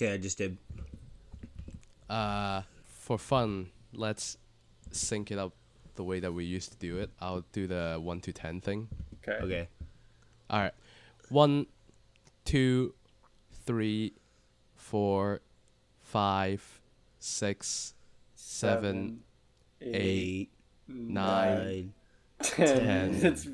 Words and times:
Okay, 0.00 0.14
I 0.14 0.16
just 0.16 0.38
did. 0.38 0.56
Uh, 2.08 2.62
for 2.86 3.18
fun, 3.18 3.68
let's 3.92 4.38
sync 4.92 5.30
it 5.30 5.38
up 5.38 5.52
the 5.96 6.02
way 6.04 6.20
that 6.20 6.32
we 6.32 6.44
used 6.46 6.72
to 6.72 6.78
do 6.78 6.96
it. 6.96 7.10
I'll 7.20 7.44
do 7.52 7.66
the 7.66 7.98
one 8.02 8.20
to 8.22 8.32
ten 8.32 8.62
thing. 8.62 8.88
Okay. 9.22 9.44
Okay. 9.44 9.68
All 10.48 10.58
right, 10.60 10.72
one, 11.28 11.66
two, 12.46 12.94
three, 13.66 14.14
four, 14.74 15.40
five, 16.00 16.80
six, 17.18 17.92
seven, 18.34 19.20
eight, 19.82 19.94
Eight, 19.94 20.50
nine. 20.88 21.58
nine. 21.58 21.92
ten. 22.42 23.14
It's 23.22 23.46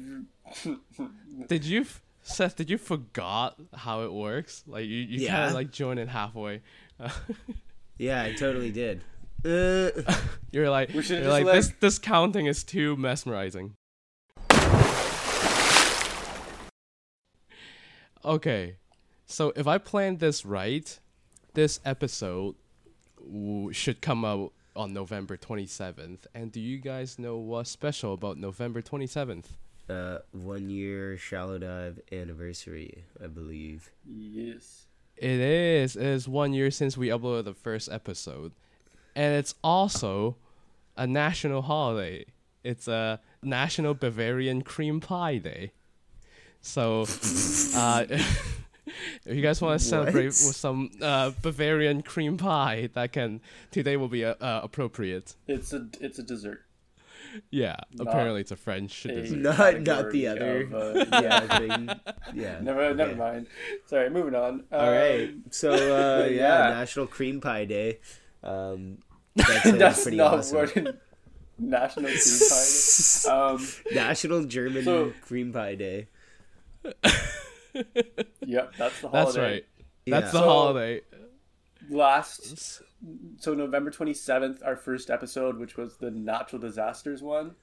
Did 1.48 1.64
you, 1.64 1.80
f- 1.80 2.02
Seth? 2.28 2.56
Did 2.56 2.68
you 2.70 2.76
forgot 2.78 3.56
how 3.74 4.02
it 4.02 4.12
works? 4.12 4.64
Like 4.66 4.84
you, 4.86 4.96
you 4.96 5.28
kind 5.28 5.44
of 5.44 5.52
like 5.54 5.70
join 5.70 5.98
in 5.98 6.08
halfway. 6.08 6.62
Yeah, 7.98 8.22
I 8.24 8.34
totally 8.34 8.70
did. 8.72 9.00
Uh, 9.42 9.88
You're 10.52 10.68
like, 10.68 10.92
you're 10.92 11.02
like 11.30 11.46
this. 11.46 11.68
let- 11.68 11.80
This 11.80 11.98
counting 11.98 12.44
is 12.44 12.62
too 12.62 12.94
mesmerizing. 12.96 13.72
Okay, 18.24 18.76
so 19.26 19.52
if 19.56 19.66
I 19.66 19.78
plan 19.78 20.18
this 20.18 20.44
right, 20.44 20.98
this 21.54 21.80
episode 21.84 22.56
w- 23.18 23.72
should 23.72 24.00
come 24.02 24.24
out 24.24 24.52
on 24.74 24.92
November 24.92 25.36
27th. 25.36 26.26
And 26.34 26.50
do 26.52 26.60
you 26.60 26.78
guys 26.78 27.18
know 27.18 27.36
what's 27.38 27.70
special 27.70 28.12
about 28.14 28.36
November 28.36 28.82
27th? 28.82 29.44
Uh, 29.90 30.18
one 30.32 30.68
year 30.70 31.16
shallow 31.16 31.58
dive 31.58 32.00
anniversary, 32.12 33.04
I 33.22 33.26
believe. 33.26 33.90
yes. 34.06 34.86
It 35.16 35.40
is. 35.40 35.96
It 35.96 36.04
is 36.04 36.28
one 36.28 36.52
year 36.52 36.70
since 36.70 36.96
we 36.98 37.08
uploaded 37.08 37.44
the 37.44 37.54
first 37.54 37.90
episode, 37.90 38.52
and 39.14 39.34
it's 39.34 39.54
also 39.64 40.36
a 40.94 41.06
national 41.06 41.62
holiday. 41.62 42.26
It's 42.62 42.86
a 42.86 43.20
National 43.42 43.94
Bavarian 43.94 44.60
Cream 44.60 45.00
Pie 45.00 45.38
Day. 45.38 45.72
So, 46.60 47.02
uh, 47.74 48.04
if 48.10 49.34
you 49.36 49.40
guys 49.40 49.62
want 49.62 49.80
to 49.80 49.86
celebrate 49.86 50.16
What? 50.24 50.26
with 50.26 50.56
some 50.56 50.90
uh, 51.00 51.30
Bavarian 51.40 52.02
cream 52.02 52.36
pie, 52.36 52.90
that 52.92 53.12
can 53.12 53.40
today 53.70 53.96
will 53.96 54.08
be 54.08 54.24
uh, 54.24 54.34
appropriate. 54.40 55.34
It's 55.46 55.72
a 55.72 55.88
it's 56.00 56.18
a 56.18 56.22
dessert. 56.22 56.65
Yeah, 57.50 57.76
Not 57.92 58.08
apparently 58.08 58.40
it's 58.42 58.50
a 58.52 58.56
French 58.56 59.04
a- 59.06 59.30
Not 59.30 59.80
not 59.82 60.10
the 60.10 60.26
other. 60.28 60.62
of, 60.62 60.74
uh, 60.74 61.04
yeah, 61.22 61.58
thing. 61.58 61.88
Yeah. 62.34 62.58
Never 62.60 62.94
never 62.94 63.10
okay. 63.12 63.18
mind. 63.18 63.46
Sorry, 63.86 64.10
moving 64.10 64.34
on. 64.34 64.64
All 64.72 64.90
right. 64.90 65.28
Um, 65.30 65.44
So 65.50 65.72
uh, 65.72 66.24
yeah, 66.30 66.30
yeah. 66.30 66.74
National 66.74 67.06
Cream 67.06 67.40
Pie 67.40 67.64
Day. 67.66 67.98
Um, 68.42 68.98
that's, 69.34 69.66
uh, 69.66 69.72
that's 69.76 70.02
pretty 70.02 70.16
not 70.18 70.34
awesome. 70.34 70.56
what 70.58 70.76
it- 70.76 71.00
National 71.58 72.10
Cream 72.10 72.38
Pie. 72.50 73.30
Um, 73.30 73.66
National 73.92 74.44
German 74.44 74.84
So- 74.84 75.12
Cream 75.22 75.52
Pie 75.52 75.74
Day. 75.76 76.08
yep, 78.44 78.72
that's 78.78 79.00
the 79.00 79.08
holiday. 79.08 79.24
That's 79.24 79.36
right. 79.36 79.64
That's 80.06 80.06
Yeah. 80.06 80.20
the 80.20 80.30
So- 80.30 80.38
holiday. 80.44 81.00
Last, 81.88 82.82
so 83.38 83.54
November 83.54 83.90
twenty 83.90 84.14
seventh, 84.14 84.62
our 84.64 84.76
first 84.76 85.10
episode, 85.10 85.58
which 85.58 85.76
was 85.76 85.96
the 85.98 86.10
natural 86.10 86.60
disasters 86.60 87.22
one. 87.22 87.54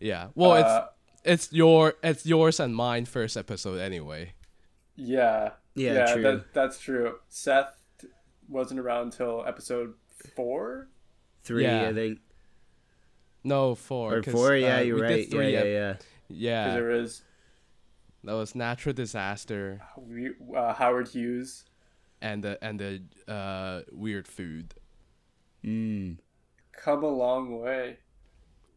Yeah. 0.00 0.28
Well, 0.34 0.52
Uh, 0.52 0.86
it's 1.24 1.46
it's 1.48 1.52
your 1.52 1.94
it's 2.02 2.24
yours 2.26 2.60
and 2.60 2.74
mine 2.74 3.04
first 3.06 3.36
episode 3.36 3.78
anyway. 3.80 4.32
Yeah. 4.96 5.50
Yeah, 5.74 6.12
true. 6.12 6.22
That, 6.22 6.54
that's 6.54 6.80
true. 6.80 7.18
Seth 7.28 7.72
wasn't 8.48 8.80
around 8.80 9.02
until 9.06 9.44
episode 9.46 9.94
four. 10.34 10.88
Three, 11.44 11.64
Yeah. 11.64 11.88
I 11.88 11.94
think. 11.94 12.18
No, 13.44 13.74
four. 13.76 14.16
Or 14.16 14.22
'cause, 14.22 14.34
four, 14.34 14.56
yeah, 14.56 14.78
uh, 14.78 14.80
you're 14.80 15.00
right. 15.00 15.20
Yeah, 15.20 15.30
three 15.30 15.52
yeah, 15.52 15.58
ep- 15.60 15.66
yeah. 15.66 15.96
Yeah, 16.30 16.64
Because 16.64 16.74
there 16.74 16.88
was 17.00 17.22
that 18.24 18.32
was 18.34 18.54
natural 18.54 18.92
disaster 18.92 19.80
uh, 20.56 20.74
Howard 20.74 21.08
Hughes. 21.08 21.64
And 22.20 22.42
the 22.42 22.62
and 22.62 22.80
the 22.80 23.02
uh, 23.32 23.82
weird 23.92 24.26
food. 24.26 24.74
Mm. 25.64 26.18
Come 26.72 27.02
a 27.02 27.08
long 27.08 27.60
way. 27.60 27.98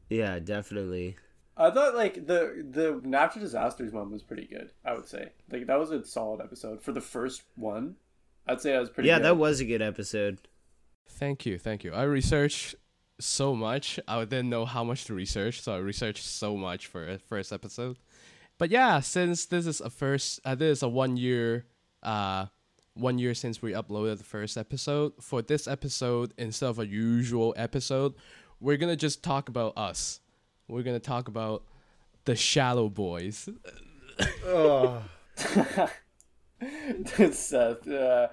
Yeah, 0.09 0.40
definitely. 0.40 1.16
I 1.57 1.69
thought 1.69 1.96
like 1.96 2.28
the 2.28 2.66
the 2.69 3.02
natural 3.03 3.44
disasters 3.44 3.91
one 3.91 4.12
was 4.12 4.24
pretty 4.24 4.46
good. 4.46 4.72
I 4.85 4.94
would 4.94 5.07
say 5.07 5.29
like 5.52 5.68
that 5.68 5.79
was 5.79 5.91
a 5.91 6.03
solid 6.06 6.41
episode 6.41 6.81
for 6.81 6.91
the 6.91 7.02
first 7.02 7.44
one. 7.56 7.96
I'd 8.47 8.62
say 8.62 8.75
I 8.75 8.79
was 8.79 8.90
pretty. 8.90 9.09
Yeah, 9.09 9.18
good. 9.18 9.25
that 9.25 9.38
was 9.38 9.59
a 9.59 9.66
good 9.66 9.81
episode. 9.81 10.40
Thank 11.08 11.46
you, 11.46 11.58
thank 11.58 11.84
you. 11.84 11.94
I 11.94 12.03
researched 12.03 12.75
so 13.19 13.56
much. 13.56 14.00
I 14.08 14.19
didn't 14.25 14.50
know 14.50 14.66
how 14.66 14.84
much 14.84 15.06
to 15.06 15.13
research, 15.13 15.62
so 15.62 15.75
I 15.75 15.78
researched 15.78 16.25
so 16.25 16.58
much 16.58 16.88
for 16.88 17.08
a 17.08 17.18
first 17.19 17.53
episode. 17.53 17.97
But 18.58 18.72
yeah, 18.72 19.00
since 19.00 19.46
this 19.46 19.66
is 19.68 19.81
a 19.81 19.90
first, 19.90 20.40
uh, 20.46 20.56
this 20.56 20.79
is 20.79 20.84
a 20.84 20.90
one 20.90 21.18
year, 21.18 21.66
uh, 22.03 22.46
one 22.94 23.18
year 23.18 23.34
since 23.34 23.62
we 23.62 23.72
uploaded 23.72 24.18
the 24.18 24.24
first 24.24 24.57
episode. 24.57 25.13
For 25.22 25.41
this 25.41 25.68
episode, 25.68 26.34
instead 26.38 26.69
of 26.69 26.79
a 26.79 26.88
usual 26.88 27.53
episode, 27.57 28.13
we're 28.59 28.78
gonna 28.78 28.96
just 28.96 29.24
talk 29.24 29.50
about 29.50 29.78
us. 29.78 30.19
We're 30.68 30.84
gonna 30.84 31.00
talk 31.00 31.28
about 31.28 31.63
the 32.25 32.35
Shallow 32.35 32.90
Boys. 32.90 33.50
Oh, 34.46 35.02
Seth. 37.31 37.88
Uh, 37.88 38.28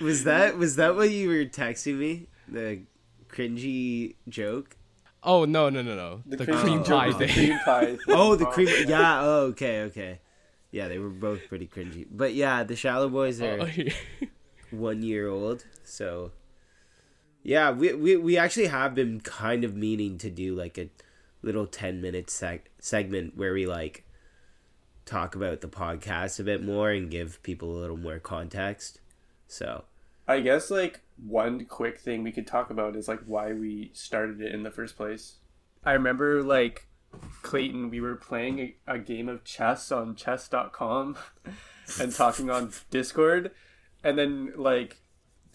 was 0.00 0.24
that 0.24 0.56
was 0.56 0.76
that 0.76 0.94
what 0.94 1.10
you 1.10 1.28
were 1.28 1.44
texting 1.44 1.98
me? 1.98 2.28
The 2.46 2.82
cringy 3.28 4.14
joke. 4.28 4.76
Oh 5.22 5.44
no 5.44 5.68
no 5.68 5.82
no 5.82 5.96
no! 5.96 6.22
the, 6.24 6.36
The, 6.36 6.44
cream, 6.46 6.58
cream 6.58 6.78
joke 6.84 6.88
pie 6.88 7.06
was 7.08 7.16
the 7.18 7.26
cream 7.28 7.58
pie. 7.64 7.98
Oh, 8.08 8.36
the 8.36 8.46
cream. 8.46 8.68
Yeah. 8.88 9.20
Oh, 9.22 9.40
okay, 9.46 9.82
okay. 9.82 10.20
Yeah, 10.78 10.86
they 10.86 11.00
were 11.00 11.08
both 11.08 11.48
pretty 11.48 11.66
cringy. 11.66 12.06
But 12.08 12.34
yeah, 12.34 12.62
the 12.62 12.76
Shallow 12.76 13.08
Boys 13.08 13.42
oh, 13.42 13.46
are 13.48 13.60
Oh, 13.62 13.64
yeah. 13.64 13.92
one 14.70 15.02
year 15.02 15.26
old, 15.26 15.64
so 15.82 16.30
yeah, 17.42 17.72
we, 17.72 17.94
we 17.94 18.16
we 18.16 18.38
actually 18.38 18.68
have 18.68 18.94
been 18.94 19.20
kind 19.20 19.64
of 19.64 19.74
meaning 19.74 20.18
to 20.18 20.30
do 20.30 20.54
like 20.54 20.78
a 20.78 20.88
little 21.42 21.66
ten 21.66 22.00
minute 22.00 22.28
seg- 22.28 22.70
segment 22.78 23.36
where 23.36 23.52
we 23.52 23.66
like 23.66 24.04
talk 25.04 25.34
about 25.34 25.62
the 25.62 25.68
podcast 25.68 26.38
a 26.38 26.44
bit 26.44 26.62
more 26.62 26.90
and 26.90 27.10
give 27.10 27.42
people 27.42 27.76
a 27.76 27.80
little 27.80 27.96
more 27.96 28.20
context. 28.20 29.00
So 29.48 29.82
I 30.28 30.38
guess 30.38 30.70
like 30.70 31.00
one 31.16 31.64
quick 31.64 31.98
thing 31.98 32.22
we 32.22 32.30
could 32.30 32.46
talk 32.46 32.70
about 32.70 32.94
is 32.94 33.08
like 33.08 33.22
why 33.26 33.52
we 33.52 33.90
started 33.94 34.40
it 34.40 34.54
in 34.54 34.62
the 34.62 34.70
first 34.70 34.96
place. 34.96 35.38
I 35.84 35.94
remember 35.94 36.40
like 36.40 36.86
Clayton, 37.42 37.90
we 37.90 38.00
were 38.00 38.16
playing 38.16 38.58
a, 38.60 38.74
a 38.86 38.98
game 38.98 39.28
of 39.28 39.44
chess 39.44 39.90
on 39.92 40.14
chess.com 40.14 41.16
and 42.00 42.12
talking 42.14 42.50
on 42.50 42.72
Discord, 42.90 43.52
and 44.04 44.18
then 44.18 44.52
like 44.56 45.00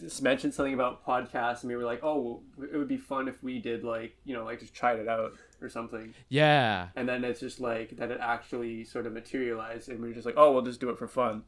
just 0.00 0.22
mentioned 0.22 0.52
something 0.54 0.74
about 0.74 1.06
podcasts, 1.06 1.62
and 1.62 1.70
we 1.70 1.76
were 1.76 1.84
like, 1.84 2.02
oh, 2.02 2.42
it 2.72 2.76
would 2.76 2.88
be 2.88 2.96
fun 2.96 3.28
if 3.28 3.42
we 3.42 3.58
did 3.60 3.84
like 3.84 4.16
you 4.24 4.34
know 4.34 4.44
like 4.44 4.60
just 4.60 4.74
tried 4.74 4.98
it 4.98 5.08
out 5.08 5.32
or 5.62 5.68
something. 5.68 6.12
yeah. 6.28 6.88
And 6.96 7.08
then 7.08 7.24
it's 7.24 7.40
just 7.40 7.60
like 7.60 7.96
that 7.96 8.10
it 8.10 8.18
actually 8.20 8.84
sort 8.84 9.06
of 9.06 9.12
materialized, 9.12 9.88
and 9.88 10.00
we 10.00 10.08
were 10.08 10.14
just 10.14 10.26
like, 10.26 10.34
oh, 10.36 10.52
we'll 10.52 10.62
just 10.62 10.80
do 10.80 10.90
it 10.90 10.98
for 10.98 11.08
fun. 11.08 11.44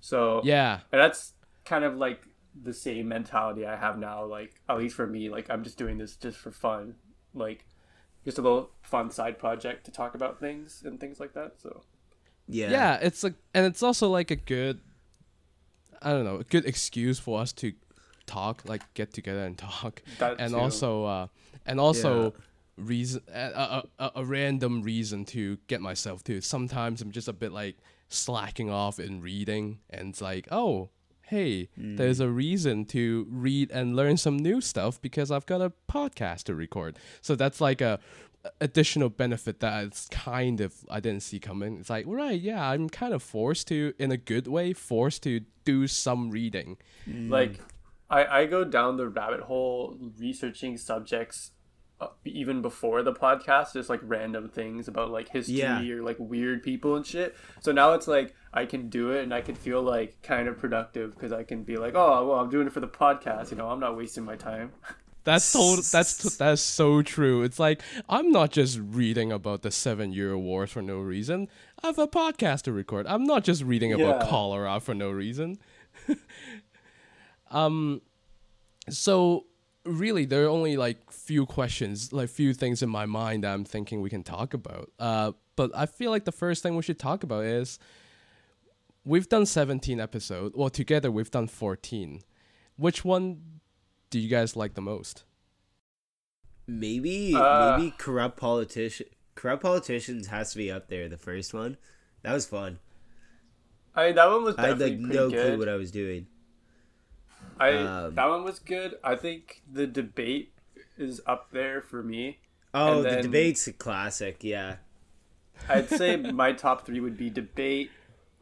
So 0.00 0.40
Yeah. 0.44 0.80
and 0.92 1.00
that's 1.00 1.34
kind 1.64 1.84
of 1.84 1.96
like 1.96 2.22
the 2.60 2.72
same 2.74 3.06
mentality 3.08 3.64
I 3.64 3.76
have 3.76 3.98
now. 3.98 4.24
Like 4.24 4.60
at 4.68 4.76
least 4.78 4.96
for 4.96 5.06
me, 5.06 5.28
like 5.30 5.48
I'm 5.50 5.62
just 5.62 5.78
doing 5.78 5.98
this 5.98 6.16
just 6.16 6.38
for 6.38 6.50
fun, 6.50 6.96
like 7.34 7.64
just 8.24 8.38
a 8.38 8.42
little 8.42 8.70
fun 8.82 9.10
side 9.10 9.38
project 9.38 9.84
to 9.84 9.90
talk 9.90 10.14
about 10.14 10.40
things 10.40 10.82
and 10.84 11.00
things 11.00 11.18
like 11.20 11.32
that. 11.34 11.54
So 11.60 11.82
yeah, 12.46 12.70
yeah 12.70 12.98
it's 13.00 13.22
like 13.22 13.34
and 13.54 13.64
it's 13.66 13.82
also 13.82 14.08
like 14.08 14.30
a 14.32 14.36
good 14.36 14.80
i 16.02 16.10
don't 16.10 16.24
know 16.24 16.36
a 16.36 16.44
good 16.44 16.64
excuse 16.66 17.18
for 17.18 17.40
us 17.40 17.52
to 17.52 17.72
talk 18.26 18.62
like 18.64 18.82
get 18.94 19.12
together 19.12 19.44
and 19.44 19.56
talk 19.56 20.02
that 20.18 20.40
and 20.40 20.50
too. 20.52 20.58
also 20.58 21.04
uh 21.04 21.26
and 21.66 21.78
also 21.78 22.24
Yeah. 22.24 22.84
reason 22.84 23.22
a, 23.32 23.40
a, 23.40 23.84
a, 24.00 24.12
a 24.16 24.24
random 24.24 24.82
reason 24.82 25.24
to 25.26 25.58
get 25.68 25.80
myself 25.80 26.24
to 26.24 26.40
sometimes 26.40 27.02
i'm 27.02 27.12
just 27.12 27.28
a 27.28 27.32
bit 27.32 27.52
like 27.52 27.76
slacking 28.08 28.70
off 28.70 28.98
in 28.98 29.20
reading 29.20 29.78
and 29.90 30.08
it's 30.10 30.20
like 30.20 30.48
oh 30.50 30.88
hey 31.30 31.68
there's 31.76 32.20
mm. 32.20 32.24
a 32.24 32.28
reason 32.28 32.84
to 32.84 33.26
read 33.30 33.70
and 33.70 33.96
learn 33.96 34.16
some 34.16 34.36
new 34.36 34.60
stuff 34.60 35.00
because 35.00 35.30
i've 35.30 35.46
got 35.46 35.60
a 35.60 35.72
podcast 35.90 36.44
to 36.44 36.54
record 36.54 36.98
so 37.22 37.34
that's 37.34 37.60
like 37.60 37.80
a 37.80 37.98
additional 38.60 39.08
benefit 39.08 39.60
that 39.60 39.84
it's 39.84 40.08
kind 40.08 40.60
of 40.60 40.74
I 40.90 41.00
didn't 41.00 41.22
see 41.22 41.38
coming. 41.38 41.78
It's 41.78 41.90
like, 41.90 42.06
right, 42.08 42.40
yeah, 42.40 42.70
I'm 42.70 42.88
kind 42.88 43.12
of 43.12 43.22
forced 43.22 43.68
to, 43.68 43.92
in 43.98 44.10
a 44.10 44.16
good 44.16 44.46
way, 44.46 44.72
forced 44.72 45.22
to 45.24 45.40
do 45.64 45.86
some 45.86 46.30
reading. 46.30 46.78
Mm. 47.08 47.30
like 47.30 47.60
I 48.08 48.24
I 48.40 48.46
go 48.46 48.64
down 48.64 48.96
the 48.96 49.08
rabbit 49.08 49.40
hole 49.40 49.96
researching 50.18 50.76
subjects 50.76 51.52
even 52.24 52.62
before 52.62 53.02
the 53.02 53.12
podcast, 53.12 53.72
just 53.74 53.88
like 53.90 54.00
random 54.02 54.48
things 54.48 54.88
about 54.88 55.10
like 55.10 55.28
history 55.28 55.56
Yeah. 55.56 55.80
or 55.90 56.02
like 56.02 56.16
weird 56.18 56.62
people 56.62 56.96
and 56.96 57.04
shit. 57.06 57.36
So 57.60 57.72
now 57.72 57.92
it's 57.92 58.08
like 58.08 58.34
I 58.52 58.64
can 58.66 58.88
do 58.88 59.10
it 59.10 59.22
and 59.22 59.32
I 59.34 59.40
can 59.40 59.54
feel 59.54 59.82
like 59.82 60.20
kind 60.22 60.48
of 60.48 60.58
productive 60.58 61.14
because 61.14 61.32
I 61.32 61.42
can 61.44 61.62
be 61.62 61.76
like, 61.76 61.94
oh, 61.94 62.26
well, 62.28 62.40
I'm 62.40 62.50
doing 62.50 62.66
it 62.66 62.72
for 62.72 62.80
the 62.80 62.88
podcast. 62.88 63.50
You 63.50 63.56
know, 63.56 63.68
I'm 63.68 63.80
not 63.80 63.96
wasting 63.96 64.24
my 64.24 64.36
time. 64.36 64.72
That's 65.22 65.44
so 65.44 65.76
That's 65.76 66.38
that's 66.38 66.62
so 66.62 67.02
true. 67.02 67.42
It's 67.42 67.58
like 67.58 67.82
I'm 68.08 68.32
not 68.32 68.52
just 68.52 68.80
reading 68.82 69.30
about 69.30 69.60
the 69.60 69.70
Seven 69.70 70.14
Year 70.14 70.36
Wars 70.38 70.70
for 70.72 70.80
no 70.80 70.98
reason. 70.98 71.46
I 71.82 71.88
have 71.88 71.98
a 71.98 72.08
podcast 72.08 72.62
to 72.62 72.72
record. 72.72 73.06
I'm 73.06 73.24
not 73.24 73.44
just 73.44 73.62
reading 73.62 73.92
about 73.92 74.22
Yeah. 74.22 74.26
cholera 74.30 74.80
for 74.80 74.94
no 74.94 75.10
reason. 75.10 75.58
um, 77.50 78.00
so 78.88 79.44
really, 79.84 80.24
there 80.24 80.44
are 80.44 80.48
only 80.48 80.76
like 80.76 81.10
few 81.10 81.46
questions, 81.46 82.12
like 82.12 82.28
few 82.28 82.52
things 82.54 82.82
in 82.82 82.88
my 82.88 83.06
mind 83.06 83.44
that 83.44 83.52
I'm 83.52 83.64
thinking 83.64 84.00
we 84.00 84.10
can 84.10 84.22
talk 84.22 84.54
about. 84.54 84.90
Uh, 84.98 85.32
but 85.56 85.70
I 85.74 85.86
feel 85.86 86.10
like 86.10 86.24
the 86.24 86.32
first 86.32 86.62
thing 86.62 86.76
we 86.76 86.82
should 86.82 86.98
talk 86.98 87.22
about 87.22 87.44
is 87.44 87.78
we've 89.04 89.28
done 89.28 89.46
17 89.46 90.00
episodes. 90.00 90.54
Well, 90.56 90.70
together 90.70 91.10
we've 91.10 91.30
done 91.30 91.46
14. 91.48 92.20
Which 92.76 93.04
one 93.04 93.42
do 94.10 94.18
you 94.18 94.28
guys 94.28 94.56
like 94.56 94.74
the 94.74 94.80
most? 94.80 95.24
Maybe 96.66 97.34
Uh. 97.34 97.76
maybe 97.78 97.92
corrupt 97.98 98.36
politician 98.38 99.06
corrupt 99.34 99.62
politicians 99.62 100.28
has 100.28 100.52
to 100.52 100.58
be 100.58 100.70
up 100.70 100.88
there. 100.88 101.08
The 101.08 101.16
first 101.16 101.52
one, 101.54 101.76
that 102.22 102.32
was 102.32 102.46
fun. 102.46 102.78
I 103.94 104.12
that 104.12 104.26
one 104.30 104.44
was 104.44 104.56
I 104.56 104.68
had 104.68 104.78
like 104.80 104.98
no 104.98 105.30
good. 105.30 105.46
clue 105.46 105.58
what 105.58 105.68
I 105.68 105.74
was 105.76 105.90
doing. 105.90 106.26
I 107.60 107.72
Um, 107.72 108.14
that 108.14 108.26
one 108.28 108.42
was 108.42 108.58
good. 108.58 108.96
I 109.04 109.14
think 109.16 109.62
the 109.70 109.86
debate 109.86 110.52
is 110.98 111.20
up 111.26 111.50
there 111.52 111.82
for 111.82 112.02
me. 112.02 112.38
Oh, 112.72 113.02
the 113.02 113.22
debate's 113.22 113.66
a 113.66 113.72
classic. 113.72 114.42
Yeah, 114.42 114.76
I'd 115.68 115.88
say 115.88 116.16
my 116.16 116.52
top 116.52 116.86
three 116.86 117.00
would 117.00 117.16
be 117.16 117.30
debate, 117.30 117.90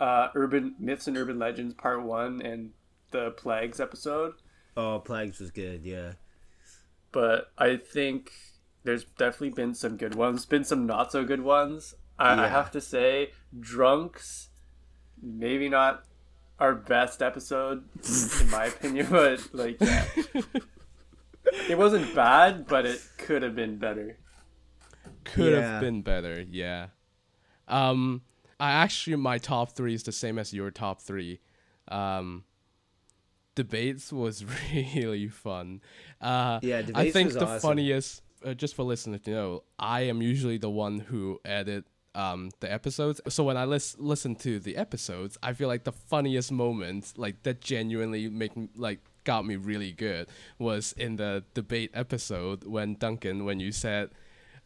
uh, 0.01 0.29
urban 0.35 0.75
myths 0.79 1.09
and 1.09 1.17
urban 1.17 1.39
legends 1.39 1.75
part 1.75 2.03
one, 2.03 2.41
and 2.43 2.71
the 3.11 3.33
plagues 3.33 3.81
episode. 3.81 4.35
oh, 4.77 5.01
plagues 5.01 5.41
was 5.41 5.51
good. 5.51 5.85
Yeah, 5.85 6.13
But 7.11 7.51
I 7.59 7.77
think 7.77 8.31
there's 8.85 9.05
definitely 9.05 9.51
been 9.51 9.75
some 9.75 9.97
good 9.97 10.15
ones, 10.15 10.47
been 10.47 10.65
some 10.65 10.87
not 10.87 11.11
so 11.11 11.25
good 11.25 11.43
ones. 11.43 11.95
I, 12.19 12.45
I 12.45 12.49
have 12.49 12.71
to 12.73 12.81
say, 12.81 13.33
drunks, 13.59 14.49
maybe 15.23 15.69
not 15.69 16.05
our 16.59 16.75
best 16.75 17.23
episode 17.23 17.85
in 18.41 18.51
my 18.51 18.67
opinion, 18.67 19.07
but 19.11 19.41
like 19.55 19.77
yeah. 19.81 20.05
it 21.69 21.79
wasn't 21.79 22.15
bad, 22.15 22.67
but 22.67 22.85
it 22.87 23.01
could 23.19 23.43
have 23.43 23.55
been 23.55 23.79
better. 23.79 24.19
Could 25.25 25.53
Yeah. 25.53 25.73
have 25.73 25.81
been 25.81 26.03
better, 26.03 26.45
yeah. 26.49 26.89
Um, 27.69 28.23
I 28.59 28.73
actually 28.73 29.17
my 29.17 29.39
top 29.39 29.73
three 29.73 29.95
is 29.95 30.03
the 30.03 30.13
same 30.13 30.39
as 30.39 30.53
your 30.53 30.71
top 30.71 31.01
three. 31.01 31.41
Um, 31.89 32.45
debates 33.55 34.13
was 34.13 34.45
really 34.75 35.29
fun. 35.29 35.81
Uh, 36.21 36.59
Yeah, 36.63 36.83
I 36.95 37.11
think 37.11 37.27
was 37.29 37.35
the 37.37 37.47
awesome. 37.47 37.61
funniest, 37.61 38.23
uh, 38.45 38.55
just 38.55 38.75
for 38.75 38.83
listeners 38.85 39.21
to 39.23 39.31
know, 39.31 39.65
I 39.79 40.03
am 40.03 40.23
usually 40.23 40.59
the 40.59 40.71
one 40.71 41.01
who 41.01 41.41
edit 41.45 41.85
um 42.19 42.51
the 42.61 42.71
episodes. 42.71 43.21
So 43.29 43.45
when 43.45 43.57
I 43.57 43.65
lis- 43.65 43.97
listen 43.99 44.35
to 44.37 44.59
the 44.59 44.77
episodes, 44.77 45.39
I 45.43 45.53
feel 45.53 45.69
like 45.69 45.85
the 45.85 45.93
funniest 45.93 46.51
moment, 46.53 47.15
like 47.17 47.43
that 47.45 47.61
genuinely 47.61 48.29
make 48.29 48.53
like 48.77 48.99
got 49.25 49.47
me 49.47 49.57
really 49.57 49.93
good, 49.93 50.29
was 50.59 50.93
in 50.99 51.17
the 51.17 51.45
debate 51.55 51.91
episode 51.95 52.65
when 52.65 52.95
Duncan, 52.97 53.45
when 53.45 53.61
you 53.61 53.73
said. 53.73 54.11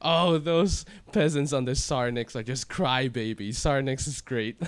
Oh, 0.05 0.37
those 0.37 0.85
peasants 1.13 1.53
under 1.53 1.73
Sarnix 1.75 2.35
are 2.35 2.43
just 2.43 2.69
crybabies. 2.69 3.55
Sarnix 3.55 4.09
is 4.09 4.21
great. 4.21 4.61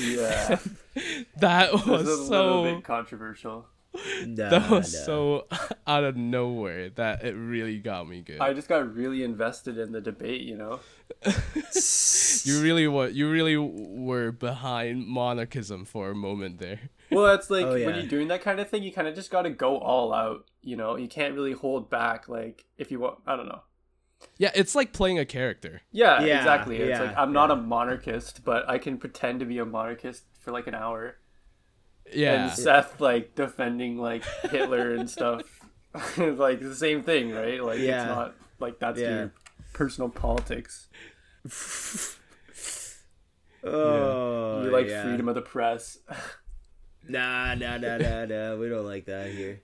Yeah, 0.00 0.58
that 1.36 1.74
was 1.74 1.86
a 1.86 1.90
was 1.90 2.06
little 2.06 2.26
so 2.26 2.64
bit 2.64 2.84
controversial. 2.84 3.66
no, 4.26 4.50
that 4.50 4.70
was 4.70 4.92
no. 4.92 5.00
so 5.00 5.46
out 5.86 6.04
of 6.04 6.16
nowhere 6.16 6.90
that 6.90 7.24
it 7.24 7.34
really 7.34 7.78
got 7.78 8.08
me 8.08 8.22
good. 8.22 8.40
I 8.40 8.52
just 8.52 8.68
got 8.68 8.94
really 8.94 9.22
invested 9.22 9.78
in 9.78 9.92
the 9.92 10.00
debate, 10.00 10.42
you 10.42 10.56
know. 10.56 10.80
you 12.44 12.62
really 12.62 12.88
were 12.88 13.08
you 13.08 13.30
really 13.30 13.56
were 13.56 14.32
behind 14.32 15.06
monarchism 15.06 15.84
for 15.84 16.10
a 16.10 16.14
moment 16.14 16.58
there. 16.58 16.80
Well, 17.10 17.34
it's 17.34 17.50
like 17.50 17.66
Oh, 17.66 17.72
when 17.72 17.94
you're 17.96 18.06
doing 18.06 18.28
that 18.28 18.40
kind 18.40 18.60
of 18.60 18.70
thing, 18.70 18.82
you 18.82 18.92
kind 18.92 19.06
of 19.06 19.14
just 19.14 19.30
got 19.30 19.42
to 19.42 19.50
go 19.50 19.78
all 19.78 20.14
out. 20.14 20.46
You 20.62 20.76
know, 20.76 20.96
you 20.96 21.08
can't 21.08 21.34
really 21.34 21.52
hold 21.52 21.90
back. 21.90 22.28
Like 22.28 22.64
if 22.78 22.90
you 22.90 23.00
want, 23.00 23.18
I 23.26 23.36
don't 23.36 23.46
know. 23.46 23.62
Yeah, 24.38 24.50
it's 24.54 24.74
like 24.74 24.92
playing 24.92 25.18
a 25.18 25.24
character. 25.24 25.82
Yeah, 25.90 26.22
Yeah, 26.22 26.38
exactly. 26.38 26.76
It's 26.78 26.98
yeah, 26.98 27.02
like 27.02 27.16
I'm 27.16 27.32
not 27.32 27.50
a 27.50 27.56
monarchist, 27.56 28.44
but 28.44 28.68
I 28.68 28.78
can 28.78 28.96
pretend 28.96 29.40
to 29.40 29.46
be 29.46 29.58
a 29.58 29.66
monarchist 29.66 30.24
for 30.40 30.52
like 30.52 30.66
an 30.66 30.74
hour. 30.74 31.16
Yeah. 32.14 32.44
And 32.44 32.52
Seth 32.52 33.00
like 33.00 33.34
defending 33.34 33.98
like 33.98 34.24
Hitler 34.50 34.94
and 34.94 35.08
stuff. 35.10 35.42
Like 36.16 36.60
the 36.60 36.74
same 36.74 37.02
thing, 37.02 37.32
right? 37.32 37.62
Like 37.62 37.78
Yeah. 37.78 38.00
it's 38.02 38.08
not 38.08 38.34
like 38.60 38.78
that's 38.78 38.98
Yeah. 38.98 39.08
your 39.10 39.32
personal 39.74 40.08
politics. 40.08 40.88
Oh, 43.64 44.64
you 44.64 44.70
like 44.70 44.88
yeah. 44.88 45.04
freedom 45.04 45.28
of 45.28 45.34
the 45.34 45.42
press. 45.42 45.98
Nah, 47.08 47.56
nah, 47.56 47.78
nah, 47.78 47.96
nah, 47.98 48.24
nah. 48.26 48.54
We 48.54 48.68
don't 48.68 48.86
like 48.86 49.06
that 49.06 49.28
here. 49.32 49.60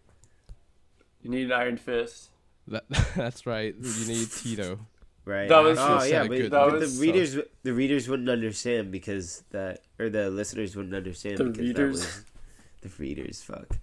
you 1.22 1.30
need 1.30 1.44
an 1.46 1.52
iron 1.52 1.76
fist. 1.76 2.30
That, 2.66 2.84
that's 3.16 3.46
right. 3.46 3.76
You 3.80 4.06
need 4.08 4.28
Tito. 4.32 4.80
Right. 5.24 5.48
That 5.48 5.60
was 5.62 5.78
oh 5.78 5.98
just 5.98 6.10
yeah, 6.10 6.22
a 6.24 6.28
but, 6.28 6.36
good 6.36 6.50
but 6.50 6.72
was- 6.72 6.98
the 6.98 7.06
readers 7.06 7.36
the 7.62 7.72
readers 7.72 8.08
wouldn't 8.08 8.28
understand 8.28 8.90
because 8.90 9.44
that 9.50 9.82
or 10.00 10.10
the 10.10 10.30
listeners 10.30 10.74
wouldn't 10.74 10.96
understand 10.96 11.38
The 11.38 11.44
because 11.44 11.58
readers. 11.60 12.00
that 12.00 12.06
was 12.06 12.24
the 12.80 12.90
readers 12.98 13.42
fuck. 13.42 13.78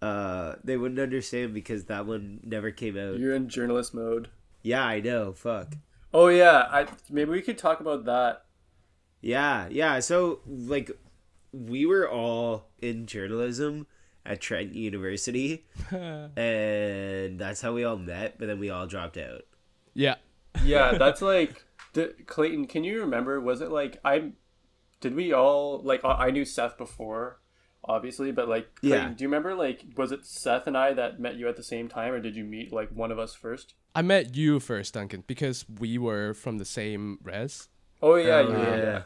Uh 0.00 0.56
they 0.62 0.76
wouldn't 0.76 1.00
understand 1.00 1.54
because 1.54 1.84
that 1.84 2.06
one 2.06 2.40
never 2.44 2.70
came 2.70 2.96
out. 2.96 3.18
You're 3.18 3.34
in 3.34 3.48
journalist 3.48 3.94
mode. 3.94 4.28
Yeah, 4.62 4.84
I 4.84 5.00
know. 5.00 5.32
Fuck. 5.32 5.74
Oh 6.12 6.28
yeah, 6.28 6.68
I 6.70 6.86
maybe 7.10 7.30
we 7.30 7.42
could 7.42 7.58
talk 7.58 7.80
about 7.80 8.04
that. 8.04 8.44
Yeah, 9.20 9.68
yeah. 9.70 10.00
So 10.00 10.40
like 10.46 10.90
we 11.52 11.86
were 11.86 12.08
all 12.08 12.68
in 12.80 13.06
journalism 13.06 13.86
at 14.24 14.40
Trent 14.40 14.74
University 14.74 15.66
and 15.90 17.38
that's 17.38 17.60
how 17.60 17.72
we 17.72 17.84
all 17.84 17.96
met, 17.96 18.38
but 18.38 18.46
then 18.46 18.58
we 18.58 18.70
all 18.70 18.86
dropped 18.86 19.16
out. 19.16 19.42
Yeah. 19.94 20.16
Yeah, 20.64 20.92
that's 20.98 21.22
like 21.22 21.64
the, 21.92 22.14
Clayton. 22.26 22.66
Can 22.66 22.84
you 22.84 23.00
remember? 23.00 23.40
Was 23.40 23.60
it 23.60 23.70
like 23.70 23.98
I? 24.04 24.32
Did 25.00 25.14
we 25.14 25.32
all 25.32 25.80
like? 25.82 26.04
I 26.04 26.26
I 26.26 26.30
knew 26.30 26.44
Seth 26.44 26.78
before, 26.78 27.40
obviously, 27.84 28.32
but 28.32 28.48
like, 28.48 28.74
Clayton, 28.76 29.08
Yeah. 29.10 29.14
do 29.14 29.22
you 29.24 29.28
remember? 29.28 29.54
Like, 29.54 29.84
was 29.96 30.12
it 30.12 30.24
Seth 30.26 30.66
and 30.66 30.76
I 30.76 30.92
that 30.94 31.20
met 31.20 31.36
you 31.36 31.48
at 31.48 31.56
the 31.56 31.62
same 31.62 31.88
time, 31.88 32.12
or 32.12 32.20
did 32.20 32.36
you 32.36 32.44
meet 32.44 32.72
like 32.72 32.90
one 32.90 33.10
of 33.12 33.18
us 33.18 33.34
first? 33.34 33.74
I 33.94 34.02
met 34.02 34.36
you 34.36 34.60
first, 34.60 34.94
Duncan, 34.94 35.24
because 35.26 35.64
we 35.68 35.98
were 35.98 36.34
from 36.34 36.58
the 36.58 36.64
same 36.64 37.18
res. 37.22 37.68
Oh 38.02 38.14
yeah, 38.16 38.36
Oh, 38.36 38.40
you 38.42 38.48
were, 38.54 38.58
yeah. 38.64 38.76
yeah. 38.76 39.02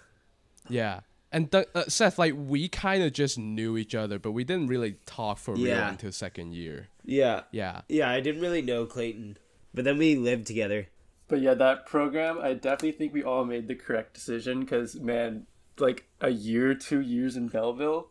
Yeah. 0.68 1.00
And 1.34 1.48
Dun- 1.50 1.64
uh, 1.74 1.84
Seth, 1.88 2.18
like, 2.18 2.34
we 2.36 2.68
kind 2.68 3.02
of 3.02 3.12
just 3.14 3.38
knew 3.38 3.78
each 3.78 3.94
other, 3.94 4.18
but 4.18 4.32
we 4.32 4.44
didn't 4.44 4.66
really 4.66 4.96
talk 5.06 5.38
for 5.38 5.54
real 5.54 5.66
Yeah. 5.68 5.88
until 5.88 6.12
second 6.12 6.52
year. 6.52 6.88
Yeah. 7.04 7.44
Yeah. 7.52 7.82
Yeah, 7.88 8.10
I 8.10 8.20
didn't 8.20 8.42
really 8.42 8.60
know 8.60 8.84
Clayton. 8.84 9.38
But 9.72 9.84
then 9.84 9.96
we 9.96 10.14
lived 10.14 10.46
together. 10.46 10.88
But 11.28 11.40
yeah, 11.40 11.54
that 11.54 11.86
program, 11.86 12.38
I 12.42 12.52
definitely 12.52 12.92
think 12.92 13.14
we 13.14 13.22
all 13.24 13.46
made 13.46 13.66
the 13.66 13.74
correct 13.74 14.12
decision 14.12 14.60
because 14.60 14.96
man, 14.96 15.46
like 15.78 16.04
a 16.20 16.28
year, 16.28 16.74
two 16.74 17.00
years 17.00 17.34
in 17.34 17.48
Belleville. 17.48 18.08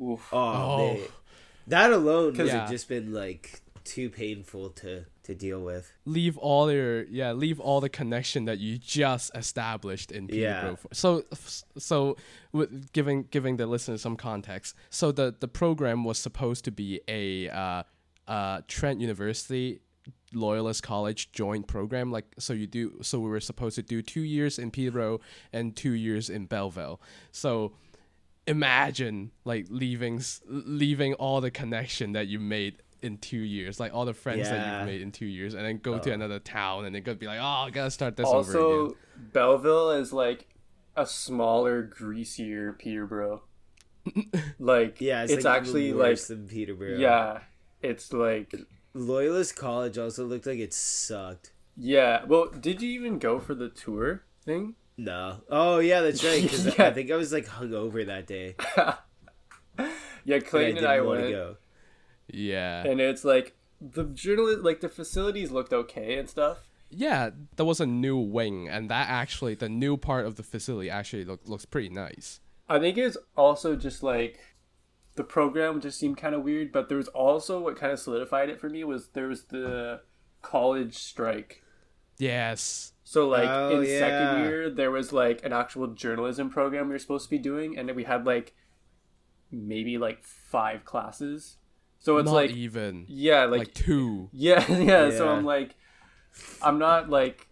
Oof. 0.00 0.28
Oh, 0.32 0.38
Oh. 0.38 0.76
man. 0.94 1.00
That 1.66 1.92
alone 1.92 2.36
would 2.36 2.46
Yeah. 2.46 2.60
have 2.60 2.70
just 2.70 2.88
been 2.88 3.12
like 3.12 3.60
too 3.84 4.10
painful 4.10 4.70
to 4.70 5.04
to 5.24 5.34
deal 5.34 5.60
with. 5.62 5.92
leave 6.06 6.38
all 6.38 6.70
your 6.72 7.04
yeah 7.04 7.32
leave 7.32 7.60
all 7.60 7.80
the 7.82 7.88
connection 7.90 8.46
that 8.46 8.58
you 8.58 8.78
just 8.78 9.30
established 9.34 10.10
in 10.10 10.26
Peterborough. 10.26 10.70
Yeah. 10.70 10.74
for- 10.76 10.94
So 10.94 11.24
so 11.78 12.16
with 12.52 12.92
giving 12.92 13.24
giving 13.30 13.56
the 13.58 13.66
listeners 13.66 14.00
some 14.02 14.16
context. 14.16 14.74
So 14.90 15.12
the 15.12 15.34
the 15.38 15.48
program 15.48 16.04
was 16.04 16.18
supposed 16.18 16.64
to 16.64 16.70
be 16.70 17.00
a 17.08 17.48
uh, 17.50 17.82
uh, 18.26 18.62
Trent 18.68 19.00
University 19.00 19.80
Loyalist 20.32 20.82
College 20.82 21.30
joint 21.32 21.66
program. 21.66 22.10
Like 22.10 22.26
so 22.38 22.52
you 22.54 22.66
do 22.66 22.98
so 23.02 23.20
we 23.20 23.28
were 23.28 23.40
supposed 23.40 23.76
to 23.76 23.82
do 23.82 24.00
two 24.02 24.22
years 24.22 24.58
in 24.58 24.70
Peterborough 24.70 25.20
and 25.52 25.76
two 25.76 25.92
years 25.92 26.28
in 26.30 26.46
Belleville. 26.46 27.00
So 27.32 27.72
imagine 28.48 29.30
like 29.44 29.66
leaving 29.68 30.20
leaving 30.46 31.14
all 31.14 31.40
the 31.40 31.50
connection 31.50 32.12
that 32.12 32.26
you 32.26 32.38
made 32.38 32.82
in 33.00 33.16
two 33.18 33.38
years 33.38 33.78
like 33.78 33.94
all 33.94 34.04
the 34.04 34.14
friends 34.14 34.48
that 34.48 34.78
you've 34.78 34.86
made 34.86 35.00
in 35.00 35.12
two 35.12 35.26
years 35.26 35.54
and 35.54 35.64
then 35.64 35.78
go 35.78 35.98
to 35.98 36.10
oh. 36.10 36.14
another 36.14 36.40
town 36.40 36.84
and 36.84 36.94
then 36.94 37.02
go 37.02 37.14
be 37.14 37.26
like 37.26 37.38
oh 37.40 37.66
i 37.66 37.70
gotta 37.70 37.90
start 37.90 38.16
this 38.16 38.26
over 38.26 38.36
also, 38.36 38.86
again 38.86 38.96
Belleville 39.32 39.90
is 39.90 40.12
like 40.12 40.46
a 40.96 41.06
smaller, 41.06 41.82
greasier 41.82 42.72
Peterborough. 42.72 43.42
like 44.58 45.00
Yeah, 45.00 45.24
it's, 45.24 45.32
it's, 45.32 45.44
like 45.44 45.58
actually 45.58 45.92
like 45.92 46.10
worse 46.10 46.28
than 46.28 46.46
Peterborough. 46.46 46.98
yeah, 46.98 47.40
it's 47.82 48.12
like 48.12 48.54
Loyalist 48.94 49.56
College 49.56 49.98
also 49.98 50.24
looked 50.24 50.46
like 50.46 50.58
it 50.58 50.72
sucked. 50.72 51.52
Yeah. 51.76 52.24
Well, 52.24 52.46
did 52.46 52.82
you 52.82 52.90
even 52.90 53.18
go 53.18 53.38
for 53.38 53.54
the 53.54 53.68
tour 53.68 54.24
thing? 54.44 54.74
No. 54.98 55.40
Oh 55.48 55.78
yeah, 55.78 56.02
that's 56.02 56.22
right. 56.24 56.42
Because 56.42 56.66
Yeah. 56.78 56.88
I 56.88 56.92
think 56.92 57.10
I 57.10 57.16
was 57.16 57.32
like 57.32 57.46
hungover 57.46 58.04
that 58.06 58.26
day. 58.26 58.56
Yeah, 60.24 60.34
and 60.34 60.44
I 60.44 60.46
Clayton 60.46 60.74
didn't 60.74 60.84
and 60.90 60.92
I 60.92 61.00
want 61.00 61.20
went, 61.20 61.30
to 61.30 61.36
go. 61.36 61.56
Yeah. 62.30 62.84
and 62.84 63.00
it's 63.00 63.24
like 63.24 63.54
the 63.80 64.04
journalist, 64.04 64.60
like 64.60 64.80
the 64.80 64.88
facilities 64.90 65.50
looked 65.50 65.72
okay 65.72 66.18
and 66.18 66.28
stuff. 66.28 66.58
Yeah, 66.90 67.30
there 67.56 67.64
was 67.64 67.80
a 67.80 67.86
new 67.86 68.18
wing, 68.18 68.68
and 68.68 68.90
that 68.90 69.08
actually, 69.08 69.54
the 69.54 69.68
new 69.68 69.96
part 69.96 70.26
of 70.26 70.36
the 70.36 70.42
facility 70.42 70.90
actually 70.90 71.24
look, 71.24 71.40
looks 71.46 71.64
pretty 71.64 71.88
nice. 71.90 72.40
I 72.68 72.78
think 72.78 72.98
it's 72.98 73.16
also 73.36 73.76
just 73.76 74.02
like 74.02 74.38
the 75.14 75.24
program 75.24 75.80
just 75.80 75.98
seemed 75.98 76.18
kind 76.18 76.34
of 76.34 76.42
weird, 76.42 76.72
but 76.72 76.88
there 76.88 76.98
was 76.98 77.08
also 77.08 77.60
what 77.60 77.76
kind 77.76 77.92
of 77.92 77.98
solidified 77.98 78.50
it 78.50 78.60
for 78.60 78.68
me 78.68 78.84
was 78.84 79.08
there 79.08 79.28
was 79.28 79.44
the 79.44 80.00
college 80.42 80.94
strike. 80.96 81.62
Yes. 82.18 82.92
So 83.10 83.26
like 83.26 83.48
Oh, 83.48 83.80
in 83.80 83.88
yeah. 83.88 83.98
second 84.00 84.44
year 84.44 84.68
there 84.68 84.90
was 84.90 85.14
like 85.14 85.42
an 85.42 85.50
actual 85.54 85.86
journalism 85.86 86.50
program 86.50 86.88
we 86.88 86.92
were 86.92 86.98
supposed 86.98 87.24
to 87.24 87.30
be 87.30 87.38
doing 87.38 87.78
and 87.78 87.88
then 87.88 87.96
we 87.96 88.04
had 88.04 88.26
like 88.26 88.54
maybe 89.50 89.96
like 89.96 90.22
five 90.22 90.84
classes. 90.84 91.56
So 92.00 92.18
it's 92.18 92.26
Not 92.26 92.34
like 92.34 92.50
even. 92.50 93.06
yeah, 93.08 93.46
Like, 93.46 93.58
like, 93.60 93.74
two. 93.74 94.28
yeah, 94.34 94.62
yeah, 94.72 95.10
So 95.10 95.26
I'm 95.30 95.46
like 95.46 95.74
I'm 96.60 96.78
not 96.78 97.08
like 97.08 97.48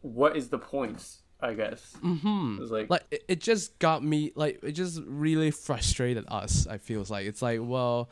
what 0.00 0.38
is 0.38 0.48
the 0.48 0.58
point? 0.58 1.04
I 1.38 1.52
guess. 1.52 1.94
Hmm. 2.00 2.58
It's 2.62 2.70
like, 2.70 2.88
Like, 2.88 3.04
it, 3.10 3.24
it 3.28 3.40
just 3.40 3.78
got 3.78 4.02
me, 4.02 4.32
like, 4.34 4.58
it 4.64 4.72
just 4.72 5.00
really 5.06 5.50
frustrated 5.52 6.24
us, 6.28 6.66
I 6.66 6.78
feels 6.78 7.10
like. 7.12 7.26
It's 7.26 7.42
like, 7.42 7.60
well, 7.62 8.10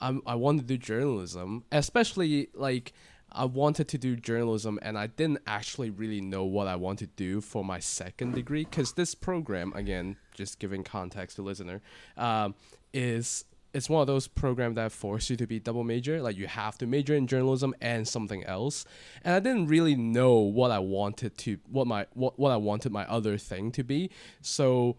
I'm, 0.00 0.22
I 0.24 0.36
want 0.36 0.60
to 0.60 0.64
do 0.64 0.78
journalism, 0.78 1.64
especially, 1.70 2.48
like, 2.54 2.94
I 3.34 3.44
wanted 3.44 3.88
to 3.88 3.98
do 3.98 4.16
journalism 4.16 4.78
and 4.82 4.98
I 4.98 5.06
didn't 5.06 5.40
actually 5.46 5.90
really 5.90 6.20
know 6.20 6.44
what 6.44 6.66
I 6.66 6.76
want 6.76 6.98
to 7.00 7.06
do 7.06 7.40
for 7.40 7.64
my 7.64 7.78
second 7.78 8.34
degree 8.34 8.64
because 8.64 8.92
this 8.92 9.14
program, 9.14 9.72
again, 9.74 10.16
just 10.34 10.58
giving 10.58 10.84
context 10.84 11.36
to 11.36 11.42
listener, 11.42 11.80
um, 12.16 12.54
is 12.92 13.44
it's 13.74 13.88
one 13.88 14.02
of 14.02 14.06
those 14.06 14.28
programs 14.28 14.76
that 14.76 14.92
force 14.92 15.30
you 15.30 15.36
to 15.36 15.46
be 15.46 15.58
double 15.58 15.84
major. 15.84 16.20
Like 16.20 16.36
you 16.36 16.46
have 16.46 16.76
to 16.78 16.86
major 16.86 17.14
in 17.14 17.26
journalism 17.26 17.74
and 17.80 18.06
something 18.06 18.44
else. 18.44 18.84
And 19.24 19.34
I 19.34 19.40
didn't 19.40 19.68
really 19.68 19.94
know 19.94 20.34
what 20.38 20.70
I 20.70 20.78
wanted 20.78 21.38
to 21.38 21.58
what 21.70 21.86
my 21.86 22.06
what, 22.12 22.38
what 22.38 22.50
I 22.50 22.56
wanted 22.56 22.92
my 22.92 23.06
other 23.06 23.38
thing 23.38 23.72
to 23.72 23.82
be. 23.82 24.10
So 24.40 24.96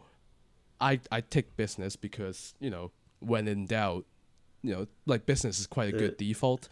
I 0.82 1.00
I 1.12 1.22
take 1.22 1.56
business 1.56 1.96
because, 1.96 2.56
you 2.60 2.70
know, 2.70 2.92
when 3.20 3.48
in 3.48 3.68
doubt, 3.68 4.06
you 4.64 4.74
know, 4.74 4.88
like 5.06 5.26
business 5.26 5.60
is 5.60 5.68
quite 5.68 5.94
a 5.94 5.98
good 5.98 6.18
default. 6.18 6.70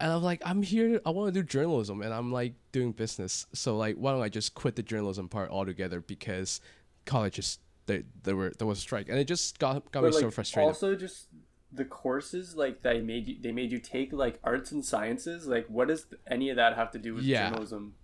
And 0.00 0.12
I'm 0.12 0.22
like, 0.22 0.40
I'm 0.46 0.62
here. 0.62 1.00
I 1.04 1.10
want 1.10 1.34
to 1.34 1.40
do 1.40 1.46
journalism, 1.46 2.00
and 2.00 2.14
I'm 2.14 2.32
like 2.32 2.54
doing 2.72 2.92
business. 2.92 3.46
So 3.52 3.76
like, 3.76 3.96
why 3.96 4.12
don't 4.12 4.22
I 4.22 4.28
just 4.28 4.54
quit 4.54 4.76
the 4.76 4.82
journalism 4.82 5.28
part 5.28 5.50
altogether? 5.50 6.00
Because 6.00 6.60
college 7.04 7.38
is 7.38 7.58
there. 7.86 8.04
There 8.22 8.36
were 8.36 8.52
there 8.58 8.66
was 8.66 8.78
a 8.78 8.80
strike, 8.80 9.08
and 9.08 9.18
it 9.18 9.24
just 9.26 9.58
got 9.58 9.90
got 9.92 10.04
me 10.04 10.10
like 10.10 10.20
so 10.20 10.30
frustrated. 10.30 10.68
also 10.68 10.94
just 10.94 11.26
the 11.72 11.84
courses 11.84 12.54
like 12.56 12.80
they 12.82 13.00
made 13.02 13.26
you 13.28 13.36
they 13.40 13.52
made 13.52 13.70
you 13.72 13.78
take 13.78 14.12
like 14.12 14.38
arts 14.44 14.70
and 14.70 14.84
sciences. 14.84 15.46
Like 15.46 15.66
what 15.68 15.88
does 15.88 16.06
any 16.26 16.48
of 16.48 16.56
that 16.56 16.76
have 16.76 16.92
to 16.92 16.98
do 16.98 17.14
with 17.14 17.24
Yeah. 17.24 17.50
journalism? 17.50 17.96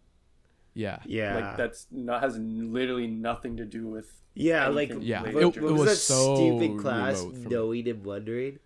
yeah, 0.75 0.99
Yeah. 1.07 1.37
Like 1.37 1.57
that's 1.57 1.87
not 1.91 2.23
has 2.23 2.37
literally 2.39 3.07
nothing 3.07 3.57
to 3.59 3.65
do 3.65 3.87
with 3.87 4.21
yeah, 4.35 4.69
like 4.69 4.93
Yeah, 5.01 5.23
related 5.23 5.45
what, 5.45 5.55
to 5.55 5.61
what 5.63 5.69
it 5.69 5.73
was, 5.73 5.81
was 5.83 5.89
that 5.91 5.97
so 5.97 6.35
stupid 6.35 6.79
class? 6.81 7.21
remote 7.21 7.37
from- 7.37 7.51
Knowing 7.53 7.89
and 7.89 8.05
wondering. 8.05 8.59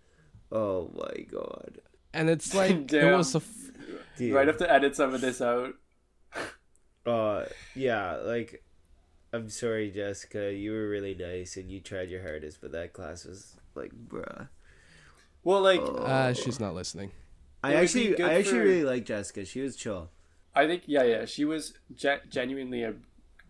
Oh 0.51 0.91
my 0.95 1.23
god, 1.23 1.79
and 2.13 2.29
it's 2.29 2.53
like 2.61 2.91
it 2.91 3.15
was 3.15 3.35
a. 3.35 3.39
F- 3.39 3.71
dude. 4.17 4.33
Right, 4.33 4.47
have 4.47 4.57
to 4.57 4.71
edit 4.71 4.95
some 4.95 5.13
of 5.13 5.21
this 5.21 5.41
out. 5.41 5.73
Uh, 7.05 7.45
yeah, 7.75 8.17
like, 8.17 8.63
I'm 9.31 9.49
sorry, 9.49 9.91
Jessica. 9.91 10.51
You 10.53 10.71
were 10.71 10.89
really 10.89 11.15
nice 11.15 11.55
and 11.55 11.71
you 11.71 11.79
tried 11.79 12.09
your 12.09 12.21
hardest, 12.21 12.59
but 12.61 12.71
that 12.73 12.93
class 12.93 13.25
was 13.25 13.55
like, 13.75 13.91
bruh. 13.93 14.49
Well, 15.43 15.61
like 15.61 15.81
uh, 15.81 16.33
she's 16.33 16.59
not 16.59 16.73
listening. 16.75 17.11
I 17.63 17.73
It 17.73 17.75
actually, 17.77 18.21
I 18.21 18.33
actually 18.33 18.59
for- 18.59 18.65
really 18.65 18.83
like 18.83 19.05
Jessica. 19.05 19.45
She 19.45 19.61
was 19.61 19.75
chill. 19.75 20.09
I 20.53 20.65
think 20.67 20.83
yeah, 20.87 21.03
yeah, 21.03 21.25
she 21.25 21.45
was 21.45 21.73
ge- 21.95 22.27
genuinely 22.29 22.83
a 22.83 22.95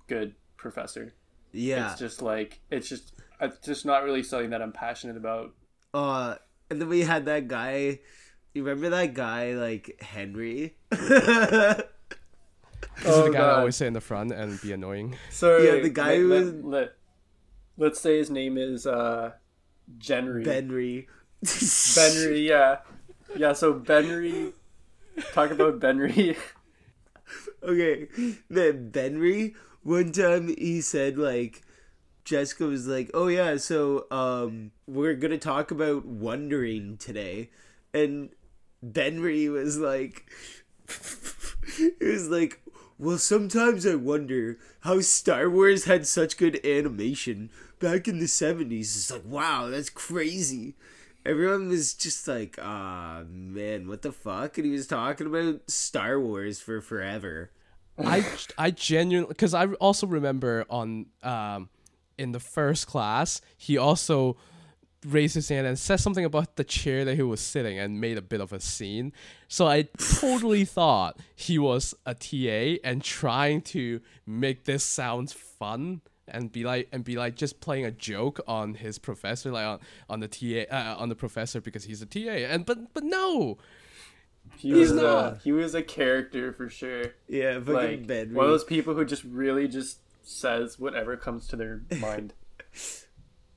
good 0.08 0.36
professor. 0.58 1.13
Yeah. 1.51 1.92
It's 1.92 2.00
just 2.00 2.22
like 2.22 2.60
it's 2.70 2.89
just 2.89 3.13
it's 3.42 3.66
just 3.66 3.86
not 3.86 4.04
really 4.04 4.22
something 4.24 4.50
that 4.51 4.62
I'm 4.62 4.72
passionate 4.74 5.18
about. 5.18 5.54
Uh, 5.94 6.36
and 6.70 6.82
then 6.82 6.90
we 6.90 7.02
had 7.02 7.26
that 7.26 7.48
guy. 7.48 8.00
You 8.54 8.64
remember 8.64 8.90
that 8.90 9.14
guy, 9.14 9.54
like 9.54 10.02
Henry? 10.02 10.76
This 10.92 13.06
is 13.06 13.14
Oh, 13.14 13.24
the 13.26 13.32
guy 13.32 13.38
God. 13.40 13.48
that 13.54 13.60
always 13.60 13.76
sit 13.76 13.88
in 13.88 13.94
the 13.94 14.02
front 14.02 14.32
and 14.32 14.60
be 14.62 14.72
annoying. 14.72 15.16
So 15.30 15.58
Yeah, 15.60 15.82
the 15.82 15.90
guy 15.90 16.10
let, 16.14 16.18
who 16.18 16.30
let, 16.30 16.44
was- 16.44 16.64
let, 16.64 16.94
let's 17.78 18.00
say 18.02 18.18
his 18.18 18.30
name 18.30 18.58
is 18.58 18.88
uh 18.88 19.32
Genry. 20.02 20.46
Benry. 20.46 21.08
Benry, 21.44 22.46
yeah. 22.48 22.78
Yeah, 23.36 23.54
so 23.54 23.74
Benry 23.80 24.54
talk 25.34 25.52
about 25.52 25.80
Benry. 25.80 26.36
Okay, 27.64 28.08
then 28.50 28.92
Benry. 28.92 29.56
One 29.84 30.12
time 30.12 30.48
he 30.58 30.82
said 30.82 31.18
like, 31.18 31.62
Jessica 32.27 32.65
was 32.65 32.88
like, 32.88 33.10
"Oh 33.13 33.27
yeah, 33.27 33.55
so 33.55 34.05
um, 34.12 34.72
we're 34.86 35.13
gonna 35.13 35.38
talk 35.38 35.72
about 35.72 36.05
wondering 36.05 36.98
today," 36.98 37.50
and 37.93 38.31
Benry 38.86 39.50
was 39.50 39.77
like, 39.77 40.29
it 41.79 41.96
was 42.01 42.27
like, 42.27 42.60
well, 43.00 43.17
sometimes 43.17 43.88
I 43.88 43.96
wonder 43.96 44.60
how 44.81 45.00
Star 45.00 45.50
Wars 45.50 45.86
had 45.86 46.05
such 46.05 46.36
good 46.36 46.60
animation 46.65 47.50
back 47.79 48.10
in 48.10 48.19
the 48.19 48.27
seventies. 48.27 48.98
It's 48.98 49.10
like, 49.10 49.25
wow, 49.25 49.69
that's 49.69 49.89
crazy. 49.89 50.75
Everyone 51.25 51.69
was 51.69 51.93
just 51.93 52.27
like, 52.27 52.60
ah, 52.62 53.24
man, 53.29 53.88
what 53.88 54.01
the 54.01 54.12
fuck? 54.12 54.57
And 54.57 54.65
he 54.65 54.74
was 54.74 54.88
talking 54.88 55.27
about 55.27 55.72
Star 55.72 56.19
Wars 56.19 56.60
for 56.60 56.81
forever. 56.81 57.51
I 57.98 58.25
I 58.57 58.72
genuinely 58.72 59.29
because 59.29 59.53
I 59.53 59.67
also 59.75 60.07
remember 60.07 60.65
on 60.69 61.05
um 61.24 61.69
in 62.18 62.32
the 62.32 62.40
first 62.40 62.88
class 62.88 63.42
he 63.58 63.78
also 63.78 64.38
raised 65.06 65.36
his 65.36 65.48
hand 65.50 65.68
and 65.68 65.78
said 65.78 65.98
something 66.00 66.26
about 66.26 66.56
the 66.56 66.64
chair 66.64 67.06
that 67.06 67.16
he 67.16 67.22
was 67.22 67.40
sitting 67.40 67.78
and 67.78 68.02
made 68.02 68.18
a 68.18 68.22
bit 68.22 68.42
of 68.42 68.52
a 68.52 68.60
scene. 68.60 69.14
So 69.48 69.68
I 69.68 69.84
totally 70.20 70.66
thought 70.78 71.20
he 71.36 71.60
was 71.60 71.94
a 72.06 72.16
TA 72.16 72.80
and 72.84 73.04
trying 73.04 73.62
to 73.62 74.02
make 74.26 74.66
this 74.66 74.84
sound 74.84 75.32
fun 75.32 76.02
and 76.28 76.52
be 76.52 76.64
like 76.66 76.90
and 76.92 77.04
be 77.06 77.16
like 77.16 77.36
just 77.36 77.62
playing 77.62 77.86
a 77.86 77.92
joke 77.92 78.42
on 78.48 78.74
his 78.74 78.98
professor 79.00 79.50
like 79.52 79.66
on, 79.66 79.80
on 80.10 80.20
the 80.20 80.28
TA 80.28 80.66
uh, 80.76 80.96
on 80.98 81.08
the 81.08 81.16
professor 81.16 81.62
because 81.62 81.86
he's 81.86 82.02
a 82.02 82.06
TA 82.06 82.20
and 82.52 82.66
but 82.66 82.94
but 82.94 83.04
no 83.04 83.58
He 84.58 84.70
He's 84.70 84.92
was 84.92 84.92
a, 84.92 84.96
not. 85.04 85.38
he 85.44 85.52
was 85.52 85.76
a 85.76 85.84
character 85.84 86.52
for 86.52 86.70
sure. 86.70 87.14
Yeah, 87.28 87.60
fucking 87.60 88.08
Like 88.08 88.30
one 88.32 88.46
of 88.46 88.52
those 88.52 88.64
people 88.64 88.94
who 88.96 89.06
just 89.06 89.24
really 89.24 89.68
just 89.68 90.00
says 90.27 90.77
whatever 90.79 91.15
comes 91.17 91.48
to 91.48 91.55
their 91.55 91.81
mind. 92.00 92.34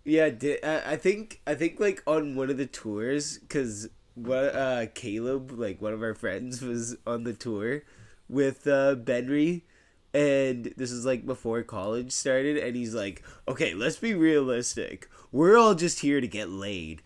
Yeah, 0.05 0.31
di- 0.31 0.63
I 0.63 0.93
I 0.93 0.97
think 0.97 1.41
I 1.47 1.55
think 1.55 1.79
like 1.81 2.03
on 2.07 2.35
one 2.37 2.51
of 2.51 2.57
the 2.57 2.67
tours, 2.67 3.39
cause 3.49 3.89
what 4.15 4.55
uh 4.55 4.87
Caleb, 4.95 5.53
like 5.53 5.81
one 5.83 5.93
of 5.93 6.03
our 6.03 6.15
friends, 6.15 6.63
was 6.63 6.97
on 7.07 7.25
the 7.25 7.35
tour 7.35 7.83
with 8.29 8.67
uh 8.67 8.95
Benry, 8.97 9.63
and 10.15 10.73
this 10.77 10.91
is 10.91 11.05
like 11.05 11.27
before 11.27 11.63
college 11.63 12.13
started, 12.13 12.57
and 12.57 12.75
he's 12.77 12.95
like, 12.95 13.23
"Okay, 13.47 13.75
let's 13.75 13.97
be 13.99 14.15
realistic. 14.15 15.09
We're 15.33 15.57
all 15.59 15.75
just 15.75 16.01
here 16.01 16.21
to 16.21 16.29
get 16.29 16.49
laid." 16.49 17.03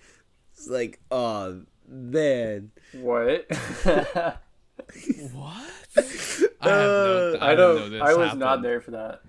It's 0.53 0.69
like, 0.69 1.01
oh 1.11 1.63
man, 1.89 2.71
what? 2.93 3.47
what 3.85 4.39
I 6.61 6.69
have 6.69 6.97
no, 6.97 7.39
I 7.41 7.55
didn't 7.55 7.57
know 7.57 7.79
don't. 7.79 7.91
this 7.91 8.03
I 8.03 8.15
was 8.15 8.35
not 8.35 8.63
there 8.63 8.81
for 8.81 8.93
that. 8.93 9.23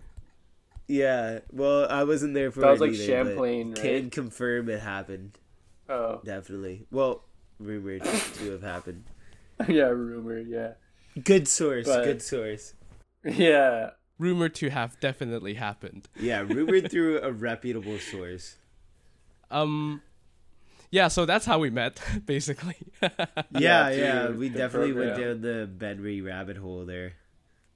Yeah. 0.87 1.39
Well, 1.51 1.87
I 1.89 2.03
wasn't 2.03 2.33
there 2.33 2.51
for 2.51 2.61
That 2.61 2.71
was 2.71 2.81
it 2.81 2.83
like 2.85 2.93
either, 2.93 3.05
Champlain, 3.05 3.69
but 3.71 3.83
right? 3.83 4.01
Can 4.01 4.09
confirm 4.09 4.69
it 4.69 4.81
happened. 4.81 5.37
Oh, 5.89 6.21
Definitely. 6.25 6.85
Well, 6.91 7.23
rumored 7.59 8.03
to 8.03 8.51
have 8.51 8.63
happened. 8.63 9.03
yeah, 9.67 9.85
rumor. 9.85 10.39
Yeah, 10.39 10.73
Good 11.23 11.47
source. 11.47 11.85
But- 11.85 12.03
good 12.03 12.21
source. 12.21 12.73
yeah. 13.23 13.91
rumored 14.17 14.55
to 14.55 14.69
have 14.69 14.99
definitely 14.99 15.53
happened. 15.55 16.07
Yeah, 16.19 16.41
rumored 16.41 16.89
through 16.91 17.19
a 17.23 17.31
reputable 17.31 17.99
source. 17.99 18.55
Um, 19.51 20.01
yeah, 20.91 21.07
so 21.09 21.25
that's 21.25 21.45
how 21.45 21.59
we 21.59 21.69
met, 21.69 22.01
basically. 22.25 22.75
Yeah, 23.01 23.09
Yeah, 23.51 23.89
yeah, 23.89 24.29
we 24.29 24.49
the 24.49 24.57
definitely 24.57 24.93
went 24.93 25.17
down 25.17 25.41
the 25.41 25.69
Benry 25.77 26.25
rabbit 26.25 26.57
hole 26.57 26.85
there. 26.85 27.13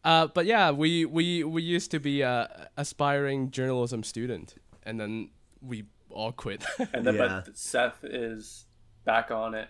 Uh, 0.04 0.28
but 0.28 0.46
yeah, 0.46 0.72
we 0.72 1.06
we 1.06 1.44
we 1.44 1.62
used 1.62 1.92
to 1.92 2.00
be 2.00 2.22
a 2.22 2.70
aspiring 2.78 3.52
journalism 3.52 4.04
student, 4.04 4.56
and 4.84 5.00
then 5.00 5.30
we 5.62 5.86
all 6.10 6.32
quit. 6.32 6.64
And 6.94 7.06
then, 7.06 7.16
Yeah. 7.16 7.42
but 7.46 7.58
Seth 7.58 8.04
is 8.04 8.66
back 9.06 9.32
on 9.32 9.54
it. 9.54 9.68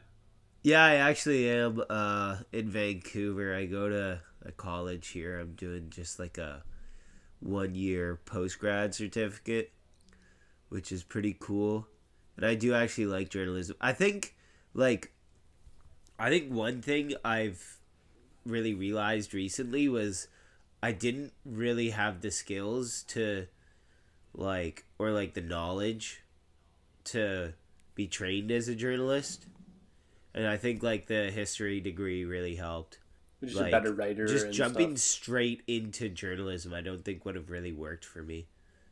Yeah, 0.64 0.84
I 0.84 0.96
actually 0.96 1.50
am 1.50 1.82
uh, 1.90 2.38
in 2.52 2.70
Vancouver. 2.70 3.56
I 3.56 3.66
go 3.66 3.90
to 3.90 4.22
a 4.46 4.52
college 4.52 5.10
here. 5.10 5.40
I'm 5.40 5.54
doing 5.56 5.90
just 5.90 6.20
like 6.20 6.38
a 6.38 6.64
one 7.40 7.76
year 7.76 8.20
post 8.26 8.60
grad 8.60 8.94
certificate, 8.94 9.72
which 10.70 10.92
is 10.92 11.04
pretty 11.04 11.36
cool. 11.40 11.88
And 12.38 12.46
I 12.46 12.56
do 12.56 12.74
actually 12.74 13.06
like 13.08 13.30
journalism. 13.30 13.76
I 13.82 13.94
think, 13.94 14.36
like, 14.74 15.12
I 16.18 16.30
think 16.30 16.52
one 16.52 16.82
thing 16.82 17.14
I've 17.24 17.79
really 18.50 18.74
realized 18.74 19.34
recently 19.34 19.88
was 19.88 20.28
I 20.82 20.92
didn't 20.92 21.34
really 21.46 21.92
have 21.92 22.22
the 22.22 22.32
skills 22.32 23.04
to, 23.10 23.48
like, 24.34 24.86
or 24.98 25.12
like 25.12 25.34
the 25.34 25.42
knowledge 25.42 26.22
to 27.06 27.54
be 27.96 28.08
trained 28.08 28.52
as 28.52 28.68
a 28.68 28.76
journalist. 28.76 29.46
And 30.34 30.48
I 30.48 30.58
think, 30.58 30.84
like, 30.84 31.08
the 31.08 31.32
history 31.32 31.80
degree 31.80 32.24
really 32.24 32.56
helped 32.56 33.00
Just 33.44 33.56
like, 33.56 33.70
a 33.70 33.72
better 33.72 33.94
writer. 33.94 34.28
Just 34.28 34.46
and 34.46 34.54
jumping 34.54 34.96
stuff. 34.96 35.12
straight 35.12 35.64
into 35.68 36.08
journalism, 36.10 36.74
I 36.74 36.82
don't 36.82 37.04
think 37.04 37.26
would 37.26 37.36
have 37.36 37.50
really 37.50 37.74
worked 37.74 38.06
for 38.06 38.22
me. 38.22 38.48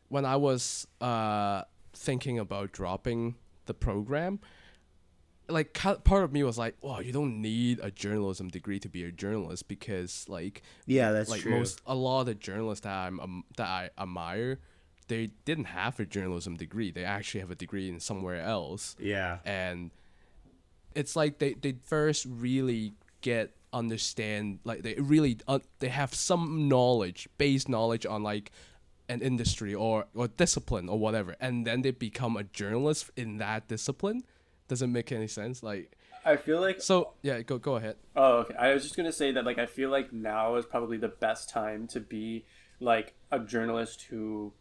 when 0.09 0.25
I 0.25 0.35
was 0.35 0.87
uh, 1.01 1.63
thinking 1.93 2.39
about 2.39 2.71
dropping 2.71 3.35
the 3.65 3.73
program, 3.73 4.39
like 5.49 5.73
part 5.73 6.23
of 6.23 6.31
me 6.31 6.43
was 6.43 6.57
like, 6.57 6.75
"Wow, 6.81 6.99
you 6.99 7.11
don't 7.11 7.41
need 7.41 7.79
a 7.81 7.91
journalism 7.91 8.49
degree 8.49 8.79
to 8.79 8.89
be 8.89 9.03
a 9.03 9.11
journalist 9.11 9.67
because 9.67 10.25
like 10.27 10.61
Yeah, 10.85 11.11
that's 11.11 11.29
like 11.29 11.41
true. 11.41 11.51
most 11.51 11.81
a 11.85 11.95
lot 11.95 12.21
of 12.21 12.25
the 12.27 12.35
journalists 12.35 12.83
that 12.83 12.93
I'm 12.93 13.19
um, 13.19 13.43
that 13.55 13.67
I 13.67 13.89
admire, 13.97 14.59
they 15.07 15.31
didn't 15.45 15.65
have 15.65 15.99
a 15.99 16.05
journalism 16.05 16.55
degree. 16.55 16.91
They 16.91 17.05
actually 17.05 17.41
have 17.41 17.51
a 17.51 17.55
degree 17.55 17.89
in 17.89 17.99
somewhere 17.99 18.41
else, 18.41 18.95
yeah, 18.99 19.39
and 19.45 19.91
it's 20.95 21.15
like 21.15 21.39
they 21.39 21.53
they 21.53 21.75
first 21.83 22.25
really 22.25 22.93
get 23.21 23.53
understand 23.73 24.59
like 24.63 24.81
they 24.83 24.95
really 24.95 25.37
uh, 25.47 25.59
they 25.79 25.89
have 25.89 26.13
some 26.13 26.67
knowledge 26.69 27.27
base 27.37 27.67
knowledge 27.67 28.05
on 28.05 28.23
like 28.23 28.51
an 29.09 29.21
industry 29.21 29.73
or 29.75 30.05
or 30.15 30.27
discipline 30.27 30.87
or 30.89 30.97
whatever 30.97 31.35
and 31.39 31.67
then 31.67 31.81
they 31.81 31.91
become 31.91 32.37
a 32.37 32.43
journalist 32.43 33.11
in 33.17 33.37
that 33.37 33.67
discipline 33.67 34.23
doesn't 34.67 34.91
make 34.91 35.12
any 35.12 35.27
sense 35.27 35.63
like 35.63 35.97
I 36.25 36.36
feel 36.36 36.59
like 36.59 36.81
so 36.81 37.13
yeah 37.21 37.41
go 37.41 37.57
go 37.57 37.75
ahead 37.75 37.95
Oh, 38.15 38.39
okay. 38.39 38.55
I 38.55 38.74
was 38.74 38.83
just 38.83 38.97
gonna 38.97 39.12
say 39.12 39.31
that 39.31 39.45
like 39.45 39.57
I 39.57 39.65
feel 39.65 39.89
like 39.89 40.12
now 40.12 40.55
is 40.55 40.65
probably 40.65 40.97
the 40.97 41.07
best 41.07 41.50
time 41.50 41.88
to 41.88 42.00
be 42.00 42.45
like 42.79 43.13
a 43.31 43.39
journalist 43.39 44.03
who 44.09 44.53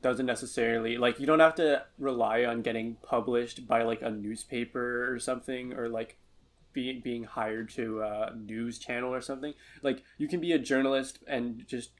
doesn't 0.00 0.26
necessarily 0.26 0.98
like 0.98 1.18
you 1.18 1.26
don't 1.26 1.40
have 1.40 1.54
to 1.54 1.82
rely 1.98 2.44
on 2.44 2.60
getting 2.62 2.96
published 3.02 3.66
by 3.66 3.82
like 3.82 4.02
a 4.02 4.10
newspaper 4.10 5.10
or 5.12 5.18
something 5.18 5.72
or 5.72 5.88
like 5.88 6.16
being 6.74 7.00
being 7.00 7.24
hired 7.24 7.70
to 7.70 8.02
a 8.02 8.34
news 8.34 8.78
channel 8.78 9.14
or 9.14 9.20
something. 9.22 9.54
Like 9.82 10.02
you 10.18 10.28
can 10.28 10.40
be 10.40 10.52
a 10.52 10.58
journalist 10.58 11.20
and 11.26 11.66
just 11.66 11.92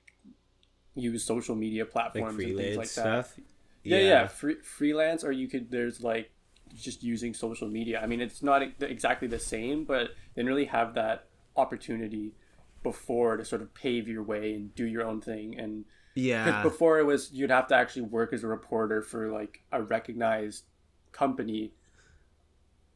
use 0.95 1.25
social 1.25 1.55
media 1.55 1.85
like 1.85 1.93
platforms 1.93 2.35
and 2.39 2.39
things 2.39 2.57
freelance 2.57 2.77
like 2.77 2.89
that. 2.89 3.27
stuff. 3.27 3.45
Yeah, 3.85 3.99
yeah, 3.99 4.27
Free, 4.27 4.57
freelance, 4.63 5.25
or 5.25 5.31
you 5.33 5.47
could. 5.47 5.71
There's 5.71 6.01
like 6.03 6.31
just 6.75 7.03
using 7.03 7.35
social 7.35 7.69
media. 7.69 8.01
I 8.03 8.07
mean, 8.07 8.21
it's 8.21 8.43
not 8.43 8.63
exactly 8.81 9.29
the 9.29 9.39
same, 9.39 9.85
but 9.85 10.09
they 10.35 10.43
didn't 10.43 10.49
really 10.49 10.67
have 10.67 10.95
that 10.95 11.27
opportunity 11.57 12.35
before 12.83 13.37
to 13.37 13.45
sort 13.45 13.63
of 13.63 13.73
pave 13.75 14.09
your 14.09 14.23
way 14.23 14.55
and 14.55 14.75
do 14.75 14.85
your 14.87 15.03
own 15.03 15.21
thing. 15.21 15.59
And 15.59 15.85
yeah, 16.15 16.63
before 16.63 16.99
it 16.99 17.05
was 17.05 17.33
you'd 17.33 17.51
have 17.51 17.69
to 17.69 17.75
actually 17.75 18.03
work 18.03 18.33
as 18.33 18.45
a 18.45 18.47
reporter 18.49 19.03
for 19.03 19.33
like 19.33 19.63
a 19.73 19.83
recognized 19.83 20.65
company, 21.13 21.73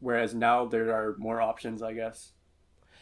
whereas 0.01 0.35
now 0.35 0.67
there 0.67 0.91
are 0.95 1.17
more 1.19 1.41
options, 1.41 1.83
I 1.83 1.93
guess. 1.95 2.33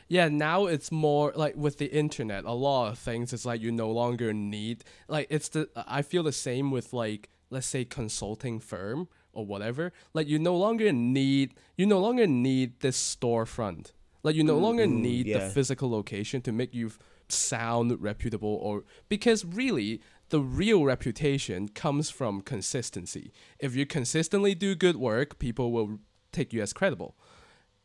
yeah 0.08 0.28
now 0.28 0.66
it's 0.66 0.92
more 0.92 1.32
like 1.34 1.56
with 1.56 1.78
the 1.78 1.86
internet 1.86 2.44
a 2.44 2.52
lot 2.52 2.92
of 2.92 2.98
things 2.98 3.32
it's 3.32 3.44
like 3.44 3.60
you 3.60 3.72
no 3.72 3.90
longer 3.90 4.32
need 4.32 4.84
like 5.08 5.26
it's 5.30 5.48
the 5.48 5.68
i 5.98 6.00
feel 6.02 6.22
the 6.22 6.32
same 6.32 6.70
with 6.70 6.92
like 6.92 7.28
let's 7.50 7.66
say 7.66 7.84
consulting 7.84 8.60
firm 8.60 9.08
or 9.36 9.46
whatever 9.46 9.92
like 10.14 10.26
you 10.26 10.38
no 10.38 10.56
longer 10.56 10.92
need 10.92 11.54
you 11.76 11.86
no 11.86 12.00
longer 12.00 12.26
need 12.26 12.80
this 12.80 13.16
storefront. 13.16 13.92
Like 14.22 14.34
you 14.34 14.42
no 14.42 14.58
longer 14.58 14.86
need 14.86 15.32
the 15.32 15.50
physical 15.50 15.88
location 15.88 16.40
to 16.42 16.52
make 16.52 16.74
you 16.74 16.90
sound 17.28 18.00
reputable 18.00 18.56
or 18.62 18.84
because 19.08 19.44
really 19.44 20.00
the 20.30 20.40
real 20.40 20.84
reputation 20.84 21.68
comes 21.68 22.10
from 22.10 22.40
consistency. 22.40 23.32
If 23.60 23.76
you 23.76 23.86
consistently 23.86 24.54
do 24.54 24.74
good 24.74 24.96
work 24.96 25.38
people 25.38 25.70
will 25.70 26.00
take 26.32 26.52
you 26.52 26.62
as 26.62 26.72
credible. 26.72 27.14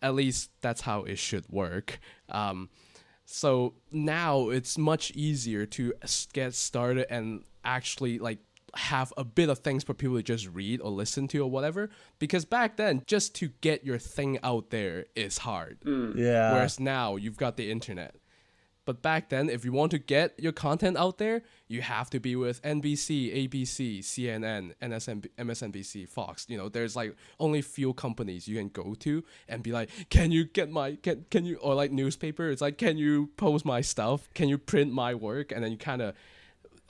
At 0.02 0.15
least 0.15 0.49
that's 0.62 0.82
how 0.82 1.04
it 1.04 1.19
should 1.19 1.47
work. 1.47 1.99
Um, 2.30 2.69
so 3.25 3.75
now 3.91 4.49
it's 4.49 4.78
much 4.78 5.12
easier 5.12 5.65
to 5.67 5.93
get 6.34 6.54
started 6.56 7.06
and 7.10 7.43
actually 7.63 8.19
like 8.19 8.39
have 8.75 9.13
a 9.17 9.23
bit 9.23 9.49
of 9.49 9.60
things 9.60 9.84
for 9.84 9.93
people 9.93 10.15
to 10.17 10.23
just 10.23 10.47
read 10.47 10.81
or 10.81 10.91
listen 10.91 11.27
to 11.29 11.39
or 11.39 11.49
whatever. 11.49 11.89
Because 12.19 12.45
back 12.45 12.77
then, 12.77 13.03
just 13.05 13.36
to 13.36 13.49
get 13.62 13.86
your 13.86 13.97
thing 13.97 14.39
out 14.43 14.69
there 14.69 15.05
is 15.15 15.39
hard. 15.39 15.79
Mm. 15.86 16.15
yeah. 16.15 16.53
Whereas 16.53 16.79
now 16.79 17.15
you've 17.15 17.38
got 17.38 17.57
the 17.57 17.71
internet. 17.71 18.15
But 18.84 19.03
back 19.03 19.29
then, 19.29 19.49
if 19.49 19.63
you 19.63 19.71
want 19.71 19.91
to 19.91 19.99
get 19.99 20.34
your 20.39 20.51
content 20.51 20.97
out 20.97 21.19
there, 21.19 21.43
you 21.67 21.81
have 21.81 22.10
to 22.10 22.19
be 22.19 22.36
with 22.36 22.62
NBC, 22.63 23.47
ABC, 23.47 23.99
CNN, 23.99 24.73
NSNB, 24.81 25.27
MSNBC, 25.38 26.10
Fox. 26.10 26.47
You 26.49 26.57
know, 26.57 26.67
there's 26.67 26.95
like 26.95 27.15
only 27.39 27.62
few 27.62 27.93
companies 27.93 28.47
you 28.47 28.57
can 28.57 28.69
go 28.69 28.95
to 28.95 29.23
and 29.47 29.62
be 29.62 29.71
like, 29.71 29.89
"Can 30.10 30.31
you 30.31 30.45
get 30.45 30.71
my 30.71 30.95
can 30.95 31.25
can 31.29 31.45
you?" 31.45 31.57
Or 31.57 31.75
like 31.75 31.91
newspaper, 31.91 32.49
it's 32.49 32.62
like, 32.62 32.79
"Can 32.79 32.97
you 32.97 33.29
post 33.38 33.65
my 33.65 33.81
stuff? 33.81 34.27
Can 34.34 34.49
you 34.49 34.57
print 34.57 34.91
my 34.91 35.13
work?" 35.13 35.51
And 35.51 35.63
then 35.63 35.71
you 35.71 35.77
kind 35.77 36.01
of 36.01 36.15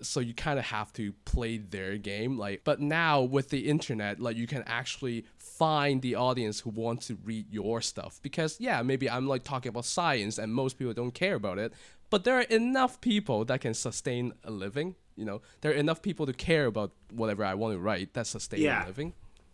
so 0.04 0.20
you 0.20 0.34
kind 0.34 0.58
of 0.60 0.66
have 0.66 0.92
to 0.94 1.14
play 1.26 1.58
their 1.58 1.98
game 1.98 2.38
like 2.38 2.62
but 2.64 2.80
now 2.80 3.22
with 3.22 3.50
the 3.50 3.68
internet 3.70 4.20
like 4.20 4.36
you 4.36 4.48
can 4.48 4.64
actually 4.66 5.26
find 5.38 6.02
the 6.02 6.16
audience 6.16 6.60
who 6.62 6.70
wants 6.72 7.08
to 7.08 7.18
read 7.24 7.46
your 7.52 7.82
stuff. 7.82 8.20
Because 8.22 8.60
yeah 8.60 8.82
maybe 8.82 9.10
i'm 9.10 9.28
like 9.28 9.44
talking 9.44 9.70
about 9.70 9.86
science 9.86 10.38
and 10.38 10.54
most 10.54 10.78
people 10.80 10.94
don't 10.94 11.14
care 11.14 11.36
about 11.36 11.58
it 11.60 11.74
but 12.10 12.24
there 12.24 12.36
are 12.38 12.42
enough 12.50 13.00
people 13.02 13.46
that 13.46 13.62
can 13.62 13.74
sustain 13.74 14.34
a 14.44 14.52
living 14.52 14.96
you 15.18 15.26
know? 15.26 15.42
There 15.60 15.72
are 15.72 15.76
enough 15.76 16.02
people 16.02 16.26
to 16.26 16.34
care 16.34 16.66
about 16.66 16.92
whatever 17.12 17.44
i 17.46 17.54
want 17.54 17.74
to 17.76 17.80
write 17.80 18.14
that 18.14 18.28
sustain 18.28 18.62
Yeah. 18.62 18.86
a 18.86 18.88
living. 18.88 19.14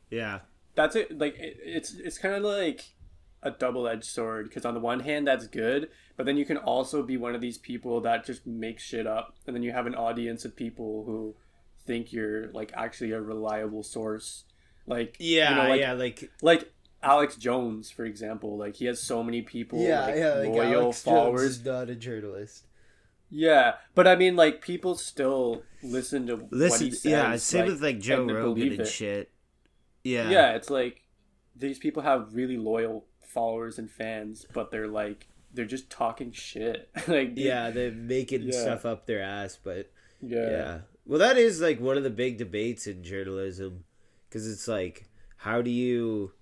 Yeah, 0.10 0.39
that's 0.75 0.95
it 0.95 1.17
like 1.17 1.38
it, 1.38 1.57
it's 1.62 1.93
it's 1.95 2.17
kind 2.17 2.36
of 2.36 2.43
like 2.43 2.86
a 3.47 3.51
double-edged 3.51 4.05
sword 4.05 4.47
because 4.47 4.65
on 4.65 4.73
the 4.73 4.79
one 4.79 4.99
hand 4.99 5.27
that's 5.27 5.47
good 5.47 5.89
but 6.15 6.25
then 6.25 6.38
you 6.38 6.45
can 6.45 6.57
also 6.57 7.01
be 7.01 7.17
one 7.17 7.36
of 7.36 7.41
these 7.41 7.57
people 7.57 8.01
that 8.01 8.25
just 8.25 8.45
makes 8.45 8.83
shit 8.83 9.07
up 9.07 9.36
and 9.45 9.55
then 9.55 9.63
you 9.63 9.71
have 9.71 9.88
an 9.88 9.95
audience 9.95 10.45
of 10.45 10.55
people 10.55 11.03
who 11.05 11.36
think 11.86 12.12
you're 12.12 12.51
like 12.51 12.71
actually 12.75 13.12
a 13.12 13.21
reliable 13.21 13.83
source 13.83 14.43
like 14.86 15.15
yeah, 15.19 15.49
you 15.49 15.55
know, 15.55 15.69
like, 15.69 15.81
yeah. 15.81 15.93
Like 15.93 16.31
like 16.41 16.73
alex 17.03 17.36
jones 17.36 17.91
for 17.91 18.05
example 18.05 18.57
like 18.57 18.75
he 18.75 18.86
has 18.86 18.99
so 19.01 19.21
many 19.21 19.41
people 19.41 19.79
yeah, 19.79 20.05
like, 20.05 20.15
yeah. 20.15 20.33
Like 20.33 20.49
loyal 20.49 20.83
Alex 20.83 21.03
followers 21.03 21.41
Jones 21.41 21.57
is 21.57 21.65
not 21.65 21.89
a 21.89 21.95
journalist. 21.95 22.65
yeah 23.29 23.73
but 23.93 24.07
i 24.07 24.15
mean 24.15 24.36
like 24.36 24.62
people 24.62 24.95
still 24.95 25.62
listen 25.83 26.27
to 26.27 26.36
what 26.36 26.51
Listen, 26.51 26.88
he 26.88 26.91
says 26.91 27.12
yeah. 27.12 27.36
Same 27.38 27.62
like, 27.62 27.69
with 27.69 27.83
like 27.83 27.99
Joe 27.99 28.21
and 28.21 28.31
Rogan 28.31 28.53
believe 28.55 28.79
and 28.79 28.88
shit. 28.88 29.31
Yeah, 30.03 30.29
yeah 30.29 30.55
it's 30.55 30.69
like 30.69 31.01
these 31.55 31.79
people 31.79 32.03
have 32.03 32.33
really 32.33 32.57
loyal 32.57 33.05
followers 33.27 33.77
and 33.77 33.89
fans 33.91 34.45
but 34.53 34.71
they're 34.71 34.87
like 34.87 35.27
they're 35.53 35.65
just 35.65 35.89
talking 35.89 36.31
shit 36.31 36.89
like 37.07 37.35
dude, 37.35 37.37
yeah. 37.45 37.69
They're 37.69 37.91
making 37.91 38.43
Yeah. 38.43 38.59
stuff 38.59 38.85
up 38.85 39.05
their 39.05 39.21
ass, 39.21 39.57
but 39.63 39.91
yeah 40.21 40.49
yeah. 40.49 40.77
Well, 41.05 41.19
that 41.19 41.37
is 41.37 41.61
like 41.61 41.79
one 41.79 41.95
of 41.97 42.03
the 42.03 42.09
big 42.09 42.37
debates 42.37 42.85
in 42.85 43.01
journalism, 43.03 43.85
because 44.27 44.45
it's 44.51 44.67
like, 44.67 45.05
how 45.37 45.61
do 45.61 45.71
you, 45.71 46.33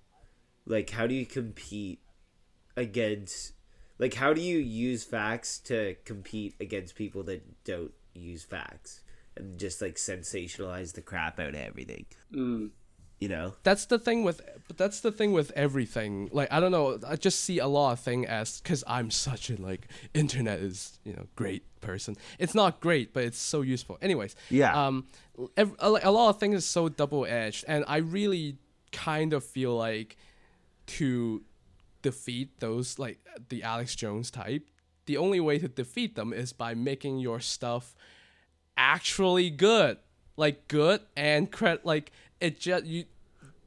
like, 0.65 0.89
how 0.89 1.06
do 1.06 1.13
you 1.13 1.26
compete 1.28 2.00
against, 2.76 3.54
like, 4.00 4.15
how 4.15 4.34
do 4.34 4.41
you 4.41 4.58
use 4.58 5.04
facts 5.04 5.60
to 5.60 5.95
compete 6.04 6.56
against 6.60 6.95
people 6.95 7.21
that 7.24 7.63
don't 7.63 7.91
use 8.15 8.43
facts 8.43 9.02
and 9.38 9.60
just 9.60 9.82
like 9.84 9.95
sensationalize 9.95 10.93
the 10.93 11.02
crap 11.02 11.39
out 11.39 11.50
of 11.50 11.56
everything, 11.56 12.06
Mm. 12.34 12.71
You 13.19 13.28
know? 13.30 13.54
that's 13.63 13.86
the 13.86 13.97
thing 13.99 14.23
with 14.23 14.41
but 14.67 14.78
that's 14.78 14.99
the 15.01 15.12
thing 15.12 15.32
with 15.32 15.51
everything 15.51 16.28
like 16.34 16.51
i 16.51 16.60
don't 16.60 16.71
know 16.71 16.99
i 17.08 17.15
just 17.15 17.39
see 17.41 17.60
a 17.60 17.67
lot 17.67 17.91
of 17.93 17.99
thing 17.99 18.25
as 18.25 18.60
because 18.62 18.84
i'm 18.88 19.10
such 19.12 19.49
a 19.49 19.62
like 19.62 19.88
internet 20.13 20.60
is 20.60 20.99
you 21.04 21.13
know 21.13 21.25
great 21.36 21.63
person 21.82 22.15
it's 22.39 22.56
not 22.56 22.80
great 22.80 23.13
but 23.13 23.23
it's 23.23 23.38
so 23.38 23.62
useful 23.62 23.97
anyways 24.01 24.36
Yeah. 24.49 24.88
um 24.88 25.06
ev- 25.56 25.75
a, 25.80 25.88
a 26.04 26.12
lot 26.12 26.30
of 26.30 26.39
things 26.39 26.56
is 26.56 26.65
so 26.65 26.89
double-edged 26.89 27.63
and 27.67 27.86
i 27.88 27.97
really 27.97 28.58
kind 28.91 29.34
of 29.34 29.43
feel 29.43 29.75
like 29.78 30.17
to 30.88 31.43
defeat 32.01 32.60
those 32.60 32.97
like 32.99 33.19
the 33.49 33.62
alex 33.63 33.95
jones 33.95 34.30
type 34.32 34.67
the 35.06 35.17
only 35.17 35.39
way 35.39 35.60
to 35.60 35.67
defeat 35.67 36.15
them 36.15 36.34
is 36.34 36.54
by 36.54 36.73
making 36.73 37.19
your 37.19 37.39
stuff 37.39 37.95
actually 38.78 39.49
good 39.49 39.97
like 40.38 40.67
good 40.67 41.01
and 41.15 41.51
cred 41.51 41.80
like 41.84 42.12
it 42.46 42.60
just 42.60 42.86
you 42.86 43.06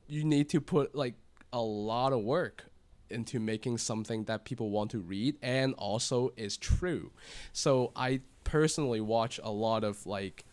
you 0.07 0.25
need 0.25 0.49
to 0.51 0.61
put 0.61 0.95
like 0.95 1.15
a 1.53 1.61
lot 1.61 2.13
of 2.13 2.21
work 2.23 2.65
into 3.11 3.41
making 3.41 3.79
something 3.79 4.25
that 4.25 4.45
people 4.45 4.71
want 4.71 4.91
to 4.91 4.99
read 4.99 5.37
and 5.43 5.75
also 5.79 6.31
is 6.37 6.57
true. 6.57 7.11
So 7.53 7.93
I 7.97 8.21
personally 8.45 9.01
watch 9.01 9.41
a 9.43 9.51
lot 9.51 9.83
of 9.85 10.07
like 10.07 10.45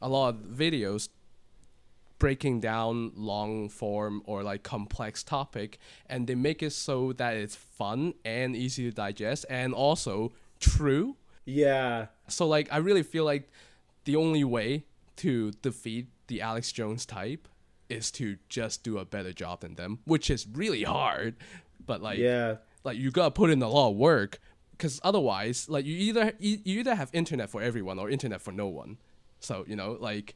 a 0.00 0.08
lot 0.08 0.30
of 0.34 0.36
videos 0.62 1.08
breaking 2.18 2.60
down 2.60 3.12
long 3.16 3.68
form 3.68 4.22
or 4.26 4.42
like 4.42 4.62
complex 4.62 5.22
topic 5.22 5.78
and 6.06 6.26
they 6.26 6.34
make 6.36 6.62
it 6.62 6.70
so 6.70 7.12
that 7.14 7.36
it's 7.36 7.56
fun 7.56 8.14
and 8.24 8.54
easy 8.54 8.84
to 8.88 8.92
digest 8.94 9.44
and 9.50 9.74
also 9.74 10.32
true 10.60 11.16
Yeah. 11.44 12.06
so 12.28 12.46
like 12.46 12.68
I 12.72 12.76
really 12.76 13.02
feel 13.02 13.24
like 13.24 13.50
the 14.04 14.14
only 14.16 14.44
way 14.44 14.84
to 15.16 15.50
defeat 15.62 16.06
the 16.28 16.40
Alex 16.40 16.70
Jones 16.70 17.04
type 17.04 17.48
is 17.92 18.10
to 18.12 18.36
just 18.48 18.82
do 18.82 18.98
a 18.98 19.04
better 19.04 19.32
job 19.32 19.60
than 19.60 19.74
them, 19.74 19.98
which 20.04 20.30
is 20.30 20.46
really 20.52 20.82
hard. 20.82 21.36
But 21.84 22.02
like 22.02 22.18
Yeah. 22.18 22.56
like 22.84 22.96
you 22.96 23.10
gotta 23.10 23.30
put 23.30 23.50
in 23.50 23.62
a 23.62 23.68
lot 23.68 23.90
of 23.90 23.96
work 23.96 24.40
because 24.72 25.00
otherwise 25.04 25.68
like 25.68 25.84
you 25.84 25.96
either 25.96 26.32
you 26.38 26.58
either 26.64 26.94
have 26.94 27.10
internet 27.12 27.50
for 27.50 27.62
everyone 27.62 27.98
or 27.98 28.10
internet 28.10 28.40
for 28.40 28.52
no 28.52 28.68
one. 28.68 28.98
So 29.40 29.64
you 29.66 29.76
know 29.76 29.96
like 30.00 30.34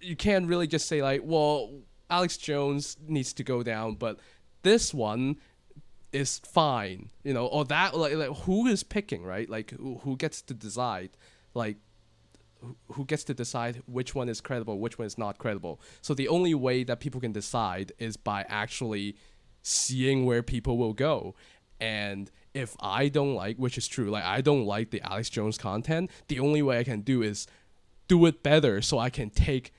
you 0.00 0.16
can't 0.16 0.46
really 0.46 0.66
just 0.66 0.86
say 0.88 1.02
like 1.02 1.22
well 1.24 1.70
Alex 2.08 2.36
Jones 2.36 2.96
needs 3.08 3.32
to 3.34 3.42
go 3.42 3.62
down, 3.62 3.94
but 3.96 4.18
this 4.62 4.94
one 4.94 5.36
is 6.12 6.38
fine, 6.38 7.10
you 7.24 7.34
know, 7.34 7.46
or 7.46 7.64
that 7.64 7.96
like, 7.96 8.14
like 8.14 8.34
who 8.44 8.66
is 8.68 8.82
picking, 8.84 9.22
right? 9.24 9.50
Like 9.50 9.72
who, 9.72 9.98
who 9.98 10.16
gets 10.16 10.40
to 10.42 10.54
decide, 10.54 11.10
like 11.52 11.76
who- 12.92 13.04
gets 13.04 13.24
to 13.24 13.34
decide 13.34 13.82
which 13.86 14.14
one 14.14 14.28
is 14.28 14.40
credible, 14.40 14.78
which 14.78 14.98
one 14.98 15.06
is 15.06 15.18
not 15.18 15.38
credible. 15.38 15.80
So 16.02 16.14
the 16.14 16.28
only 16.28 16.54
way 16.54 16.84
that 16.84 17.00
people 17.00 17.20
can 17.20 17.32
decide 17.32 17.92
is 17.98 18.16
by 18.16 18.44
actually 18.48 19.16
seeing 19.62 20.24
where 20.24 20.42
people 20.42 20.76
will 20.76 20.92
go. 20.92 21.34
And 21.80 22.30
if 22.54 22.76
I 22.80 23.08
don't 23.08 23.34
like, 23.34 23.56
which 23.58 23.76
is 23.76 23.86
true, 23.86 24.10
like 24.10 24.24
I 24.24 24.40
don't 24.40 24.64
like 24.64 24.90
the 24.90 25.02
Alex 25.02 25.28
Jones 25.28 25.58
content, 25.58 26.10
the 26.28 26.40
only 26.40 26.62
way 26.62 26.78
I 26.78 26.84
can 26.84 27.02
do 27.02 27.22
is 27.22 27.46
do 28.08 28.24
it 28.26 28.42
better 28.42 28.80
so 28.80 28.98
I 28.98 29.10
can 29.10 29.30
take 29.30 29.72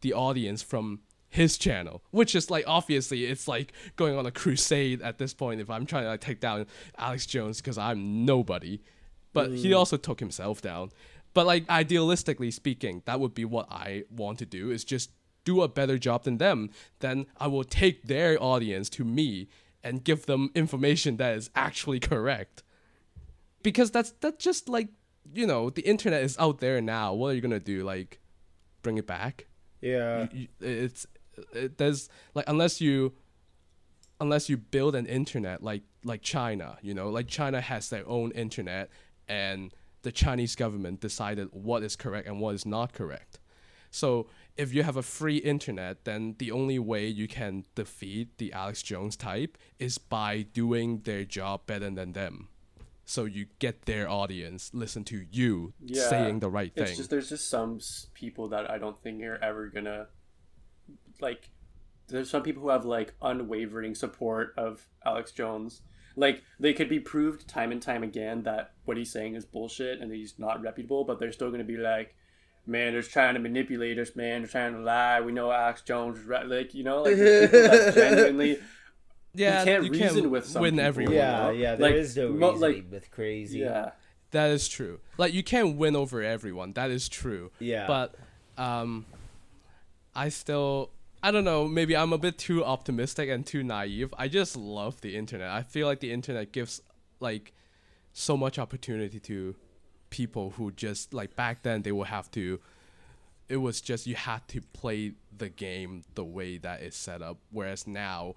the 0.00 0.12
audience 0.12 0.62
from 0.62 1.00
his 1.28 1.56
channel, 1.56 2.02
which 2.10 2.34
is 2.34 2.50
like 2.50 2.64
obviously 2.66 3.24
it's 3.24 3.46
like 3.46 3.72
going 3.96 4.16
on 4.18 4.26
a 4.26 4.30
crusade 4.30 5.00
at 5.00 5.18
this 5.18 5.32
point 5.32 5.60
if 5.60 5.70
I'm 5.70 5.86
trying 5.86 6.04
to 6.04 6.10
like 6.10 6.20
take 6.20 6.40
down 6.40 6.66
Alex 6.98 7.24
Jones 7.24 7.60
because 7.60 7.78
I'm 7.78 8.24
nobody. 8.24 8.80
But 9.32 9.52
he 9.52 9.70
mm. 9.70 9.78
also 9.78 9.96
took 9.96 10.18
himself 10.18 10.60
down. 10.60 10.90
But 11.32 11.46
like 11.46 11.66
idealistically 11.66 12.52
speaking, 12.52 13.02
that 13.04 13.20
would 13.20 13.34
be 13.34 13.44
what 13.44 13.70
I 13.70 14.04
want 14.10 14.38
to 14.40 14.46
do 14.46 14.70
is 14.70 14.84
just 14.84 15.10
do 15.44 15.62
a 15.62 15.68
better 15.68 15.98
job 15.98 16.24
than 16.24 16.38
them. 16.38 16.70
Then 16.98 17.26
I 17.38 17.46
will 17.46 17.64
take 17.64 18.04
their 18.04 18.42
audience 18.42 18.90
to 18.90 19.04
me 19.04 19.48
and 19.82 20.04
give 20.04 20.26
them 20.26 20.50
information 20.54 21.16
that 21.16 21.36
is 21.36 21.50
actually 21.54 22.00
correct. 22.00 22.62
Because 23.62 23.90
that's 23.90 24.12
that's 24.20 24.42
just 24.42 24.68
like 24.68 24.88
you 25.32 25.46
know 25.46 25.70
the 25.70 25.82
internet 25.82 26.22
is 26.22 26.36
out 26.38 26.60
there 26.60 26.80
now. 26.80 27.14
What 27.14 27.28
are 27.28 27.34
you 27.34 27.40
gonna 27.40 27.60
do? 27.60 27.84
Like 27.84 28.20
bring 28.82 28.98
it 28.98 29.06
back? 29.06 29.46
Yeah. 29.80 30.26
you, 30.32 30.48
it's 30.60 31.06
it, 31.52 31.78
there's 31.78 32.08
like 32.34 32.46
unless 32.48 32.80
you 32.80 33.12
unless 34.20 34.48
you 34.48 34.56
build 34.56 34.94
an 34.94 35.06
internet 35.06 35.62
like 35.62 35.82
like 36.04 36.22
China, 36.22 36.78
you 36.82 36.94
know, 36.94 37.10
like 37.10 37.28
China 37.28 37.60
has 37.60 37.90
their 37.90 38.06
own 38.08 38.30
internet 38.32 38.90
and 39.28 39.72
the 40.02 40.12
Chinese 40.12 40.54
government 40.56 41.00
decided 41.00 41.48
what 41.52 41.82
is 41.82 41.96
correct 41.96 42.26
and 42.26 42.40
what 42.40 42.54
is 42.54 42.64
not 42.66 42.92
correct. 42.92 43.38
So 43.90 44.28
if 44.56 44.72
you 44.72 44.82
have 44.84 44.96
a 44.96 45.02
free 45.02 45.38
internet, 45.38 46.04
then 46.04 46.36
the 46.38 46.52
only 46.52 46.78
way 46.78 47.06
you 47.08 47.26
can 47.26 47.64
defeat 47.74 48.38
the 48.38 48.52
Alex 48.52 48.82
Jones 48.82 49.16
type 49.16 49.58
is 49.78 49.98
by 49.98 50.42
doing 50.42 51.00
their 51.00 51.24
job 51.24 51.66
better 51.66 51.90
than 51.90 52.12
them. 52.12 52.48
So 53.04 53.24
you 53.24 53.46
get 53.58 53.86
their 53.86 54.08
audience 54.08 54.70
listen 54.72 55.02
to 55.04 55.26
you 55.32 55.72
Yeah, 55.80 56.08
saying 56.08 56.38
the 56.38 56.48
right 56.48 56.70
It's 56.76 56.90
thing. 56.90 56.96
just 56.96 57.10
there's 57.10 57.28
just 57.30 57.50
some 57.50 57.80
people 58.14 58.48
that 58.50 58.70
I 58.70 58.78
don't 58.78 58.96
think 59.02 59.20
are 59.24 59.36
ever 59.42 59.66
gonna 59.66 60.06
like. 61.20 61.50
There's 62.06 62.30
some 62.30 62.42
people 62.44 62.62
who 62.62 62.68
have 62.68 62.84
like 62.84 63.14
unwavering 63.20 63.96
support 63.96 64.54
of 64.56 64.86
Alex 65.04 65.32
Jones. 65.32 65.82
Like 66.16 66.42
they 66.58 66.72
could 66.72 66.88
be 66.88 67.00
proved 67.00 67.48
time 67.48 67.72
and 67.72 67.80
time 67.80 68.02
again 68.02 68.42
that 68.44 68.72
what 68.84 68.96
he's 68.96 69.10
saying 69.12 69.34
is 69.34 69.44
bullshit 69.44 70.00
and 70.00 70.12
he's 70.12 70.38
not 70.38 70.60
reputable, 70.62 71.04
but 71.04 71.18
they're 71.18 71.32
still 71.32 71.50
gonna 71.50 71.64
be 71.64 71.76
like, 71.76 72.14
"Man, 72.66 72.92
they're 72.92 73.02
trying 73.02 73.34
to 73.34 73.40
manipulate 73.40 73.98
us. 73.98 74.14
Man, 74.16 74.42
they're 74.42 74.50
trying 74.50 74.72
to 74.74 74.80
lie. 74.80 75.20
We 75.20 75.32
know 75.32 75.50
Alex 75.52 75.82
Jones 75.82 76.18
is 76.18 76.24
right." 76.24 76.46
Like 76.46 76.74
you 76.74 76.84
know, 76.84 77.02
like 77.02 77.16
that 77.16 77.92
genuinely 77.94 78.58
yeah, 79.34 79.60
you 79.60 79.64
can't 79.64 79.90
reason 79.90 80.30
with 80.30 80.46
some 80.46 80.62
win 80.62 80.74
people. 80.74 80.86
everyone. 80.86 81.14
Yeah, 81.14 81.36
know? 81.44 81.50
yeah, 81.50 81.74
There 81.76 81.90
Like, 81.90 81.94
is 81.98 82.16
no 82.16 82.28
mo- 82.30 82.52
reasoning 82.52 82.74
like- 82.82 82.90
with 82.90 83.10
crazy. 83.12 83.60
yeah. 83.60 83.92
That 84.32 84.50
is 84.50 84.68
true. 84.68 85.00
Like 85.18 85.32
you 85.34 85.42
can't 85.42 85.76
win 85.76 85.94
over 85.96 86.22
everyone. 86.22 86.72
That 86.74 86.90
is 86.90 87.08
true. 87.08 87.50
Yeah. 87.60 87.86
But 87.86 88.14
um 88.58 89.06
I 90.14 90.28
still 90.28 90.90
I 91.22 91.30
don't 91.30 91.44
know, 91.44 91.68
maybe 91.68 91.96
I'm 91.96 92.12
a 92.12 92.18
bit 92.18 92.38
too 92.38 92.64
optimistic 92.64 93.28
and 93.28 93.44
too 93.44 93.62
naive. 93.62 94.14
I 94.16 94.28
just 94.28 94.56
love 94.56 95.00
the 95.00 95.16
internet. 95.16 95.50
I 95.50 95.62
feel 95.62 95.86
like 95.86 96.00
the 96.00 96.12
internet 96.12 96.52
gives 96.52 96.80
like 97.20 97.52
so 98.12 98.36
much 98.36 98.58
opportunity 98.58 99.20
to 99.20 99.54
people 100.10 100.50
who 100.50 100.72
just 100.72 101.14
like 101.14 101.36
back 101.36 101.62
then 101.62 101.82
they 101.82 101.92
would 101.92 102.08
have 102.08 102.30
to 102.32 102.60
it 103.48 103.56
was 103.56 103.80
just 103.80 104.06
you 104.06 104.14
had 104.14 104.46
to 104.48 104.60
play 104.72 105.12
the 105.36 105.48
game 105.48 106.02
the 106.14 106.24
way 106.24 106.58
that 106.58 106.82
it's 106.82 106.96
set 106.96 107.22
up 107.22 107.38
whereas 107.50 107.86
now 107.86 108.34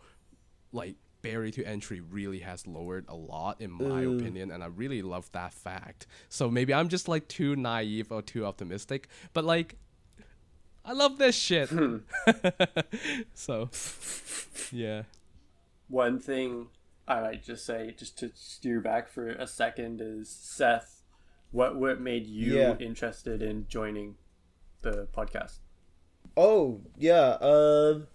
like 0.72 0.96
barrier 1.22 1.52
to 1.52 1.64
entry 1.64 2.02
really 2.02 2.40
has 2.40 2.68
lowered 2.68 3.06
a 3.08 3.16
lot 3.16 3.60
in 3.62 3.72
my 3.72 4.04
mm. 4.04 4.20
opinion 4.20 4.52
and 4.52 4.64
i 4.64 4.68
really 4.68 5.02
love 5.02 5.32
that 5.32 5.54
fact 5.54 6.06
so 6.30 6.50
maybe 6.52 6.74
i'm 6.74 6.90
just 6.90 7.08
like 7.08 7.28
too 7.28 7.56
naive 7.56 8.12
or 8.12 8.22
too 8.22 8.46
optimistic 8.46 9.08
but 9.34 9.44
like 9.44 9.78
i 10.86 10.92
love 10.94 11.18
this 11.18 11.36
shit 11.36 11.70
so 13.34 13.70
yeah 14.72 15.04
One 15.88 16.20
thing 16.20 16.68
I 17.06 17.20
might 17.20 17.44
just 17.44 17.66
say, 17.66 17.94
just 17.98 18.18
to 18.20 18.32
steer 18.34 18.80
back 18.80 19.10
for 19.10 19.28
a 19.28 19.46
second, 19.46 20.00
is 20.00 20.30
Seth, 20.30 21.02
what 21.52 21.76
what 21.76 22.00
made 22.00 22.26
you 22.28 22.56
Yeah. 22.58 22.78
interested 22.80 23.42
in 23.44 23.68
joining 23.68 24.16
the 24.82 25.08
podcast? 25.14 25.60
Oh 26.38 26.80
yeah. 26.98 27.36
Um, 27.42 28.08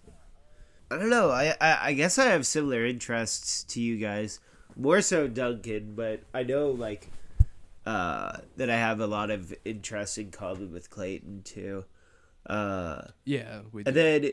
I 0.89 0.97
don't 0.97 1.11
know. 1.11 1.29
I, 1.29 1.55
I 1.61 1.77
I 1.89 1.93
guess 1.93 2.17
I 2.17 2.25
have 2.25 2.47
similar 2.47 2.83
interests 2.83 3.63
to 3.65 3.79
you 3.79 3.97
guys. 3.97 4.39
More 4.75 5.01
so 5.01 5.27
Duncan, 5.27 5.93
but 5.95 6.21
I 6.33 6.41
know 6.43 6.71
like 6.71 7.09
uh 7.85 8.39
that 8.57 8.71
I 8.71 8.75
have 8.77 8.99
a 8.99 9.07
lot 9.07 9.29
of 9.29 9.53
interest 9.63 10.17
in 10.17 10.31
common 10.31 10.73
with 10.73 10.89
Clayton 10.89 11.43
too. 11.43 11.85
Uh, 12.49 13.01
yeah 13.25 13.61
we 13.71 13.83
and 13.85 13.95
then 13.95 14.31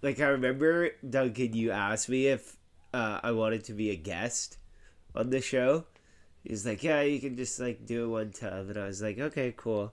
like 0.00 0.20
I 0.20 0.28
remember 0.28 0.90
Duncan, 1.08 1.54
you 1.54 1.72
asked 1.72 2.08
me 2.08 2.28
if 2.28 2.56
uh 2.94 3.18
I 3.22 3.32
wanted 3.32 3.64
to 3.64 3.72
be 3.72 3.90
a 3.90 3.96
guest 3.96 4.58
on 5.14 5.30
the 5.30 5.40
show. 5.40 5.84
He's 6.44 6.64
like, 6.66 6.82
yeah, 6.82 7.02
you 7.02 7.20
can 7.20 7.36
just 7.36 7.58
like 7.60 7.84
do 7.86 8.04
it 8.04 8.08
one 8.08 8.30
time, 8.32 8.68
and 8.70 8.78
I 8.78 8.86
was 8.86 9.02
like, 9.02 9.18
okay, 9.18 9.52
cool. 9.56 9.92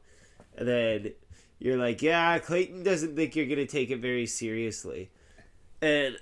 And 0.57 0.67
then 0.67 1.11
you're 1.59 1.77
like, 1.77 2.01
yeah, 2.01 2.37
Clayton 2.39 2.83
doesn't 2.83 3.15
think 3.15 3.35
you're 3.35 3.45
gonna 3.47 3.65
take 3.67 3.89
it 3.91 3.99
very 3.99 4.25
seriously, 4.27 5.09
and 5.81 6.17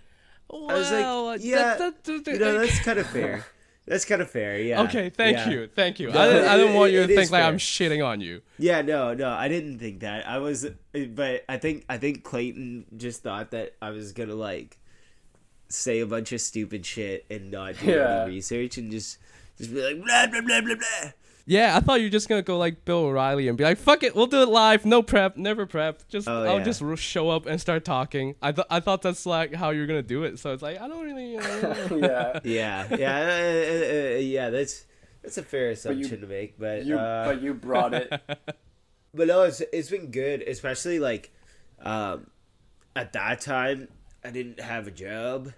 I 0.50 0.74
was 0.74 0.92
like, 0.92 1.04
that- 1.04 1.40
yeah, 1.42 1.76
that- 1.78 2.04
that- 2.04 2.28
you 2.28 2.40
know, 2.40 2.60
that's 2.60 2.80
kind 2.80 3.00
of 3.00 3.08
fair. 3.08 3.46
That's 3.88 4.04
kind 4.06 4.22
of 4.22 4.30
fair, 4.30 4.60
yeah. 4.60 4.82
okay 4.84 5.10
thank 5.10 5.38
yeah. 5.38 5.50
you 5.50 5.68
thank 5.74 6.00
you 6.00 6.12
No, 6.12 6.20
I, 6.20 6.28
didn't, 6.28 6.48
I 6.50 6.58
didn't 6.58 6.74
want 6.76 6.92
you 6.92 7.02
it 7.04 7.08
to 7.08 7.14
is 7.14 7.18
think 7.20 7.32
like 7.32 7.44
i'm 7.44 7.58
shitting 7.58 8.06
on 8.06 8.20
you 8.20 8.42
Yeah, 8.60 8.82
no, 8.82 9.14
no, 9.14 9.30
I 9.30 9.48
didn't 9.48 9.80
think 9.80 10.02
that. 10.02 10.28
I 10.28 10.40
was, 10.40 10.68
but 10.94 11.46
I 11.48 11.58
think 11.58 11.86
I 11.88 11.98
think 11.98 12.24
Clayton 12.24 12.86
just 12.98 13.24
thought 13.24 13.52
that 13.52 13.76
I 13.82 13.92
was 13.92 14.12
gonna 14.12 14.36
like 14.36 14.78
say 15.70 16.00
a 16.02 16.06
bunch 16.06 16.32
of 16.34 16.42
stupid 16.42 16.86
shit 16.86 17.26
and 17.30 17.52
not 17.52 17.80
do 17.80 17.86
Yeah. 17.92 18.24
any 18.24 18.36
research 18.36 18.78
and 18.78 18.92
just 18.92 19.20
just 19.58 19.74
be 19.74 19.82
like 19.82 20.04
blah 20.04 20.28
blah 20.28 20.42
blah 20.42 20.62
blah 20.62 20.76
blah. 20.76 21.12
Yeah, 21.50 21.78
I 21.78 21.80
thought 21.80 22.02
you 22.02 22.08
were 22.08 22.12
just 22.12 22.28
gonna 22.28 22.42
go 22.42 22.58
like 22.58 22.84
Bill 22.84 23.06
O'Reilly 23.06 23.48
and 23.48 23.58
be 23.58 23.64
like, 23.64 23.78
"Fuck 23.78 24.04
it, 24.04 24.14
we'll 24.18 24.28
do 24.28 24.42
it 24.42 24.50
live, 24.50 24.86
no 24.86 25.02
prep, 25.02 25.38
never 25.38 25.66
prep. 25.66 26.06
Just 26.10 26.28
Oh, 26.28 26.44
I'll 26.44 26.58
yeah. 26.58 26.64
just 26.66 26.84
show 27.02 27.30
up 27.30 27.46
and 27.46 27.60
start 27.62 27.86
talking." 27.86 28.36
I 28.42 28.52
thought 28.52 28.68
I 28.70 28.82
thought 28.82 29.02
that's 29.02 29.26
like 29.26 29.54
how 29.56 29.70
you're 29.70 29.88
gonna 29.88 30.02
do 30.04 30.24
it. 30.24 30.40
So 30.40 30.52
it's 30.52 30.62
like 30.62 30.82
I 30.82 30.90
don't 30.90 31.04
really. 31.06 31.38
Uh, 31.38 31.42
yeah, 31.96 32.40
Yeah, 32.44 32.88
yeah, 32.98 33.20
uh, 33.20 34.14
uh, 34.14 34.16
uh, 34.16 34.20
yeah. 34.20 34.50
That's 34.50 34.86
that's 35.24 35.38
a 35.38 35.44
fair 35.44 35.70
assumption 35.72 36.12
you- 36.12 36.18
to 36.18 36.28
make, 36.28 36.60
but 36.60 36.84
you 36.86 36.98
uh, 36.98 37.26
but 37.28 37.42
you 37.42 37.54
brought 37.54 37.94
it. 37.94 38.10
but 39.14 39.28
no, 39.28 39.44
it's 39.44 39.62
it's 39.72 39.90
been 39.90 40.12
good, 40.12 40.42
especially 40.42 41.00
like 41.00 41.32
um, 41.80 42.28
at 42.94 43.14
that 43.14 43.40
time 43.40 43.88
I 44.22 44.32
didn't 44.32 44.60
have 44.60 44.86
a 44.88 44.92
job, 44.92 45.54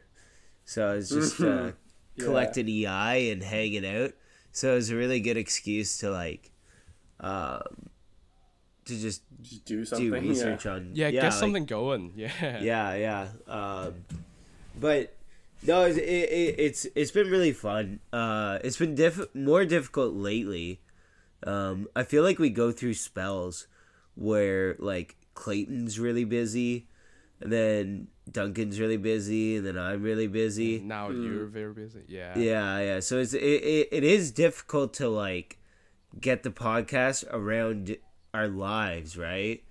so 0.66 0.88
I 0.92 0.96
was 0.98 1.10
just 1.10 1.42
uh, 1.42 1.72
Yeah. 2.16 2.26
collecting 2.26 2.70
EI 2.70 3.32
and 3.32 3.42
hanging 3.42 3.88
out. 3.88 4.12
So 4.52 4.74
it 4.74 4.76
was 4.76 4.90
a 4.90 4.96
really 4.96 5.20
good 5.20 5.38
excuse 5.38 5.98
to 6.00 6.10
like 6.12 6.52
um, 7.20 7.62
to 8.86 8.98
just 9.00 9.22
Just 9.42 9.66
do 9.66 9.78
do 9.78 9.86
something. 9.86 10.12
research 10.12 10.66
on 10.66 10.92
yeah, 10.94 11.08
yeah 11.08 11.12
get 11.22 11.24
like- 11.24 11.34
something 11.34 11.66
going. 11.66 12.14
Yeah. 12.18 12.60
yeah 12.62 12.96
yeah 12.96 13.28
um, 13.48 13.94
but 14.80 15.14
No, 15.66 15.84
it's 15.86 15.98
it, 15.98 16.04
it, 16.04 16.56
it's 16.58 16.88
it's 16.96 17.12
been 17.12 17.30
really 17.30 17.52
fun. 17.54 18.00
Uh, 18.14 18.60
it's 18.64 18.78
been 18.78 18.96
diff- 18.96 19.34
more 19.36 19.66
difficult 19.66 20.14
lately. 20.16 20.80
Um, 21.44 21.88
I 21.96 22.04
feel 22.04 22.24
like 22.24 22.40
we 22.40 22.50
go 22.50 22.72
through 22.72 22.96
spells 22.96 23.68
where 24.16 24.76
like 24.80 25.16
Clayton's 25.36 26.00
really 26.00 26.26
busy, 26.26 26.88
and 27.42 27.52
then 27.52 28.08
Duncan's 28.32 28.80
really 28.80 28.98
busy, 28.98 29.58
and 29.58 29.66
then 29.66 29.78
I'm 29.78 30.04
really 30.04 30.28
busy. 30.28 30.80
Now 30.80 31.10
you're 31.10 31.46
very 31.46 31.74
busy. 31.74 32.04
Yeah. 32.08 32.38
Yeah, 32.38 32.80
yeah. 32.80 33.00
So 33.00 33.18
it's 33.20 33.34
it, 33.34 33.42
it, 33.42 33.88
it 33.92 34.04
is 34.04 34.32
difficult 34.32 34.94
to 34.96 35.10
like 35.10 35.58
get 36.20 36.44
the 36.44 36.52
podcast 36.52 37.26
around 37.32 37.96
our 38.34 38.48
lives, 38.48 39.18
right? 39.18 39.64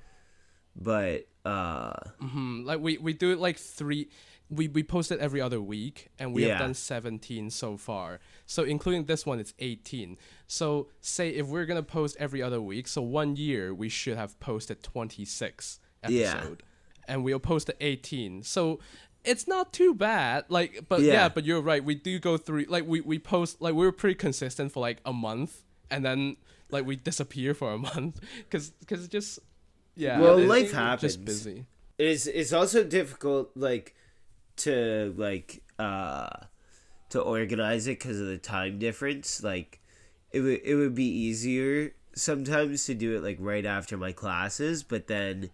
But 0.77 1.29
uh 1.45 1.93
Mhm, 2.23 2.65
Like 2.65 2.81
we 2.81 2.99
we 2.99 3.13
do 3.13 3.33
it 3.33 3.39
like 3.39 3.59
three. 3.59 4.09
We 4.51 4.67
we 4.69 4.83
post 4.83 5.13
it 5.13 5.21
every 5.21 5.41
other 5.43 5.61
week, 5.61 6.09
and 6.19 6.33
we 6.35 6.43
Yeah. 6.47 6.53
have 6.53 6.61
done 6.61 6.75
seventeen 6.75 7.51
so 7.51 7.77
far. 7.77 8.19
So 8.47 8.63
including 8.65 9.05
this 9.05 9.27
one, 9.27 9.39
it's 9.39 9.55
eighteen. 9.59 10.17
So 10.47 10.89
say 11.01 11.31
if 11.31 11.47
we're 11.47 11.67
gonna 11.67 11.83
post 11.83 12.17
every 12.19 12.43
other 12.43 12.61
week, 12.61 12.89
so 12.89 13.03
one 13.03 13.37
year 13.37 13.75
we 13.75 13.89
should 13.89 14.17
have 14.17 14.39
posted 14.41 14.83
twenty 14.83 15.25
six 15.25 15.81
Yeah. 16.09 16.45
And 17.09 17.25
we'll 17.25 17.41
post 17.41 17.67
the 17.67 17.75
eighteen. 17.85 18.43
So 18.43 18.79
it's 19.25 19.49
not 19.49 19.73
too 19.73 19.95
bad. 19.95 20.45
Like, 20.49 20.87
but 20.89 21.01
yeah. 21.01 21.13
Yeah. 21.13 21.29
but 21.29 21.45
you're 21.45 21.61
right. 21.61 21.83
We 21.85 21.95
do 21.97 22.19
go 22.19 22.37
through 22.37 22.67
like 22.69 22.87
we 22.87 23.01
we 23.01 23.19
post 23.19 23.61
like 23.61 23.75
we 23.75 23.85
were 23.85 23.93
pretty 23.93 24.15
consistent 24.15 24.73
for 24.73 24.81
like 24.81 24.99
a 25.05 25.13
month, 25.13 25.65
and 25.91 26.05
then 26.05 26.37
like 26.71 26.87
we 26.87 26.97
disappear 26.97 27.55
for 27.55 27.73
a 27.73 27.79
month 27.91 28.21
because 28.45 28.71
because 28.71 29.05
it 29.05 29.11
just 29.11 29.39
yeah. 29.97 30.21
Well, 30.21 30.39
it's 30.39 30.49
life 30.49 30.63
Just 30.65 30.75
happens. 30.75 31.17
busy. 31.17 31.67
it's 31.99 32.27
it's 32.27 32.53
also 32.53 32.85
difficult 32.85 33.51
like 33.57 33.95
to 34.59 35.15
like 35.17 35.63
uh 35.79 36.29
to 37.11 37.21
organize 37.21 37.87
it 37.87 37.99
because 37.99 38.21
of 38.21 38.27
the 38.27 38.39
time 38.39 38.79
difference 38.79 39.43
like 39.43 39.81
it 40.33 40.41
would 40.41 40.61
it 40.65 40.75
would 40.75 40.95
be 40.95 41.07
easier 41.09 41.95
sometimes 42.15 42.85
to 42.85 42.95
do 42.95 43.17
it 43.17 43.23
like 43.23 43.37
right 43.41 43.65
after 43.65 43.97
my 43.97 44.13
classes 44.13 44.83
but 44.83 45.07
then 45.07 45.49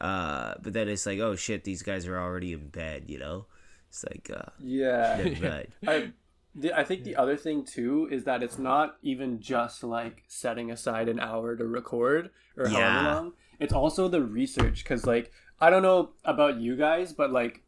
uh 0.00 0.54
but 0.62 0.72
then 0.72 0.88
it's 0.88 1.06
like 1.06 1.18
oh 1.18 1.34
shit 1.36 1.64
these 1.64 1.82
guys 1.82 2.06
are 2.06 2.18
already 2.18 2.52
in 2.52 2.68
bed 2.68 3.04
you 3.08 3.18
know 3.18 3.46
it's 3.88 4.04
like 4.04 4.30
uh 4.34 4.50
Yeah. 4.62 5.14
never 5.24 5.42
mind 5.48 5.68
I, 5.86 6.12
the, 6.54 6.72
I 6.78 6.84
think 6.84 7.04
the 7.04 7.16
other 7.16 7.36
thing 7.36 7.64
too 7.64 8.08
is 8.10 8.24
that 8.24 8.42
it's 8.42 8.58
not 8.58 8.96
even 9.02 9.40
just 9.40 9.84
like 9.84 10.22
setting 10.26 10.70
aside 10.70 11.08
an 11.08 11.20
hour 11.20 11.54
to 11.56 11.66
record 11.66 12.30
or 12.56 12.66
Yeah. 12.68 12.72
however 12.72 13.04
long. 13.04 13.32
It's 13.60 13.72
also 13.72 14.08
the 14.08 14.22
research 14.22 14.82
because 14.82 15.06
like 15.06 15.32
I 15.60 15.70
don't 15.70 15.82
know 15.82 16.10
about 16.24 16.58
you 16.60 16.76
guys, 16.76 17.12
but 17.12 17.30
like 17.30 17.62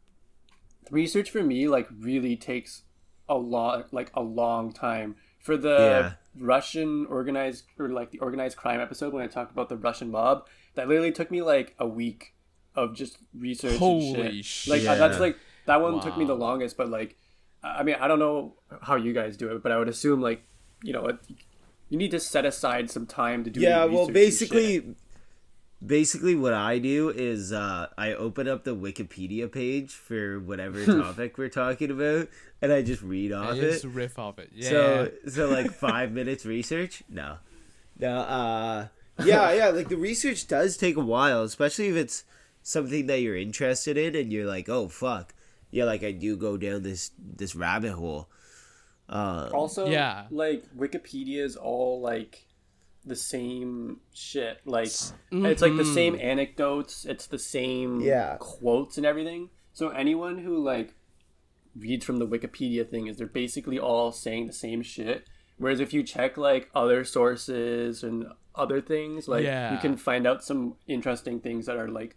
research 0.91 1.31
for 1.31 1.43
me 1.43 1.69
like 1.69 1.89
really 2.01 2.37
takes 2.37 2.83
a 3.29 3.35
lot 3.37 3.93
like 3.93 4.11
a 4.15 4.23
long 4.23 4.73
time 4.73 5.17
for 5.39 5.57
the 5.57 5.79
Yeah. 5.79 6.13
Russian 6.43 7.07
organized 7.07 7.65
or 7.79 7.89
like 7.89 8.11
the 8.11 8.21
organized 8.21 8.57
crime 8.57 8.81
episode 8.81 9.13
when 9.13 9.23
I 9.23 9.27
talked 9.27 9.53
about 9.53 9.69
the 9.69 9.77
Russian 9.77 10.11
mob. 10.11 10.47
That 10.75 10.89
literally 10.89 11.13
took 11.13 11.31
me 11.31 11.43
like 11.43 11.75
a 11.79 11.87
week 11.87 12.35
of 12.75 12.95
just 12.95 13.19
research. 13.37 13.73
and 13.73 13.79
Holy 13.81 14.43
shit. 14.43 14.71
Like 14.71 14.87
uh, 14.89 14.95
that's 14.97 15.19
like 15.21 15.37
that 15.67 15.81
one 15.81 16.01
took 16.01 16.17
me 16.17 16.25
the 16.25 16.35
longest, 16.37 16.77
but 16.77 16.89
like 16.89 17.17
I 17.63 17.83
mean 17.83 17.97
I 18.01 18.07
don't 18.09 18.19
know 18.21 18.55
how 18.83 18.97
you 18.97 19.13
guys 19.13 19.37
do 19.37 19.49
it, 19.55 19.63
but 19.63 19.73
I 19.73 19.79
would 19.79 19.89
assume 19.89 20.21
like 20.21 20.43
you 20.83 20.93
know 20.93 21.07
it, 21.07 21.17
you 21.89 21.99
need 21.99 22.11
to 22.13 22.21
set 22.21 22.45
aside 22.47 22.91
some 22.91 23.07
time 23.07 23.43
to 23.45 23.51
do. 23.51 23.61
yeah 23.61 23.85
your 23.85 23.93
well 23.93 24.07
research 24.07 24.07
and 24.07 24.07
shit. 24.07 24.15
basically 24.15 24.95
basically 25.85 26.35
what 26.35 26.53
i 26.53 26.77
do 26.79 27.09
is 27.09 27.53
uh 27.53 27.87
i 27.97 28.13
open 28.13 28.49
up 28.49 28.65
the 28.65 28.75
wikipedia 28.75 29.51
page 29.51 29.93
for 29.93 30.41
whatever 30.41 30.85
topic 31.03 31.39
we're 31.39 31.49
talking 31.49 31.89
about 31.91 32.27
and 32.61 32.73
i 32.73 32.83
just 32.83 33.01
read 33.01 33.33
off 33.33 33.51
And 33.53 33.59
it 33.61 33.71
just 33.73 33.85
riff 33.85 34.19
off 34.19 34.39
it. 34.41 34.51
Yeah. 34.53 34.69
So 34.71 35.11
so 35.29 35.49
like 35.49 35.71
five 35.73 36.11
minutes 36.11 36.45
research? 36.45 37.05
No. 37.09 37.37
No, 37.97 38.19
uh 38.21 38.87
yeah, 39.25 39.53
yeah, 39.59 39.69
like 39.69 39.89
the 39.89 39.97
research 39.97 40.47
does 40.49 40.77
take 40.77 40.97
a 40.97 41.01
while, 41.05 41.43
especially 41.43 41.89
if 41.89 41.97
it's 41.97 42.25
something 42.63 43.07
that 43.07 43.21
you're 43.21 43.37
interested 43.37 43.97
in 43.97 44.15
and 44.15 44.33
you're 44.33 44.47
like, 44.47 44.69
oh 44.69 44.89
fuck. 44.89 45.35
Yeah, 45.71 45.85
like 45.85 46.03
I 46.03 46.13
do 46.13 46.37
go 46.37 46.57
down 46.57 46.83
this 46.83 47.11
this 47.19 47.55
rabbit 47.55 47.93
hole. 47.93 48.29
Um 49.09 49.51
Also, 49.55 49.87
Yeah. 49.87 50.27
like 50.31 50.65
Wikipedia 50.77 51.43
is 51.45 51.57
all 51.57 52.01
like 52.01 52.47
the 53.05 53.17
same 53.17 54.01
shit. 54.15 54.61
Like 54.65 54.89
it's 55.31 55.63
like 55.63 55.77
the 55.77 55.85
same 55.85 56.19
anecdotes. 56.21 57.05
It's 57.05 57.27
the 57.27 57.39
same 57.39 58.01
Yeah. 58.01 58.37
quotes 58.39 58.97
and 58.97 59.07
everything. 59.07 59.51
So 59.73 59.89
anyone 59.91 60.39
who 60.39 60.59
like 60.63 60.95
reads 61.77 62.05
from 62.05 62.17
the 62.19 62.27
Wikipedia 62.27 62.89
thing 62.89 63.07
is 63.07 63.17
they're 63.17 63.27
basically 63.27 63.79
all 63.79 64.11
saying 64.13 64.47
the 64.47 64.53
same 64.53 64.83
shit. 64.83 65.25
Whereas 65.59 65.81
if 65.81 65.93
you 65.93 66.03
check 66.03 66.37
like 66.37 66.69
other 66.75 67.05
sources 67.05 68.03
and 68.03 68.27
other 68.59 68.81
things, 68.81 69.29
like 69.29 69.45
Yeah. 69.45 69.73
you 69.73 69.79
can 69.79 69.97
find 69.97 70.27
out 70.27 70.45
some 70.45 70.77
interesting 70.87 71.41
things 71.41 71.67
that 71.67 71.77
are 71.77 71.89
like 71.89 72.17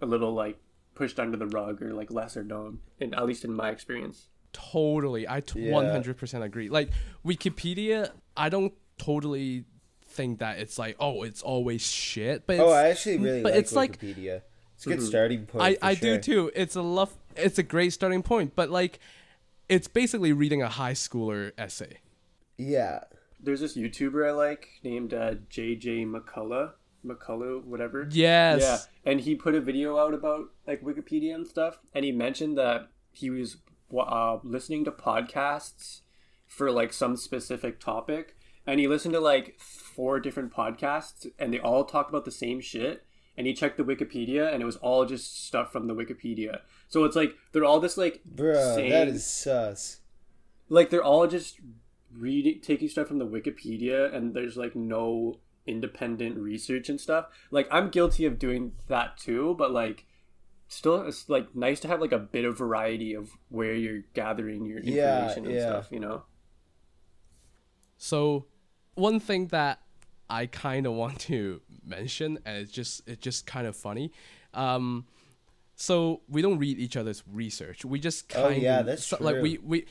a 0.00 0.06
little 0.06 0.32
like 0.32 0.58
pushed 0.94 1.20
under 1.20 1.36
the 1.36 1.46
rug 1.46 1.82
or 1.82 1.92
like 1.94 2.10
lesser 2.10 2.42
known. 2.42 2.80
In 2.98 3.14
at 3.14 3.26
least 3.26 3.44
in 3.44 3.52
my 3.52 3.70
experience. 3.70 4.28
totally. 4.52 5.28
I 5.28 5.40
t- 5.40 5.60
Yeah. 5.60 5.72
100% 5.72 6.42
agree. 6.42 6.70
Like 6.70 6.90
Wikipedia, 7.24 8.10
I 8.36 8.48
don't 8.48 8.72
totally 8.96 9.64
think 10.08 10.38
that 10.38 10.58
it's 10.58 10.78
like, 10.78 10.96
oh, 10.98 11.24
it's 11.24 11.42
always 11.42 11.82
shit. 11.82 12.46
But 12.46 12.54
it's, 12.54 12.62
Oh, 12.62 12.70
I 12.70 12.88
actually 12.88 13.18
really 13.18 13.42
but 13.42 13.52
like 13.52 13.60
it's 13.60 13.74
like- 13.74 14.00
Wikipedia. 14.00 14.40
it's 14.74 14.86
a 14.86 14.88
good 14.88 14.98
mm-hmm. 15.00 15.06
starting 15.08 15.46
point. 15.46 15.62
I, 15.62 15.74
for 15.74 15.84
I 15.84 15.94
sure. 15.94 16.16
do 16.16 16.22
too. 16.22 16.52
It's 16.54 16.74
a 16.74 16.80
love. 16.82 17.14
It's 17.36 17.58
a 17.58 17.62
great 17.62 17.92
starting 17.92 18.22
point. 18.22 18.56
But 18.56 18.70
like, 18.70 18.98
it's 19.68 19.88
basically 19.88 20.32
reading 20.32 20.62
a 20.62 20.68
high 20.70 20.94
schooler 20.94 21.52
essay. 21.58 21.98
Yeah. 22.56 23.00
There's 23.46 23.60
this 23.60 23.76
YouTuber 23.76 24.28
I 24.28 24.32
like 24.32 24.68
named 24.82 25.14
uh, 25.14 25.34
JJ 25.48 26.04
McCullough, 26.04 26.72
McCullough, 27.06 27.62
whatever. 27.64 28.08
Yes. 28.10 28.60
Yeah, 28.60 29.10
and 29.10 29.20
he 29.20 29.36
put 29.36 29.54
a 29.54 29.60
video 29.60 29.96
out 29.98 30.14
about 30.14 30.46
like 30.66 30.82
Wikipedia 30.82 31.32
and 31.32 31.46
stuff, 31.46 31.78
and 31.94 32.04
he 32.04 32.10
mentioned 32.10 32.58
that 32.58 32.88
he 33.12 33.30
was 33.30 33.58
uh, 33.96 34.38
listening 34.42 34.84
to 34.84 34.90
podcasts 34.90 36.00
for 36.44 36.72
like 36.72 36.92
some 36.92 37.16
specific 37.16 37.78
topic, 37.78 38.36
and 38.66 38.80
he 38.80 38.88
listened 38.88 39.14
to 39.14 39.20
like 39.20 39.60
four 39.60 40.18
different 40.18 40.52
podcasts, 40.52 41.30
and 41.38 41.54
they 41.54 41.60
all 41.60 41.84
talked 41.84 42.10
about 42.10 42.24
the 42.24 42.32
same 42.32 42.60
shit. 42.60 43.04
And 43.38 43.46
he 43.46 43.52
checked 43.52 43.76
the 43.76 43.84
Wikipedia, 43.84 44.50
and 44.52 44.62
it 44.62 44.66
was 44.66 44.76
all 44.76 45.04
just 45.04 45.46
stuff 45.46 45.70
from 45.70 45.86
the 45.86 45.94
Wikipedia. 45.94 46.60
So 46.88 47.04
it's 47.04 47.14
like 47.14 47.36
they're 47.52 47.66
all 47.66 47.80
just 47.82 47.98
like 47.98 48.24
Bro, 48.24 48.54
saying, 48.74 48.90
that 48.90 49.08
is 49.08 49.24
sus. 49.24 50.00
like 50.70 50.88
they're 50.88 51.04
all 51.04 51.26
just 51.26 51.60
reading 52.18 52.60
taking 52.60 52.88
stuff 52.88 53.08
from 53.08 53.18
the 53.18 53.26
wikipedia 53.26 54.12
and 54.14 54.34
there's 54.34 54.56
like 54.56 54.74
no 54.76 55.38
independent 55.66 56.38
research 56.38 56.88
and 56.88 57.00
stuff 57.00 57.26
like 57.50 57.68
i'm 57.70 57.90
guilty 57.90 58.24
of 58.24 58.38
doing 58.38 58.72
that 58.88 59.16
too 59.18 59.54
but 59.58 59.70
like 59.72 60.04
still 60.68 61.02
it's 61.06 61.28
like 61.28 61.54
nice 61.56 61.80
to 61.80 61.88
have 61.88 62.00
like 62.00 62.12
a 62.12 62.18
bit 62.18 62.44
of 62.44 62.58
variety 62.58 63.14
of 63.14 63.30
where 63.50 63.74
you're 63.74 64.02
gathering 64.14 64.66
your 64.66 64.80
Yeah, 64.80 64.80
information 64.80 65.46
and 65.46 65.60
yeah. 65.60 65.60
stuff 65.60 65.88
you 65.90 66.00
know 66.00 66.24
So, 67.98 68.46
one 68.94 69.20
thing 69.20 69.48
that 69.48 69.80
I 70.28 70.46
kind 70.46 70.86
of 70.86 70.92
want 70.94 71.20
to 71.20 71.60
mention, 71.84 72.38
and 72.44 72.58
it's 72.58 72.72
just 72.72 73.02
it's 73.06 73.20
just 73.22 73.46
kind 73.46 73.66
of 73.66 73.76
funny. 73.76 74.12
Um, 74.54 75.06
so 75.76 76.22
we 76.28 76.42
don't 76.42 76.58
read 76.58 76.78
each 76.78 76.96
other's 76.96 77.24
research. 77.32 77.84
We 77.84 78.00
just 78.00 78.28
Oh, 78.32 78.50
kind 78.50 78.56
yeah, 78.56 78.82
of 78.82 78.82
that's 78.82 79.08
like 79.20 79.38
true. 79.38 79.40
we 79.40 79.58
we 79.58 79.86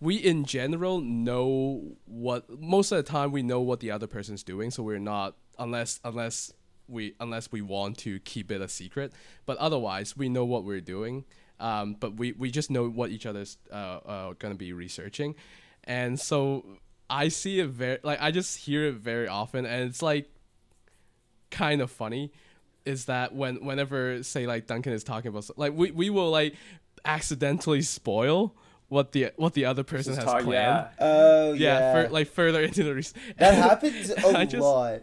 we 0.00 0.16
in 0.16 0.44
general 0.44 1.00
know 1.00 1.96
what 2.06 2.48
most 2.58 2.90
of 2.90 2.96
the 2.96 3.02
time 3.02 3.32
we 3.32 3.42
know 3.42 3.60
what 3.60 3.80
the 3.80 3.90
other 3.90 4.06
person's 4.06 4.42
doing. 4.42 4.70
So 4.70 4.82
we're 4.82 4.98
not 4.98 5.36
unless 5.58 6.00
unless 6.04 6.52
we 6.88 7.14
unless 7.20 7.52
we 7.52 7.60
want 7.60 7.98
to 7.98 8.18
keep 8.20 8.50
it 8.50 8.60
a 8.60 8.68
secret. 8.68 9.12
But 9.46 9.58
otherwise, 9.58 10.16
we 10.16 10.28
know 10.28 10.44
what 10.44 10.64
we're 10.64 10.80
doing. 10.80 11.24
Um, 11.60 11.96
but 12.00 12.16
we, 12.16 12.32
we 12.32 12.50
just 12.50 12.70
know 12.70 12.88
what 12.88 13.10
each 13.10 13.26
other's 13.26 13.58
uh, 13.70 13.74
uh, 13.74 14.34
gonna 14.38 14.54
be 14.54 14.72
researching, 14.72 15.34
and 15.84 16.18
so 16.18 16.64
I 17.10 17.28
see 17.28 17.60
it 17.60 17.68
very 17.68 17.98
like 18.02 18.20
I 18.22 18.30
just 18.30 18.56
hear 18.56 18.86
it 18.86 18.94
very 18.94 19.28
often, 19.28 19.66
and 19.66 19.88
it's 19.88 20.00
like 20.00 20.30
kind 21.50 21.82
of 21.82 21.90
funny. 21.90 22.32
Is 22.86 23.04
that 23.04 23.34
when 23.34 23.62
whenever 23.62 24.22
say 24.22 24.46
like 24.46 24.66
Duncan 24.66 24.94
is 24.94 25.04
talking 25.04 25.28
about 25.28 25.50
like 25.58 25.74
we, 25.74 25.90
we 25.90 26.08
will 26.08 26.30
like 26.30 26.54
accidentally 27.04 27.82
spoil 27.82 28.56
what 28.90 29.12
the 29.12 29.30
what 29.36 29.54
the 29.54 29.64
other 29.64 29.82
person 29.82 30.14
has 30.14 30.22
talk- 30.24 30.42
planned. 30.42 30.52
yeah 30.52 30.88
Oh 31.00 31.52
Yeah, 31.54 31.78
yeah. 31.78 31.92
fur- 31.94 32.10
like 32.10 32.28
further 32.28 32.60
into 32.68 32.84
the 32.84 32.94
research. 32.94 33.16
that 33.38 33.54
happens 33.54 34.10
a 34.10 34.26
I 34.36 34.44
just- 34.44 34.62
lot. 34.62 35.00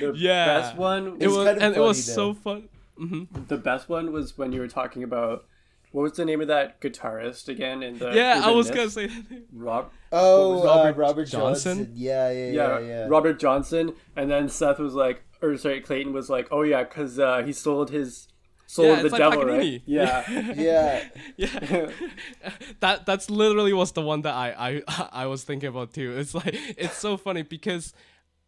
the 0.00 0.12
Yeah. 0.16 0.46
best 0.60 0.76
one 0.76 1.16
It 1.20 1.28
was 1.28 1.46
and 1.48 1.74
it 1.76 1.80
was 1.80 1.98
funny, 2.04 2.14
so 2.16 2.32
though. 2.32 2.34
fun. 2.34 3.28
the 3.48 3.56
best 3.58 3.88
one 3.88 4.10
was 4.12 4.36
when 4.38 4.52
you 4.52 4.60
were 4.60 4.68
talking 4.68 5.02
about 5.02 5.44
what 5.92 6.02
was 6.02 6.12
the 6.12 6.24
name 6.24 6.40
of 6.40 6.48
that 6.48 6.80
guitarist 6.80 7.48
again 7.48 7.82
in 7.82 7.98
the 7.98 8.10
Yeah, 8.12 8.42
I 8.44 8.50
was 8.50 8.68
gonna 8.70 8.90
say 8.90 9.06
that. 9.08 9.42
rob 9.52 9.90
Oh, 10.12 10.64
Robert, 10.64 10.66
Robert 10.66 10.96
uh, 10.96 11.00
Robert 11.02 11.24
Johnson? 11.26 11.78
Johnson. 11.78 11.92
Yeah, 11.96 12.30
yeah, 12.30 12.46
yeah, 12.50 12.78
yeah, 12.78 12.86
yeah. 12.86 13.06
Robert 13.08 13.38
Johnson, 13.38 13.94
and 14.16 14.30
then 14.30 14.48
Seth 14.48 14.78
was 14.78 14.94
like, 14.94 15.22
or 15.42 15.54
sorry, 15.58 15.80
Clayton 15.82 16.12
was 16.14 16.28
like, 16.30 16.48
oh 16.50 16.62
yeah, 16.62 16.82
because 16.84 17.18
uh, 17.18 17.42
he 17.44 17.52
sold 17.52 17.90
his 17.90 18.28
Soul 18.70 18.84
Yeah, 18.86 18.92
of 18.92 18.98
the 19.00 19.06
it's 19.06 19.12
like 19.12 19.18
devil, 19.20 19.38
Paganini. 19.40 19.72
right? 19.72 19.82
Yeah. 19.86 20.52
Yeah. 20.54 21.08
yeah 21.36 21.90
that 22.80 23.06
that's 23.06 23.30
literally 23.30 23.72
was 23.72 23.92
the 23.92 24.02
one 24.02 24.22
that 24.22 24.34
I, 24.34 24.82
I 24.86 25.08
i 25.24 25.26
was 25.26 25.42
thinking 25.44 25.68
about 25.70 25.94
too 25.94 26.16
it's 26.18 26.34
like 26.34 26.50
it's 26.76 26.96
so 26.98 27.16
funny 27.16 27.42
because 27.42 27.94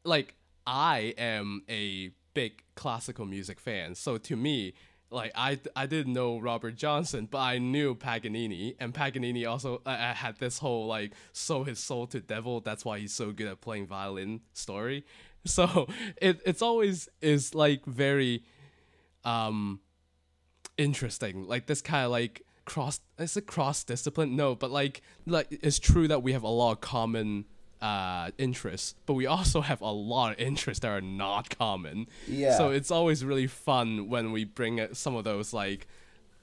like 0.04 0.34
i 0.66 1.14
am 1.16 1.62
a 1.70 2.10
big 2.34 2.62
classical 2.74 3.24
music 3.24 3.58
fan 3.60 3.94
so 3.94 4.18
to 4.18 4.36
me 4.36 4.74
like 5.12 5.32
I, 5.34 5.58
I 5.74 5.86
didn't 5.86 6.12
know 6.12 6.38
Robert 6.38 6.76
Johnson, 6.76 7.26
but 7.28 7.38
I 7.38 7.58
knew 7.58 7.96
Paganini, 7.96 8.76
and 8.78 8.94
Paganini 8.94 9.44
also 9.44 9.82
uh, 9.84 9.88
uh, 9.90 10.14
had 10.14 10.36
this 10.38 10.58
whole 10.58 10.86
like 10.86 11.14
sold 11.32 11.66
his 11.66 11.80
soul 11.80 12.06
to 12.06 12.20
devil. 12.20 12.60
That's 12.60 12.84
why 12.84 13.00
he's 13.00 13.12
so 13.12 13.32
good 13.32 13.48
at 13.48 13.60
playing 13.60 13.88
violin 13.88 14.40
story. 14.52 15.04
So 15.46 15.88
it 16.20 16.40
it's 16.46 16.62
always 16.62 17.08
is 17.20 17.56
like 17.56 17.84
very 17.86 18.44
um 19.24 19.80
interesting. 20.80 21.46
Like 21.46 21.66
this 21.66 21.82
kind 21.82 22.04
of 22.04 22.10
like 22.10 22.42
cross 22.64 23.00
is 23.18 23.36
it 23.36 23.46
cross 23.46 23.84
discipline? 23.84 24.36
No, 24.36 24.54
but 24.54 24.70
like 24.70 25.02
like 25.26 25.48
it's 25.50 25.78
true 25.78 26.08
that 26.08 26.22
we 26.22 26.32
have 26.32 26.42
a 26.42 26.48
lot 26.48 26.72
of 26.72 26.80
common 26.80 27.44
uh 27.80 28.30
interests, 28.38 28.94
but 29.06 29.14
we 29.14 29.26
also 29.26 29.60
have 29.60 29.80
a 29.80 29.90
lot 29.90 30.32
of 30.32 30.38
interests 30.40 30.80
that 30.80 30.88
are 30.88 31.00
not 31.00 31.56
common. 31.56 32.06
Yeah. 32.26 32.56
So 32.56 32.70
it's 32.70 32.90
always 32.90 33.24
really 33.24 33.46
fun 33.46 34.08
when 34.08 34.32
we 34.32 34.44
bring 34.44 34.94
some 34.94 35.14
of 35.16 35.24
those 35.24 35.52
like 35.52 35.86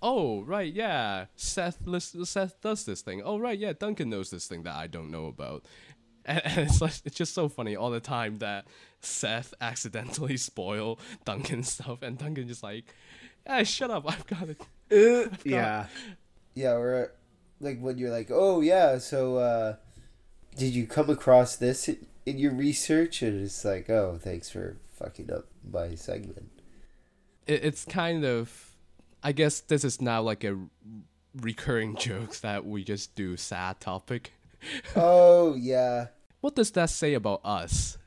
Oh 0.01 0.43
right, 0.43 0.71
yeah. 0.71 1.25
Seth 1.35 1.79
Seth 2.23 2.61
does 2.61 2.85
this 2.85 3.01
thing. 3.01 3.21
Oh 3.23 3.39
right, 3.39 3.57
yeah. 3.57 3.73
Duncan 3.73 4.09
knows 4.09 4.29
this 4.29 4.47
thing 4.47 4.63
that 4.63 4.75
I 4.75 4.87
don't 4.87 5.09
know 5.09 5.25
about, 5.25 5.65
and, 6.25 6.41
and 6.45 6.57
it's 6.59 6.81
like 6.81 6.93
it's 7.03 7.15
just 7.15 7.33
so 7.33 7.49
funny 7.49 7.75
all 7.75 7.89
the 7.89 7.99
time 7.99 8.37
that 8.37 8.67
Seth 9.01 9.53
accidentally 9.59 10.37
spoil 10.49 10.99
Duncan's 11.25 11.71
stuff, 11.71 12.03
and 12.03 12.17
Duncan 12.17 12.47
just 12.47 12.61
like, 12.63 12.93
"Hey, 13.47 13.63
shut 13.63 13.89
up! 13.89 14.03
I've 14.11 14.27
got 14.27 14.49
it." 14.49 15.31
yeah. 15.43 15.87
Yeah, 16.53 16.73
or 16.73 17.13
like 17.59 17.79
when 17.79 17.97
you're 17.97 18.11
like, 18.11 18.29
oh 18.31 18.61
yeah, 18.61 18.97
so 18.97 19.37
uh, 19.37 19.75
did 20.55 20.73
you 20.73 20.87
come 20.87 21.09
across 21.09 21.55
this 21.55 21.87
in, 21.87 22.07
in 22.25 22.37
your 22.37 22.53
research? 22.53 23.21
And 23.21 23.43
it's 23.43 23.63
like, 23.63 23.89
oh, 23.89 24.19
thanks 24.21 24.49
for 24.49 24.77
fucking 24.95 25.31
up 25.31 25.45
my 25.69 25.95
segment. 25.95 26.49
It, 27.45 27.63
it's 27.63 27.85
kind 27.85 28.25
of, 28.25 28.75
I 29.23 29.31
guess 29.31 29.59
this 29.59 29.83
is 29.83 30.01
now 30.01 30.21
like 30.21 30.43
a 30.43 30.57
recurring 31.35 31.95
joke 31.99 32.35
that 32.37 32.65
we 32.65 32.83
just 32.83 33.15
do 33.15 33.37
sad 33.37 33.79
topic. 33.79 34.33
Oh 34.95 35.53
yeah, 35.55 36.07
What 36.41 36.55
does 36.55 36.71
that 36.71 36.89
say 36.89 37.13
about 37.13 37.41
us? 37.45 37.99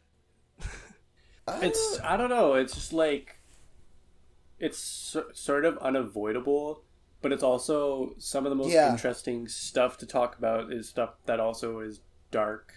It's 1.63 2.01
I 2.03 2.17
don't 2.17 2.29
know. 2.29 2.55
It's 2.55 2.75
just 2.75 2.93
like 2.93 3.40
it's 4.61 4.79
so, 4.79 5.25
sort 5.33 5.65
of 5.65 5.77
unavoidable, 5.79 6.85
but 7.23 7.33
it's 7.33 7.43
also 7.43 8.15
some 8.19 8.47
of 8.47 8.51
the 8.51 8.57
most 8.57 8.71
Yeah. 8.73 8.91
interesting 8.93 9.49
stuff 9.49 9.99
to 9.99 10.07
talk 10.07 10.39
about 10.39 10.73
is 10.73 10.89
stuff 10.89 11.15
that 11.27 11.41
also 11.41 11.81
is 11.81 12.01
dark. 12.31 12.75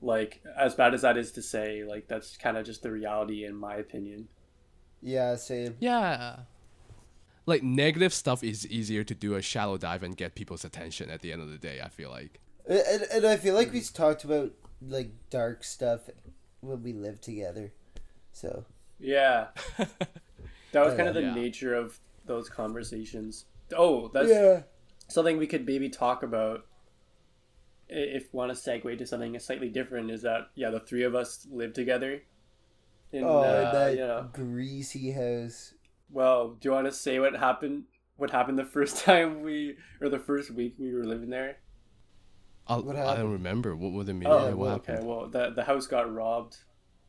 Like 0.00 0.42
as 0.56 0.74
bad 0.76 0.94
as 0.94 1.02
that 1.02 1.16
is 1.16 1.32
to 1.32 1.42
say, 1.42 1.82
like 1.82 2.06
that's 2.06 2.36
kind 2.36 2.56
of 2.56 2.64
just 2.64 2.82
the 2.82 2.92
reality 2.92 3.44
in 3.44 3.56
my 3.56 3.74
opinion. 3.76 4.28
yeah, 5.02 5.34
same. 5.36 5.76
Yeah. 5.80 6.40
Like 7.46 7.62
negative 7.62 8.12
stuff 8.12 8.44
is 8.44 8.66
easier 8.66 9.02
to 9.04 9.14
do 9.14 9.34
a 9.34 9.42
shallow 9.42 9.78
dive 9.78 10.02
and 10.02 10.16
get 10.16 10.34
people's 10.34 10.64
attention 10.64 11.08
at 11.10 11.22
the 11.22 11.32
end 11.32 11.40
of 11.40 11.48
the 11.50 11.56
day, 11.58 11.80
I 11.82 11.88
feel 11.88 12.10
like. 12.10 12.40
And, 12.68 13.02
and 13.12 13.26
I 13.26 13.36
feel 13.38 13.54
like 13.54 13.72
we've 13.72 13.90
talked 13.92 14.22
about 14.24 14.52
like 14.82 15.10
dark 15.30 15.64
stuff 15.64 16.02
when 16.60 16.82
we 16.82 16.92
lived 16.92 17.22
together. 17.22 17.72
So 18.32 18.66
Yeah. 19.00 19.46
That 20.72 20.84
was 20.84 20.94
kind 20.94 21.08
of 21.08 21.14
the 21.14 21.22
Yeah. 21.22 21.34
nature 21.34 21.74
of 21.74 21.98
those 22.26 22.48
conversations. 22.48 23.46
Oh, 23.76 24.08
that's 24.08 24.28
yeah, 24.28 24.62
something 25.08 25.36
we 25.38 25.46
could 25.46 25.66
maybe 25.66 25.88
talk 25.88 26.22
about 26.22 26.66
i- 27.90 27.94
if 27.94 28.32
want 28.34 28.54
to 28.54 28.70
segue 28.70 28.98
to 28.98 29.06
something 29.06 29.38
slightly 29.38 29.68
different 29.70 30.10
is 30.10 30.22
that 30.22 30.48
yeah 30.54 30.68
the 30.70 30.80
three 30.80 31.02
of 31.02 31.14
us 31.14 31.46
live 31.50 31.72
together 31.72 32.22
in 33.12 33.24
oh, 33.24 33.38
uh, 33.40 33.72
that 33.72 33.92
you 33.94 34.00
know 34.06 34.28
greasy 34.32 35.12
house. 35.12 35.72
well 36.10 36.50
do 36.60 36.68
you 36.68 36.72
want 36.72 36.86
to 36.86 36.92
say 36.92 37.18
what 37.18 37.34
happened 37.36 37.84
what 38.16 38.30
happened 38.30 38.58
the 38.58 38.64
first 38.64 38.98
time 39.04 39.40
we 39.42 39.76
or 40.02 40.08
the 40.10 40.18
first 40.18 40.50
week 40.50 40.74
we 40.78 40.92
were 40.94 41.04
living 41.04 41.30
there 41.30 41.56
I'll, 42.66 42.82
What 42.82 42.96
I 42.96 43.16
don't 43.16 43.32
remember. 43.32 43.74
What 43.74 43.92
would 43.92 44.08
it 44.10 44.12
mean? 44.12 44.28
oh 44.28 44.54
what 44.54 44.70
okay 44.72 44.92
happened? 44.92 45.08
well 45.08 45.28
the, 45.28 45.50
the 45.50 45.64
house 45.64 45.86
got 45.86 46.12
robbed 46.12 46.58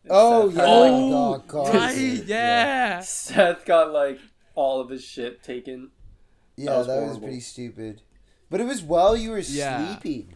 And 0.03 0.11
Oh 0.11 0.49
Seth 0.49 0.57
yeah, 0.57 0.61
had, 0.61 0.69
oh, 0.69 1.31
like, 1.31 1.47
God, 1.47 1.73
Right, 1.75 1.95
yeah. 1.97 2.23
yeah. 2.25 2.99
Seth 3.01 3.65
got 3.65 3.91
like 3.91 4.19
all 4.55 4.81
of 4.81 4.89
his 4.89 5.03
shit 5.03 5.43
taken 5.43 5.91
Yeah, 6.57 6.71
That 6.71 6.77
was 6.79 6.87
that 6.87 7.07
was 7.07 7.17
pretty 7.19 7.39
stupid. 7.39 8.01
But 8.49 8.61
it 8.61 8.65
was 8.65 8.81
while 8.81 9.15
you 9.15 9.29
were 9.31 9.39
Yeah. 9.39 9.87
sleeping. 9.99 10.33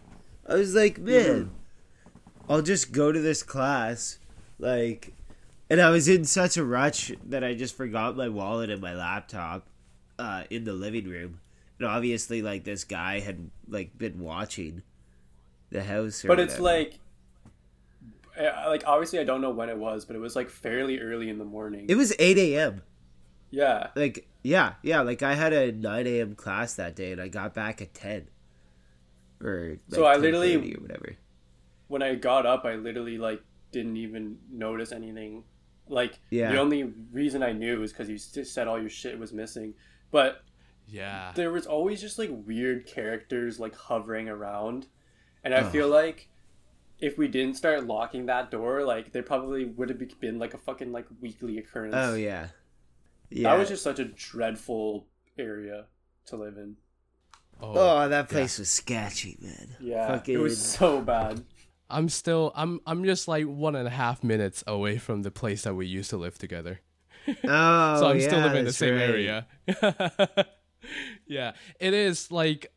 I 0.48 0.56
was 0.56 0.76
like, 0.76 1.00
man, 1.00 1.52
I'll 2.50 2.62
just 2.62 2.92
go 2.92 3.12
to 3.12 3.20
this 3.20 3.44
class, 3.44 4.20
like, 4.60 5.14
and 5.70 5.80
I 5.82 5.90
was 5.90 6.08
in 6.10 6.26
such 6.26 6.58
a 6.58 6.64
rush 6.66 7.12
that 7.26 7.44
I 7.44 7.54
just 7.54 7.76
forgot 7.76 8.18
my 8.18 8.28
wallet 8.28 8.70
and 8.70 8.82
my 8.82 8.94
laptop, 8.94 9.68
uh, 10.20 10.44
in 10.50 10.66
the 10.66 10.74
living 10.74 11.08
room, 11.08 11.40
and 11.80 11.88
obviously, 11.88 12.42
like, 12.42 12.66
this 12.66 12.84
guy 12.84 13.20
had 13.22 13.50
like 13.68 13.98
been 13.98 14.20
watching 14.20 14.84
the 15.72 15.84
house, 15.84 16.24
or 16.24 16.28
but 16.28 16.40
it's 16.42 16.60
like 16.60 17.00
like 18.68 18.84
obviously 18.88 19.20
I 19.20 19.24
don't 19.24 19.42
know 19.42 19.52
when 19.52 19.70
it 19.70 19.78
was 19.78 20.06
but 20.06 20.16
it 20.16 20.20
was 20.20 20.36
like 20.36 20.50
fairly 20.50 21.00
early 21.00 21.30
in 21.30 21.38
the 21.38 21.46
morning 21.46 21.86
it 21.88 21.96
was 21.96 22.14
eight 22.20 22.38
a.m. 22.38 22.82
yeah 23.52 23.88
Like, 23.96 24.28
yeah, 24.44 24.74
yeah, 24.82 25.02
like 25.02 25.22
I 25.24 25.36
had 25.36 25.54
a 25.54 25.72
nine 25.72 26.06
a.m. 26.08 26.36
class 26.36 26.74
that 26.74 26.96
day, 26.98 27.12
and 27.14 27.22
I 27.22 27.30
got 27.30 27.54
back 27.54 27.82
at 27.82 27.94
ten, 27.94 28.28
or 29.42 29.78
like, 29.88 29.96
So 29.96 30.04
I 30.06 30.18
literally- 30.18 30.76
or 30.76 30.82
whatever. 30.82 31.16
when 31.88 32.02
I 32.04 32.16
got 32.16 32.46
up, 32.46 32.66
I 32.66 32.76
literally 32.76 33.18
like 33.18 33.42
didn't 33.72 33.98
even 33.98 34.38
notice 34.52 34.92
anything. 34.92 35.44
Like 35.88 36.20
Yeah. 36.30 36.52
the 36.52 36.60
only 36.60 36.84
reason 37.12 37.44
I 37.44 37.52
knew 37.54 37.80
was 37.80 37.92
because 37.94 38.10
you 38.10 38.18
said 38.18 38.68
all 38.68 38.80
your 38.80 38.90
shit 38.90 39.18
was 39.20 39.32
missing. 39.34 39.76
But 40.12 40.42
Yeah. 40.88 41.32
there 41.36 41.52
was 41.52 41.66
always 41.66 42.02
just 42.02 42.20
like 42.20 42.30
weird 42.32 42.86
characters 42.86 43.60
like 43.60 43.76
hovering 43.76 44.28
around, 44.30 44.88
and 45.44 45.54
I 45.54 45.60
Ugh. 45.60 45.72
feel 45.72 45.88
like 45.88 46.28
if 47.04 47.18
we 47.18 47.28
didn't 47.28 47.56
start 47.56 47.86
locking 47.86 48.28
that 48.28 48.50
door, 48.50 48.84
like 48.86 49.12
there 49.12 49.24
probably 49.24 49.66
would 49.66 49.90
have 49.90 50.00
been 50.22 50.40
like 50.40 50.54
a 50.54 50.58
fucking 50.58 50.92
like 50.92 51.06
weekly 51.22 51.58
occurrence. 51.58 51.94
Oh 51.98 52.16
yeah, 52.16 52.48
yeah. 53.30 53.50
that 53.52 53.60
was 53.60 53.68
just 53.70 53.84
such 53.84 54.00
a 54.00 54.06
dreadful 54.06 55.06
area 55.38 55.86
to 56.28 56.38
live 56.38 56.56
in. 56.58 56.78
Oh, 57.62 57.74
Oh, 57.76 58.10
that 58.10 58.30
place 58.30 58.58
was 58.58 58.70
sketchy, 58.70 59.38
man. 59.42 59.76
Yeah, 59.80 60.08
Fucking- 60.08 60.34
it 60.36 60.38
was 60.38 60.58
so 60.60 61.02
bad. 61.02 61.44
I'm 61.90 62.08
still 62.10 62.52
I'm 62.56 62.80
I'm 62.88 63.04
just 63.04 63.28
like 63.28 63.46
one 63.46 63.76
and 63.76 63.86
a 63.88 63.92
half 63.92 64.24
minutes 64.24 64.64
away 64.66 64.98
from 64.98 65.22
the 65.24 65.30
place 65.32 65.64
that 65.64 65.76
we 65.76 65.86
used 65.86 66.10
to 66.12 66.18
live 66.18 66.38
together. 66.38 66.80
Oh, 67.28 67.34
so 68.00 68.08
I'm 68.08 68.20
still 68.22 68.40
yeah, 68.40 68.44
living 68.46 68.60
in 68.60 68.66
the 68.66 68.72
that's 68.72 68.78
same 68.78 68.96
right. 68.96 69.10
area. 69.10 69.48
yeah, 71.28 71.54
it 71.80 71.94
is 71.94 72.32
like, 72.32 72.73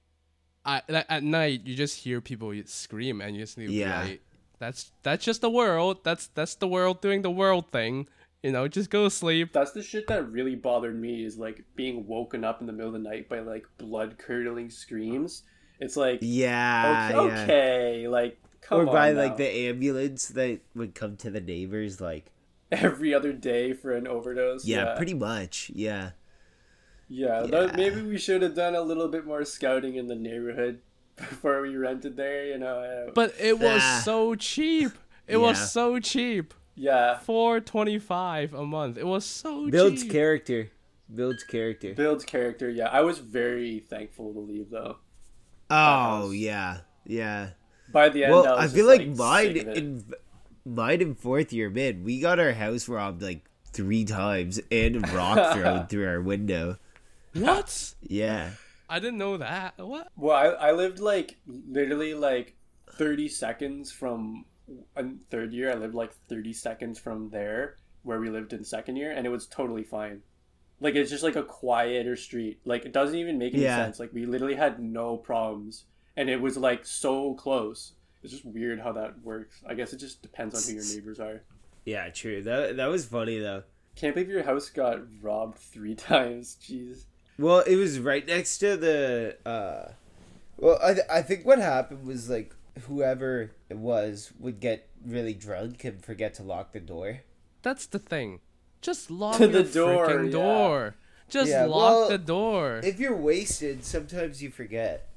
I 0.66 0.82
like, 0.88 1.06
at 1.08 1.22
night 1.22 1.62
you 1.64 1.74
just 1.76 1.98
hear 2.02 2.20
people 2.20 2.52
scream 2.66 3.20
and 3.20 3.36
you 3.36 3.42
just 3.42 3.56
need 3.56 3.68
to 3.68 3.72
Yeah. 3.72 4.02
be 4.04 4.10
like, 4.10 4.20
that's 4.58 4.90
that's 5.02 5.24
just 5.24 5.40
the 5.40 5.50
world. 5.50 5.98
That's 6.04 6.26
that's 6.28 6.54
the 6.56 6.66
world 6.68 7.00
doing 7.00 7.22
the 7.22 7.30
world 7.30 7.70
thing. 7.70 8.08
You 8.42 8.52
know, 8.52 8.68
just 8.68 8.90
go 8.90 9.04
to 9.04 9.10
sleep. 9.10 9.52
That's 9.52 9.72
the 9.72 9.82
shit 9.82 10.06
that 10.08 10.30
really 10.30 10.54
bothered 10.54 10.94
me 11.00 11.24
is 11.24 11.36
like 11.38 11.64
being 11.74 12.06
woken 12.06 12.44
up 12.44 12.60
in 12.60 12.66
the 12.66 12.72
middle 12.72 12.94
of 12.94 13.00
the 13.02 13.08
night 13.08 13.28
by 13.28 13.40
like 13.40 13.66
blood 13.78 14.18
curdling 14.18 14.70
screams. 14.70 15.42
It's 15.80 15.96
like 15.96 16.20
Yeah, 16.22 17.10
okay, 17.14 17.26
yeah. 17.28 17.42
okay, 17.42 18.08
like 18.08 18.38
come 18.60 18.80
or 18.80 18.86
on 18.88 18.94
by 18.94 19.12
now. 19.12 19.18
like 19.22 19.36
the 19.36 19.48
ambulance 19.68 20.28
that 20.28 20.60
would 20.74 20.94
come 20.94 21.16
to 21.18 21.30
the 21.30 21.40
neighbors, 21.40 22.00
like 22.00 22.30
every 22.72 23.12
other 23.14 23.32
day 23.32 23.72
for 23.72 23.92
an 23.92 24.06
overdose. 24.06 24.64
yeah, 24.64 24.84
Yeah, 24.86 24.94
pretty 24.96 25.14
much, 25.14 25.70
yeah. 25.74 26.10
Yeah, 27.08 27.42
Yeah. 27.42 27.46
that- 27.46 27.76
maybe 27.76 28.02
we 28.02 28.18
should 28.18 28.42
have 28.42 28.54
done 28.54 28.74
a 28.74 28.80
little 28.82 29.08
bit 29.08 29.24
more 29.26 29.44
scouting 29.44 29.94
in 29.96 30.06
the 30.08 30.14
neighborhood 30.16 30.80
before 31.16 31.62
we 31.62 31.76
rented 31.76 32.16
there. 32.16 32.46
You 32.46 32.58
know, 32.58 32.78
uh, 32.80 33.10
But 33.14 33.34
it 33.40 33.58
was 33.58 33.80
Ah. 33.82 34.02
so 34.04 34.34
cheap. 34.34 34.92
It 35.26 35.32
Yeah. 35.32 35.36
was 35.38 35.70
so 35.72 35.98
cheap. 35.98 36.52
yeah, 36.78 37.18
Four 37.18 37.60
twenty 37.60 37.98
five 37.98 38.52
a 38.54 38.64
month. 38.66 38.98
It 38.98 39.06
was 39.06 39.24
so 39.24 39.68
Builds 39.70 40.02
cheap. 40.02 40.12
character, 40.12 40.68
builds 41.12 41.42
character. 41.42 41.94
builds 41.94 42.24
character. 42.24 42.68
Yeah, 42.68 42.88
I 42.88 43.00
was 43.00 43.18
very 43.18 43.78
thankful 43.80 44.32
to 44.34 44.40
leave 44.40 44.68
though. 44.70 44.98
Oh 45.70 46.30
yeah, 46.32 46.78
yeah. 47.06 47.50
By 47.92 48.08
the 48.10 48.24
end, 48.24 48.32
Well, 48.34 48.46
I, 48.46 48.64
I 48.64 48.68
feel 48.68 48.86
just, 48.86 48.88
like 48.88 49.08
like 49.08 49.16
mine 49.16 49.54
sick 49.54 49.62
of 49.62 49.68
it. 49.68 49.76
in 49.78 50.04
mine 50.64 51.00
in 51.00 51.14
fourth 51.14 51.52
year 51.52 51.70
mid, 51.70 52.04
we 52.04 52.20
got 52.20 52.38
our 52.38 52.52
house 52.52 52.88
robbed 52.88 53.22
like 53.22 53.48
three 53.72 54.04
times 54.04 54.60
and 54.70 54.96
a 54.96 55.00
rock 55.16 55.52
thrown 55.56 55.86
through 55.86 56.06
our 56.06 56.20
window. 56.20 56.78
What? 57.40 57.94
Yeah. 58.02 58.50
I 58.88 59.00
didn't 59.00 59.18
know 59.18 59.36
that. 59.38 59.74
What? 59.78 60.08
Well, 60.16 60.36
I, 60.36 60.68
I 60.68 60.72
lived 60.72 61.00
like 61.00 61.36
literally 61.46 62.14
like 62.14 62.54
30 62.92 63.28
seconds 63.28 63.90
from 63.90 64.44
in 64.96 65.18
third 65.30 65.52
year. 65.52 65.72
I 65.72 65.74
lived 65.74 65.94
like 65.94 66.12
30 66.28 66.52
seconds 66.52 66.98
from 66.98 67.30
there 67.30 67.76
where 68.04 68.20
we 68.20 68.30
lived 68.30 68.52
in 68.52 68.62
second 68.64 68.94
year, 68.96 69.10
and 69.10 69.26
it 69.26 69.30
was 69.30 69.46
totally 69.48 69.82
fine. 69.82 70.22
Like 70.80 70.94
it's 70.94 71.10
just 71.10 71.24
like 71.24 71.34
a 71.34 71.42
quieter 71.42 72.14
street. 72.14 72.60
Like 72.64 72.84
it 72.84 72.92
doesn't 72.92 73.18
even 73.18 73.38
make 73.38 73.54
any 73.54 73.64
Yeah. 73.64 73.76
sense. 73.84 73.98
Like 73.98 74.12
we 74.12 74.24
literally 74.24 74.54
had 74.54 74.78
no 74.78 75.16
problems, 75.16 75.84
and 76.16 76.30
it 76.30 76.40
was 76.40 76.56
like 76.56 76.86
so 76.86 77.34
close. 77.34 77.92
It's 78.22 78.32
just 78.32 78.44
weird 78.44 78.78
how 78.80 78.92
that 78.92 79.20
works. 79.22 79.62
I 79.68 79.74
guess 79.74 79.92
it 79.92 79.98
just 79.98 80.22
depends 80.22 80.54
on 80.54 80.62
who 80.62 80.80
your 80.80 80.94
neighbors 80.94 81.18
are. 81.18 81.42
Yeah, 81.84 82.08
true. 82.10 82.42
That 82.42 82.76
that 82.76 82.86
was 82.86 83.04
funny 83.06 83.38
though. 83.40 83.64
Can't 83.96 84.14
believe 84.14 84.28
your 84.30 84.42
house 84.44 84.68
got 84.70 85.00
robbed 85.20 85.58
three 85.58 85.94
times. 86.12 86.56
Jeez. 86.62 87.04
Well, 87.38 87.60
it 87.60 87.76
was 87.76 87.98
right 88.00 88.26
next 88.26 88.58
to 88.58 88.76
the. 88.76 89.36
uh 89.44 89.92
Well, 90.56 90.78
I, 90.82 90.94
th- 90.94 91.06
I 91.10 91.22
think 91.22 91.44
what 91.44 91.58
happened 91.58 92.06
was 92.06 92.30
like 92.30 92.54
whoever 92.82 93.50
it 93.68 93.76
was 93.78 94.32
would 94.38 94.60
get 94.60 94.88
really 95.04 95.34
drunk 95.34 95.84
and 95.84 96.02
forget 96.04 96.34
to 96.34 96.42
lock 96.42 96.72
the 96.72 96.80
door. 96.80 97.20
That's 97.62 97.86
the 97.86 97.98
thing. 97.98 98.40
Just 98.80 99.10
lock 99.22 99.38
the 99.38 99.62
door, 99.64 100.06
freaking 100.08 100.26
yeah. 100.26 100.30
door. 100.32 100.94
Just 101.28 101.50
Yeah, 101.50 101.64
lock 101.64 101.92
well, 101.92 102.08
the 102.08 102.18
door. 102.18 102.80
If 102.84 103.00
you're 103.00 103.16
wasted, 103.16 103.84
sometimes 103.84 104.42
you 104.42 104.50
forget. 104.50 105.08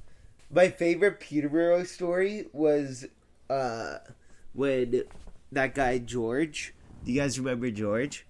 My 0.52 0.68
favorite 0.68 1.20
Peterborough 1.20 1.84
story 1.84 2.46
was 2.52 3.06
uh 3.48 3.98
when 4.52 5.04
that 5.52 5.74
guy 5.74 5.98
George. 5.98 6.74
Do 7.04 7.12
you 7.12 7.20
guys 7.20 7.38
remember 7.38 7.70
George? 7.70 8.26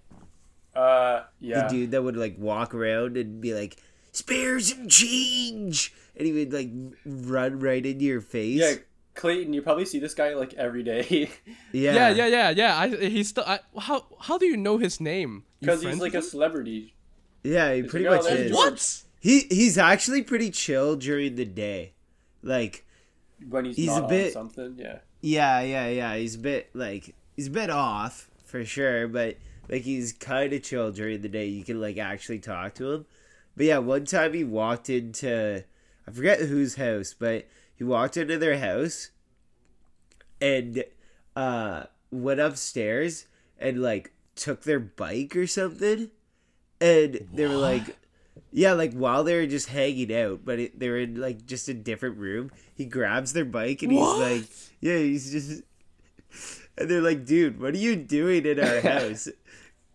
Uh, 0.75 1.25
yeah. 1.41 1.63
The 1.63 1.69
dude 1.69 1.91
that 1.93 2.03
would 2.03 2.17
like 2.17 2.37
walk 2.39 2.75
around 2.75 3.17
and 3.17 3.41
be 3.41 3.55
like, 3.55 3.77
"Spare 4.13 4.61
some 4.61 4.89
change," 4.89 5.93
and 6.17 6.27
he 6.27 6.33
would 6.33 6.53
like 6.53 6.71
run 7.05 7.59
right 7.61 7.85
into 7.85 8.05
your 8.05 8.21
face. 8.21 8.61
Yeah, 8.61 8.75
Clayton, 9.15 9.53
you 9.53 9.63
probably 9.63 9.85
see 9.85 9.99
this 9.99 10.15
guy 10.15 10.35
like 10.35 10.55
every 10.55 10.83
day 10.83 11.05
yeah, 11.73 11.93
yeah, 11.93 12.09
yeah, 12.11 12.27
yeah, 12.27 12.51
yeah. 12.51 12.79
I 12.79 12.89
he's 12.89 13.29
still. 13.31 13.45
I, 13.47 13.61
how 13.79 14.07
how 14.21 14.39
do 14.39 14.47
you 14.47 14.57
know 14.57 14.79
his 14.79 15.01
name? 15.01 15.45
Because 15.61 15.83
he's 15.83 15.99
like 16.01 16.15
a 16.15 16.23
celebrity. 16.23 16.95
Yeah, 17.43 17.73
he 17.75 17.83
He's 17.83 17.91
pretty 17.91 18.09
like, 18.09 18.21
"Oh, 18.21 18.23
much 18.23 18.33
there's 18.33 18.51
is. 18.51 18.57
What? 18.57 19.03
He 19.21 19.41
he's 19.51 19.77
actually 19.77 20.23
pretty 20.23 20.51
chill 20.51 20.97
during 20.97 21.35
the 21.35 21.45
day. 21.45 21.95
Like, 22.43 22.87
When 23.49 23.67
he's, 23.67 23.77
He's 23.77 23.87
not 23.89 24.05
a 24.05 24.09
bit- 24.09 24.37
on 24.37 24.49
something, 24.49 24.77
yeah. 24.79 24.99
yeah, 25.21 25.61
yeah, 25.61 25.89
yeah. 25.89 26.17
He's 26.17 26.37
a 26.37 26.39
bit 26.39 26.71
like 26.75 27.15
he's 27.37 27.49
a 27.49 27.51
bit 27.51 27.69
off 27.71 28.31
for 28.45 28.65
sure, 28.65 29.09
but 29.09 29.37
like 29.71 29.83
he's 29.83 30.13
kind 30.13 30.53
of 30.53 30.63
chill 30.63 30.93
during 30.93 31.23
the 31.23 31.29
day. 31.29 31.47
You 31.47 31.65
can 31.65 31.81
like 31.81 31.99
actually 31.99 32.41
talk 32.41 32.75
to 32.75 32.93
him. 32.93 33.07
But 33.57 33.67
yeah, 33.67 33.79
one 33.79 34.05
time 34.05 34.35
he 34.35 34.45
walked 34.45 34.91
into 34.91 35.65
I 36.07 36.11
forget 36.11 36.41
whose 36.41 36.77
house, 36.77 37.15
but 37.19 37.47
he 37.75 37.85
walked 37.85 38.17
into 38.17 38.39
their 38.39 38.59
house 38.59 39.11
and 40.41 40.85
uh 41.37 41.85
went 42.11 42.41
upstairs 42.41 43.27
and 43.59 43.83
like 43.83 44.13
took 44.35 44.63
their 44.63 44.81
bike 44.81 45.37
or 45.37 45.47
something. 45.47 46.11
And 46.81 47.29
they 47.33 47.47
were 47.47 47.55
like 47.57 47.97
yeah, 48.53 48.73
like 48.73 48.95
while 48.95 49.23
they 49.23 49.37
were 49.37 49.47
just 49.47 49.69
hanging 49.69 50.13
out, 50.15 50.41
but 50.45 50.59
it, 50.59 50.79
they 50.79 50.89
were 50.89 50.99
in 50.99 51.21
like 51.21 51.47
just 51.47 51.69
a 51.69 51.75
different 51.75 52.17
room. 52.19 52.51
He 52.75 52.85
grabs 52.87 53.33
their 53.33 53.45
bike 53.45 53.83
and 53.83 53.95
What? 53.95 54.15
he's 54.33 54.41
like, 54.41 54.51
"Yeah, 54.81 54.99
he's 54.99 55.31
just," 55.31 55.63
and 56.79 56.89
they're 56.91 57.03
like, 57.03 57.27
"Dude, 57.27 57.61
what 57.61 57.75
are 57.75 57.79
you 57.79 57.97
doing 57.97 58.47
in 58.47 58.59
our 58.59 58.81
house?" 58.93 59.29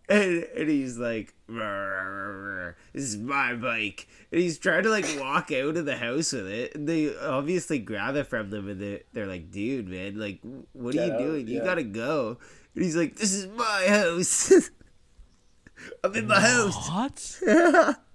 And 0.08 0.44
and 0.56 0.68
he's 0.68 0.98
like, 0.98 1.34
"Rrr, 1.50 1.58
rrr, 1.58 2.34
rrr, 2.34 2.74
"This 2.92 3.02
is 3.04 3.16
my 3.16 3.54
bike," 3.54 4.06
and 4.30 4.40
he's 4.40 4.56
trying 4.56 4.84
to 4.84 4.90
like 4.90 5.06
walk 5.18 5.50
out 5.50 5.76
of 5.76 5.84
the 5.84 5.96
house 5.96 6.32
with 6.32 6.46
it. 6.46 6.76
And 6.76 6.88
they 6.88 7.16
obviously 7.16 7.80
grab 7.80 8.14
it 8.14 8.28
from 8.28 8.50
them, 8.50 8.68
and 8.68 8.80
they 8.80 9.02
they're 9.12 9.26
like, 9.26 9.50
"Dude, 9.50 9.88
man, 9.88 10.18
like, 10.18 10.38
what 10.72 10.94
are 10.94 10.98
Get 10.98 11.06
you 11.06 11.12
out, 11.12 11.18
doing? 11.18 11.48
You 11.48 11.62
gotta 11.64 11.82
go." 11.82 12.38
And 12.74 12.84
he's 12.84 12.96
like, 12.96 13.16
"This 13.16 13.32
is 13.32 13.48
my 13.48 13.86
house." 13.88 14.52
I'm 16.04 16.14
in 16.14 16.28
my 16.28 16.40
house. 16.40 16.88
What? 16.88 17.96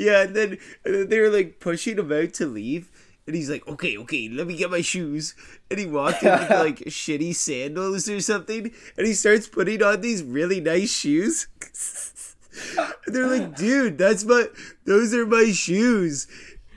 Yeah, 0.00 0.22
and 0.22 0.34
then, 0.34 0.58
and 0.82 0.94
then 0.94 1.08
they 1.10 1.20
were 1.20 1.28
like 1.28 1.60
pushing 1.60 1.98
him 1.98 2.10
out 2.10 2.32
to 2.34 2.46
leave, 2.46 2.90
and 3.30 3.36
he's 3.36 3.48
like, 3.48 3.66
"Okay, 3.66 3.96
okay, 3.98 4.28
let 4.28 4.46
me 4.46 4.56
get 4.56 4.70
my 4.70 4.80
shoes." 4.82 5.34
And 5.70 5.78
he 5.78 5.86
walked 5.86 6.22
in 6.22 6.30
with 6.32 6.50
like 6.50 6.76
shitty 6.90 7.34
sandals 7.34 8.08
or 8.08 8.20
something, 8.20 8.70
and 8.98 9.06
he 9.06 9.14
starts 9.14 9.46
putting 9.46 9.82
on 9.82 10.00
these 10.00 10.22
really 10.22 10.60
nice 10.60 10.90
shoes. 10.92 11.46
and 13.06 13.14
they're 13.14 13.26
like, 13.26 13.56
"Dude, 13.56 13.98
that's 13.98 14.24
my, 14.24 14.46
those 14.84 15.14
are 15.14 15.26
my 15.26 15.52
shoes." 15.52 16.26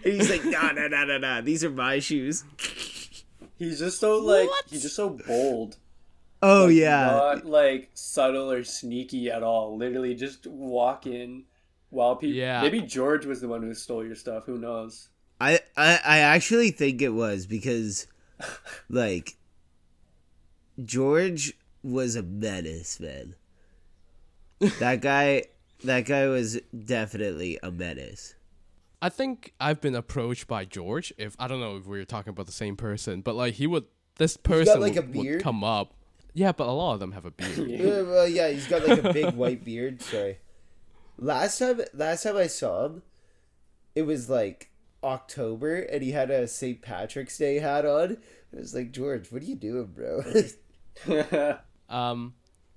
And 0.04 0.14
he's 0.14 0.30
like, 0.30 0.46
"Nah, 0.46 0.72
nah, 0.74 0.88
nah, 0.88 1.06
nah, 1.06 1.18
nah, 1.18 1.42
these 1.42 1.64
are 1.64 1.70
my 1.72 2.00
shoes." 2.00 2.44
He's 3.60 3.80
just 3.80 4.00
so 4.00 4.18
like 4.18 4.50
What? 4.50 4.66
he's 4.68 4.82
just 4.82 4.96
so 4.96 5.10
bold. 5.12 5.78
Oh 6.42 6.68
yeah, 6.68 7.06
Not 7.06 7.46
like 7.46 7.92
subtle 7.94 8.52
or 8.52 8.64
sneaky 8.66 9.32
at 9.32 9.42
all. 9.44 9.78
Literally 9.78 10.16
just 10.16 10.48
walk 10.48 11.08
in 11.08 11.46
while 11.90 12.18
people 12.18 12.36
Yeah. 12.36 12.62
maybe 12.62 12.82
George 12.82 13.26
was 13.26 13.40
the 13.40 13.48
one 13.48 13.62
who 13.62 13.74
stole 13.74 14.04
your 14.04 14.16
stuff, 14.16 14.46
who 14.46 14.58
knows? 14.58 15.08
I, 15.44 15.60
I 15.76 16.00
I 16.06 16.18
actually 16.20 16.72
think 16.72 17.02
it 17.02 17.10
was 17.10 17.46
because, 17.46 18.08
like, 18.90 19.36
George 20.82 21.54
was 21.84 22.16
a 22.16 22.24
menace, 22.24 22.98
man. 23.00 23.36
That 24.80 25.02
guy, 25.02 25.44
that 25.84 26.06
guy 26.06 26.28
was 26.28 26.62
definitely 26.86 27.60
a 27.62 27.72
menace. 27.72 28.36
I 29.02 29.10
think 29.10 29.54
I've 29.60 29.82
been 29.82 29.96
approached 29.96 30.48
by 30.48 30.64
George. 30.64 31.12
If 31.18 31.36
I 31.38 31.50
don't 31.50 31.60
know 31.60 31.76
if 31.76 31.86
we 31.86 32.00
are 32.00 32.06
talking 32.06 32.30
about 32.30 32.46
the 32.46 32.54
same 32.54 32.78
person, 32.78 33.20
but 33.20 33.36
like 33.36 33.56
he 33.56 33.68
would, 33.68 33.84
this 34.16 34.38
person 34.38 34.80
like, 34.80 34.96
would, 34.96 35.14
a 35.14 35.18
would 35.18 35.42
come 35.42 35.62
up. 35.62 35.94
Yeah, 36.34 36.54
but 36.54 36.68
a 36.68 36.72
lot 36.72 36.94
of 36.94 37.02
them 37.02 37.12
have 37.12 37.26
a 37.26 37.32
beard. 37.32 37.60
Uh, 37.60 38.10
well, 38.10 38.28
yeah, 38.30 38.48
he's 38.48 38.68
got 38.68 38.88
like 38.88 39.04
a 39.04 39.12
big 39.12 39.34
white 39.36 39.66
beard. 39.66 40.02
Sorry. 40.02 40.38
Last 41.18 41.60
time, 41.60 41.82
last 41.94 42.24
time 42.24 42.38
I 42.38 42.48
saw 42.48 42.86
him, 42.86 43.04
it 43.94 44.04
was 44.04 44.30
like 44.30 44.70
October, 45.04 45.76
and 45.76 46.02
he 46.04 46.12
had 46.12 46.32
a 46.32 46.48
St. 46.48 46.82
Patrick's 46.82 47.38
Day 47.38 47.60
hat 47.60 47.86
on. 47.86 48.18
I 48.56 48.60
was 48.60 48.74
like, 48.74 48.92
George, 48.92 49.32
what 49.32 49.42
are 49.42 49.46
you 49.46 49.56
doing, 49.56 49.94
bro? 49.94 50.24
um, 51.90 52.34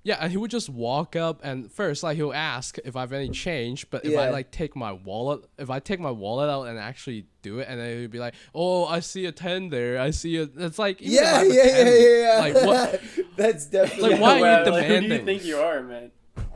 yeah, 0.07 0.19
and 0.21 0.31
he 0.31 0.37
would 0.37 0.51
just 0.51 0.69
walk 0.69 1.17
up 1.17 1.41
and 1.43 1.69
first 1.69 2.01
like 2.01 2.15
he'll 2.15 2.31
ask 2.31 2.77
if 2.85 2.95
I 2.95 3.01
have 3.01 3.11
any 3.11 3.29
change, 3.29 3.89
but 3.89 4.05
if 4.05 4.17
I 4.17 4.29
like 4.29 4.51
take 4.51 4.73
my 4.73 4.93
wallet, 4.93 5.41
if 5.57 5.69
I 5.69 5.79
take 5.79 5.99
my 5.99 6.11
wallet 6.11 6.49
out 6.49 6.63
and 6.63 6.79
actually 6.79 7.25
do 7.41 7.59
it, 7.59 7.67
and 7.69 7.77
then 7.77 7.99
he'd 7.99 8.11
be 8.11 8.19
like, 8.19 8.33
"Oh, 8.55 8.85
I 8.85 9.01
see 9.01 9.25
a 9.25 9.33
ten 9.33 9.67
there. 9.67 9.99
I 9.99 10.11
see 10.11 10.37
a." 10.37 10.43
It's 10.43 10.79
like 10.79 11.01
even 11.01 11.13
yeah, 11.13 11.39
have 11.39 11.47
a 11.47 11.53
yeah, 11.53 11.65
yeah, 11.65 11.89
yeah, 11.89 12.21
yeah. 12.21 12.39
Like 12.39 12.65
what? 12.65 13.01
That's 13.35 13.65
definitely. 13.65 14.11
Like, 14.11 14.21
why 14.21 14.31
are 14.31 14.37
you 14.37 14.41
Well, 14.41 14.71
like, 14.71 14.85
who 14.85 15.01
do 15.01 15.07
you 15.07 15.25
think 15.25 15.43
you 15.43 15.57
are, 15.57 15.83
man? 15.83 16.11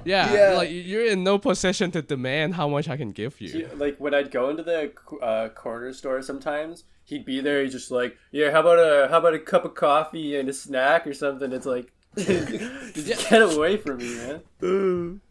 Yeah, 0.06 0.34
Yeah. 0.34 0.58
like 0.58 0.70
you're 0.72 1.06
in 1.06 1.24
no 1.24 1.38
position 1.38 1.91
to 1.91 2.02
demand 2.02 2.56
how 2.56 2.68
much 2.68 2.88
I 2.89 2.97
can 2.97 3.12
give 3.12 3.39
you. 3.41 3.49
He- 3.49 3.66
like 3.76 3.97
when 3.97 4.14
I'd 4.14 4.32
go 4.32 4.49
into 4.49 4.64
the 4.64 4.91
uh, 5.22 5.49
corner 5.49 5.93
store 5.93 6.22
sometimes, 6.22 6.84
he'd 7.06 7.26
be 7.26 7.39
there. 7.41 7.62
He's 7.64 7.72
just 7.74 7.91
like, 7.91 8.18
"Yeah, 8.32 8.52
how 8.52 8.62
about 8.62 8.80
a 8.80 9.08
how 9.10 9.20
about 9.20 9.34
a 9.34 9.39
cup 9.39 9.66
of 9.66 9.76
coffee 9.76 10.36
and 10.36 10.49
a 10.49 10.54
snack 10.54 11.06
or 11.08 11.14
something?" 11.14 11.52
It's 11.52 11.66
like, 11.66 11.91
just 12.18 13.30
get 13.30 13.41
away 13.41 13.78
from 13.78 13.97
me, 13.97 14.16
man. 14.16 14.41
Ooh. 14.64 15.20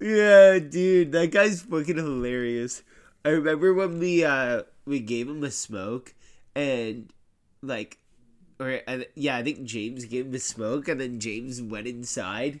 Yeah, 0.00 0.60
dude, 0.60 1.10
that 1.10 1.32
guy's 1.32 1.62
fucking 1.62 1.96
hilarious. 1.96 2.84
I 3.24 3.30
remember 3.30 3.74
when 3.74 3.98
we 3.98 4.24
uh 4.24 4.62
we 4.84 5.00
gave 5.00 5.28
him 5.28 5.42
a 5.42 5.50
smoke 5.50 6.14
and 6.54 7.12
like 7.62 7.98
or 8.60 8.80
uh, 8.86 9.00
yeah, 9.16 9.36
I 9.36 9.42
think 9.42 9.64
James 9.64 10.04
gave 10.04 10.26
him 10.26 10.34
a 10.34 10.38
smoke 10.38 10.86
and 10.86 11.00
then 11.00 11.18
James 11.18 11.60
went 11.60 11.88
inside 11.88 12.60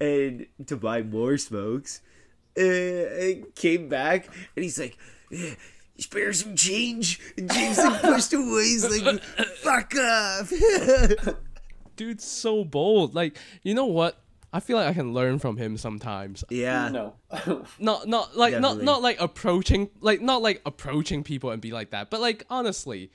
and 0.00 0.46
to 0.66 0.76
buy 0.76 1.02
more 1.02 1.36
smokes. 1.38 2.00
Uh, 2.58 2.62
and 2.62 3.54
came 3.54 3.88
back 3.88 4.26
and 4.56 4.62
he's 4.64 4.78
like, 4.80 4.96
yeah, 5.30 5.54
spare 5.98 6.32
some 6.32 6.56
change. 6.56 7.20
And 7.36 7.50
James 7.52 7.76
like 7.78 8.00
pushed 8.02 8.32
away. 8.32 8.62
He's 8.64 9.02
like, 9.02 9.22
fuck 9.56 9.94
off. 9.96 10.50
Dude's 11.96 12.24
so 12.24 12.64
bold. 12.64 13.14
Like, 13.14 13.36
you 13.62 13.74
know 13.74 13.86
what? 13.86 14.18
I 14.52 14.60
feel 14.60 14.78
like 14.78 14.86
I 14.86 14.94
can 14.94 15.12
learn 15.12 15.38
from 15.38 15.58
him 15.58 15.76
sometimes. 15.76 16.44
yeah. 16.48 16.88
No, 16.88 17.14
Not 17.78 18.08
not 18.08 18.36
like 18.38 18.58
not 18.58 18.80
not 18.80 19.02
like 19.02 19.20
approaching 19.20 19.90
like 20.00 20.22
not 20.22 20.40
like 20.40 20.62
approaching 20.64 21.22
people 21.24 21.50
and 21.50 21.60
be 21.60 21.72
like 21.72 21.90
that, 21.90 22.08
but 22.08 22.20
like 22.22 22.46
honestly, 22.48 23.10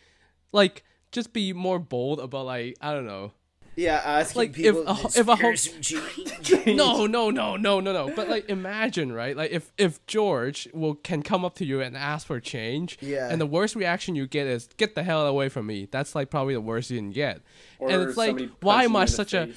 like 0.52 0.84
just 1.12 1.34
be 1.34 1.52
more 1.52 1.80
bold 1.80 2.20
about 2.20 2.46
like 2.46 2.76
I 2.80 2.94
don't 2.94 3.08
know. 3.08 3.32
Yeah, 3.76 4.02
asking 4.04 4.40
Like, 4.40 4.60
if 4.60 4.76
a- 4.76 5.20
if 5.20 5.28
a 5.28 5.36
whole- 5.36 6.66
No, 6.76 7.06
no, 7.06 7.30
no, 7.30 7.56
no, 7.56 7.80
no, 7.80 7.94
no. 7.94 8.12
But 8.16 8.28
like 8.30 8.50
imagine, 8.50 9.12
right? 9.12 9.36
Like 9.36 9.52
if 9.52 9.72
if 9.78 10.06
George 10.08 10.68
will 10.74 10.96
can 10.96 11.24
come 11.24 11.46
up 11.46 11.56
to 11.56 11.66
you 11.66 11.82
and 11.82 11.96
ask 11.96 12.28
for 12.28 12.40
change, 12.40 12.98
Yeah. 13.02 13.30
and 13.32 13.40
the 13.40 13.46
worst 13.46 13.76
reaction 13.76 14.16
you 14.16 14.28
get 14.28 14.46
is 14.48 14.68
get 14.78 14.96
the 14.96 15.04
hell 15.04 15.26
away 15.26 15.48
from 15.50 15.68
me. 15.68 15.88
That's 15.90 16.14
like 16.16 16.30
probably 16.30 16.54
the 16.54 16.62
worst 16.62 16.92
you 16.92 16.98
can 16.98 17.12
get. 17.12 17.42
or 17.80 17.90
and 17.90 18.02
it's 18.04 18.18
like 18.18 18.38
why 18.62 18.84
am 18.84 18.96
I 18.96 19.06
such 19.06 19.34
a. 19.34 19.50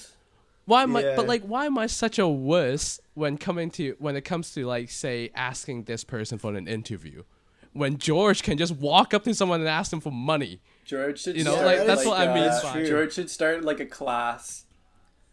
Why 0.66 0.82
am 0.84 0.96
I? 0.96 1.02
But 1.14 1.26
like, 1.26 1.42
why 1.42 1.66
am 1.66 1.76
I 1.76 1.86
such 1.86 2.18
a 2.18 2.26
wuss 2.26 2.98
when 3.14 3.36
coming 3.36 3.70
to 3.72 3.96
when 3.98 4.16
it 4.16 4.22
comes 4.22 4.54
to 4.54 4.64
like 4.66 4.90
say 4.90 5.30
asking 5.34 5.84
this 5.84 6.04
person 6.04 6.38
for 6.38 6.54
an 6.54 6.66
interview, 6.68 7.24
when 7.72 7.98
George 7.98 8.42
can 8.42 8.56
just 8.56 8.74
walk 8.76 9.12
up 9.12 9.24
to 9.24 9.34
someone 9.34 9.60
and 9.60 9.68
ask 9.68 9.90
them 9.90 10.00
for 10.00 10.12
money. 10.12 10.60
George 10.84 11.20
should 11.22 11.36
You 11.36 11.44
know, 11.44 11.52
start, 11.52 11.66
like, 11.66 11.86
that's 11.86 12.04
what 12.04 12.20
I 12.20 12.34
mean 12.34 12.44
uh, 12.44 12.60
by- 12.62 12.84
George 12.84 13.14
should 13.14 13.30
start 13.30 13.64
like 13.64 13.80
a 13.80 13.86
class 13.86 14.64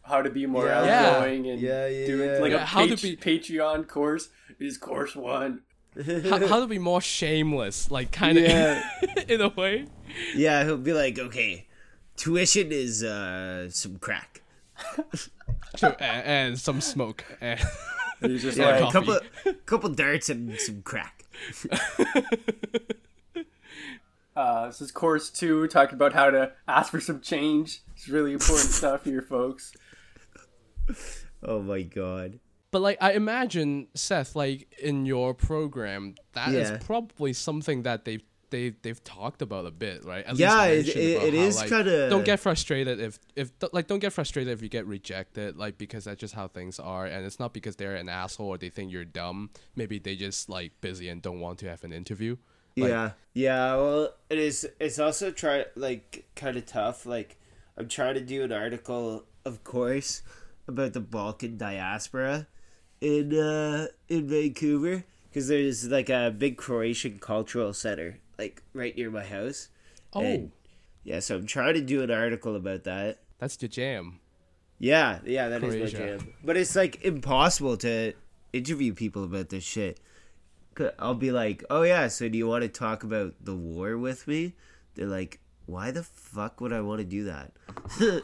how 0.04 0.22
to 0.22 0.30
be 0.30 0.46
more 0.46 0.66
Yeah. 0.66 0.80
outgoing 1.16 1.48
and 1.48 1.60
Yeah, 1.62 1.88
yeah, 1.88 2.06
do 2.08 2.18
yeah. 2.24 2.40
like 2.40 2.52
Yeah, 2.52 2.64
a 2.64 2.66
how 2.66 2.86
to 2.88 2.96
be- 2.98 3.16
Patreon 3.18 3.88
course 3.88 4.30
is 4.60 4.78
course 4.78 5.16
one. 5.16 5.62
how, 5.96 6.48
how 6.48 6.60
to 6.60 6.68
be 6.68 6.80
more 6.92 7.02
shameless, 7.02 7.92
like 7.92 8.12
kind 8.12 8.38
of 8.38 8.44
Yeah. 8.46 8.82
in 9.28 9.42
a 9.42 9.50
way. 9.50 9.86
Yeah, 10.36 10.64
he'll 10.64 10.78
be 10.78 10.94
like, 10.94 11.20
okay, 11.20 11.68
tuition 12.18 12.72
is 12.72 13.04
uh 13.04 13.70
some 13.70 13.98
crack. 14.00 14.42
True, 15.78 15.90
and, 16.00 16.26
and 16.26 16.60
some 16.60 16.82
smoke. 16.82 17.24
And 17.40 17.60
And 18.22 18.32
he's 18.32 18.42
just 18.44 18.58
Yeah, 18.58 18.80
like, 18.80 18.90
a 18.90 18.92
couple 18.92 19.20
couple 19.66 19.90
darts 19.90 20.30
and 20.30 20.58
some 20.60 20.82
crack. 20.82 21.26
Uh, 24.36 24.68
this 24.68 24.82
is 24.82 24.92
course 24.92 25.30
two, 25.30 25.68
talking 25.68 25.96
about 25.96 26.14
how 26.14 26.30
to 26.30 26.52
ask 26.68 26.92
for 26.92 27.00
some 27.00 27.22
change. 27.22 27.82
It's 27.96 28.08
really 28.08 28.34
important 28.34 28.70
stuff 28.72 29.04
here, 29.06 29.22
folks. 29.22 29.74
Oh 31.44 31.62
my 31.62 31.82
god. 31.84 32.40
But 32.72 32.82
like 32.82 32.98
I 33.02 33.14
imagine 33.14 33.88
Seth, 33.96 34.36
like 34.36 34.68
in 34.82 35.06
your 35.06 35.34
program, 35.34 36.16
that 36.34 36.50
is 36.50 36.70
Yeah. 36.70 36.78
probably 36.86 37.34
something 37.34 37.84
that 37.84 38.06
they've 38.06 38.24
they 38.50 38.70
they've 38.82 39.02
talked 39.06 39.42
about 39.42 39.66
a 39.66 39.72
bit, 39.72 40.04
right? 40.04 40.26
At 40.26 40.36
Yeah, 40.36 40.66
it- 40.66 40.88
it- 40.90 40.98
it 40.98 41.34
how, 41.34 41.40
is 41.40 41.56
like, 41.56 41.70
kinda- 41.70 42.10
Don't 42.10 42.26
get 42.26 42.40
frustrated 42.40 43.00
if 43.00 43.18
if 43.36 43.52
like 43.72 43.88
don't 43.88 44.00
get 44.00 44.12
frustrated 44.14 44.52
if 44.54 44.62
you 44.62 44.68
get 44.70 44.86
rejected, 44.86 45.56
like 45.58 45.78
because 45.78 46.04
that's 46.06 46.20
just 46.20 46.34
how 46.34 46.48
things 46.50 46.78
are, 46.80 47.06
and 47.06 47.26
it's 47.26 47.40
not 47.40 47.54
because 47.54 47.78
they're 47.78 47.96
an 47.96 48.10
asshole 48.10 48.48
or 48.48 48.58
they 48.58 48.70
think 48.70 48.92
you're 48.92 49.06
dumb. 49.06 49.52
Maybe 49.76 50.00
they 50.00 50.16
just 50.18 50.50
like 50.50 50.74
busy 50.82 51.08
and 51.08 51.22
don't 51.22 51.40
want 51.40 51.60
to 51.60 51.70
have 51.70 51.84
an 51.86 51.94
interview. 51.94 52.36
Like- 52.78 52.90
yeah. 52.90 53.12
Yeah, 53.34 53.76
well, 53.78 54.14
it 54.30 54.38
is 54.40 54.68
it's 54.80 55.00
also 55.00 55.32
try 55.32 55.66
like 55.76 56.26
kind 56.36 56.58
of 56.58 56.66
tough 56.66 57.06
like 57.06 57.38
I'm 57.78 57.88
trying 57.88 58.16
to 58.16 58.22
do 58.22 58.44
an 58.44 58.52
article 58.52 59.24
of 59.46 59.64
course 59.64 60.22
about 60.68 60.92
the 60.94 61.00
Balkan 61.00 61.58
diaspora 61.58 62.48
in 63.00 63.34
uh 63.34 63.88
in 64.10 64.28
Vancouver 64.28 65.06
because 65.30 65.48
there's 65.48 65.88
like 65.88 66.10
a 66.10 66.30
big 66.38 66.58
Croatian 66.58 67.20
cultural 67.20 67.72
center 67.74 68.20
like 68.38 68.64
right 68.74 68.96
near 68.98 69.10
my 69.10 69.24
house. 69.24 69.70
Oh, 70.14 70.22
And, 70.22 70.52
yeah, 71.06 71.20
so 71.22 71.38
I'm 71.38 71.46
trying 71.46 71.76
to 71.76 71.82
do 71.82 72.02
an 72.04 72.12
article 72.12 72.58
about 72.58 72.84
that. 72.84 73.20
that's 73.40 73.62
your 73.62 73.70
jam. 73.70 74.20
Yeah, 74.78 75.20
yeah, 75.26 75.48
that 75.48 75.64
is 75.64 75.74
Croatia. 75.76 76.00
my 76.00 76.06
jam. 76.06 76.34
But 76.44 76.58
it's 76.58 76.76
like 76.76 77.02
impossible 77.04 77.78
to 77.78 78.12
interview 78.52 78.94
people 78.94 79.24
about 79.24 79.48
this 79.50 79.64
shit. 79.64 80.00
I'll 81.00 81.14
be 81.16 81.32
like, 81.32 81.64
"Oh 81.70 81.84
yeah, 81.84 82.08
so 82.08 82.30
do 82.30 82.38
you 82.38 82.48
want 82.48 82.64
to 82.64 82.70
talk 82.70 83.04
about 83.04 83.36
the 83.44 83.56
war 83.56 83.98
with 83.98 84.28
me?" 84.28 84.54
They're 84.96 85.06
like, 85.08 85.40
"Why 85.66 85.92
the 85.92 86.04
fuck 86.04 86.62
would 86.62 86.74
I 86.74 86.82
want 86.82 87.00
to 87.00 87.06
do 87.06 87.26
that?" 87.26 87.52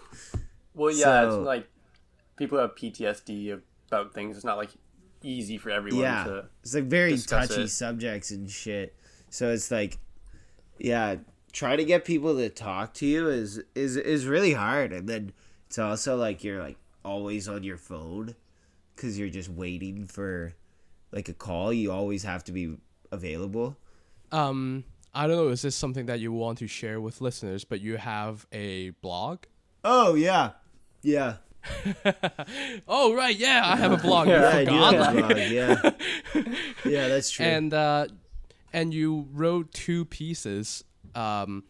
Well, 0.73 0.91
yeah, 0.93 1.21
So- 1.21 1.39
it's 1.39 1.45
like 1.45 1.67
people 2.37 2.59
have 2.59 2.75
PTSD 2.75 3.59
about 3.87 4.13
things. 4.13 4.35
It's 4.35 4.45
not 4.45 4.57
like 4.57 4.69
easy 5.23 5.57
for 5.57 5.71
everyone 5.71 6.01
yeah, 6.03 6.23
to. 6.25 6.45
it's 6.61 6.75
like 6.75 6.83
very 6.83 7.17
touchy 7.17 7.63
it. 7.63 7.69
subjects 7.69 8.29
and 8.29 8.47
shit. 8.49 8.95
So 9.31 9.49
it's 9.51 9.71
like, 9.71 9.97
yeah, 10.77 11.15
trying 11.51 11.77
to 11.79 11.83
get 11.85 12.05
people 12.05 12.35
to 12.37 12.49
talk 12.49 12.93
to 12.95 13.05
you 13.07 13.27
is 13.27 13.61
is 13.73 13.97
is 13.97 14.27
really 14.27 14.53
hard, 14.53 14.93
and 14.93 15.09
then 15.09 15.31
it's 15.65 15.79
also 15.79 16.15
like 16.15 16.43
you're 16.43 16.61
like 16.61 16.77
always 17.03 17.47
on 17.47 17.63
your 17.63 17.77
phone 17.77 18.35
because 18.95 19.17
you're 19.17 19.29
just 19.29 19.49
waiting 19.49 20.05
for 20.05 20.53
like 21.11 21.29
a 21.29 21.33
call. 21.33 21.71
You 21.73 21.91
always 21.91 22.23
have 22.23 22.43
to 22.45 22.51
be 22.51 22.77
available. 23.11 23.77
Um, 24.31 24.83
I 25.13 25.27
don't 25.27 25.35
know. 25.37 25.47
Is 25.49 25.61
this 25.61 25.75
something 25.75 26.05
that 26.07 26.19
you 26.19 26.31
want 26.31 26.57
to 26.59 26.67
share 26.67 26.99
with 27.01 27.21
listeners? 27.21 27.63
But 27.63 27.81
you 27.81 27.97
have 27.97 28.45
a 28.51 28.89
blog. 29.01 29.39
Oh 29.83 30.15
yeah, 30.15 30.51
yeah, 31.01 31.35
Oh 32.87 33.13
right, 33.15 33.35
yeah, 33.35 33.61
I 33.65 33.75
have 33.77 33.91
a 33.91 33.97
blog. 33.97 34.27
Yeah, 34.27 34.59
you 34.59 34.65
yeah. 34.71 34.81
I 34.81 34.91
do 34.91 34.97
have 34.97 35.15
a 35.15 35.21
blog. 35.21 35.37
Yeah, 35.37 35.91
yeah, 36.85 37.07
that's 37.07 37.29
true. 37.29 37.45
and 37.45 37.73
uh, 37.73 38.07
and 38.73 38.93
you 38.93 39.27
wrote 39.33 39.71
two 39.73 40.05
pieces 40.05 40.83
um, 41.15 41.63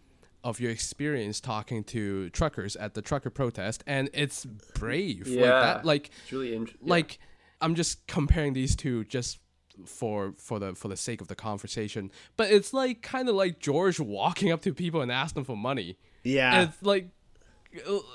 of 0.44 0.60
your 0.60 0.72
experience 0.72 1.40
talking 1.40 1.84
to 1.86 2.30
truckers 2.32 2.76
at 2.76 2.94
the 2.94 3.02
trucker 3.02 3.30
protest, 3.30 3.84
and 3.88 4.10
it's 4.14 4.46
brave. 4.46 5.28
Like 5.28 5.38
Yeah. 5.40 5.60
that, 5.60 5.86
like 5.86 6.10
It's 6.24 6.32
really 6.32 6.56
interesting. 6.56 6.88
like 6.88 7.20
I'm 7.62 7.76
just 7.76 8.06
comparing 8.08 8.54
these 8.54 8.76
two 8.76 9.04
just 9.06 9.40
for 9.86 10.34
for 10.38 10.60
the 10.60 10.76
for 10.76 10.88
the 10.88 10.98
sake 10.98 11.22
of 11.22 11.28
the 11.28 11.36
conversation. 11.36 12.12
But 12.36 12.52
it's 12.52 12.74
like 12.74 13.02
kind 13.02 13.30
of 13.30 13.36
like 13.36 13.60
George 13.60 14.00
walking 14.00 14.52
up 14.52 14.62
to 14.64 14.74
people 14.74 15.02
and 15.02 15.12
asking 15.12 15.46
for 15.46 15.58
money. 15.58 15.98
yeah, 16.24 16.64
It's 16.64 16.82
like 16.84 17.10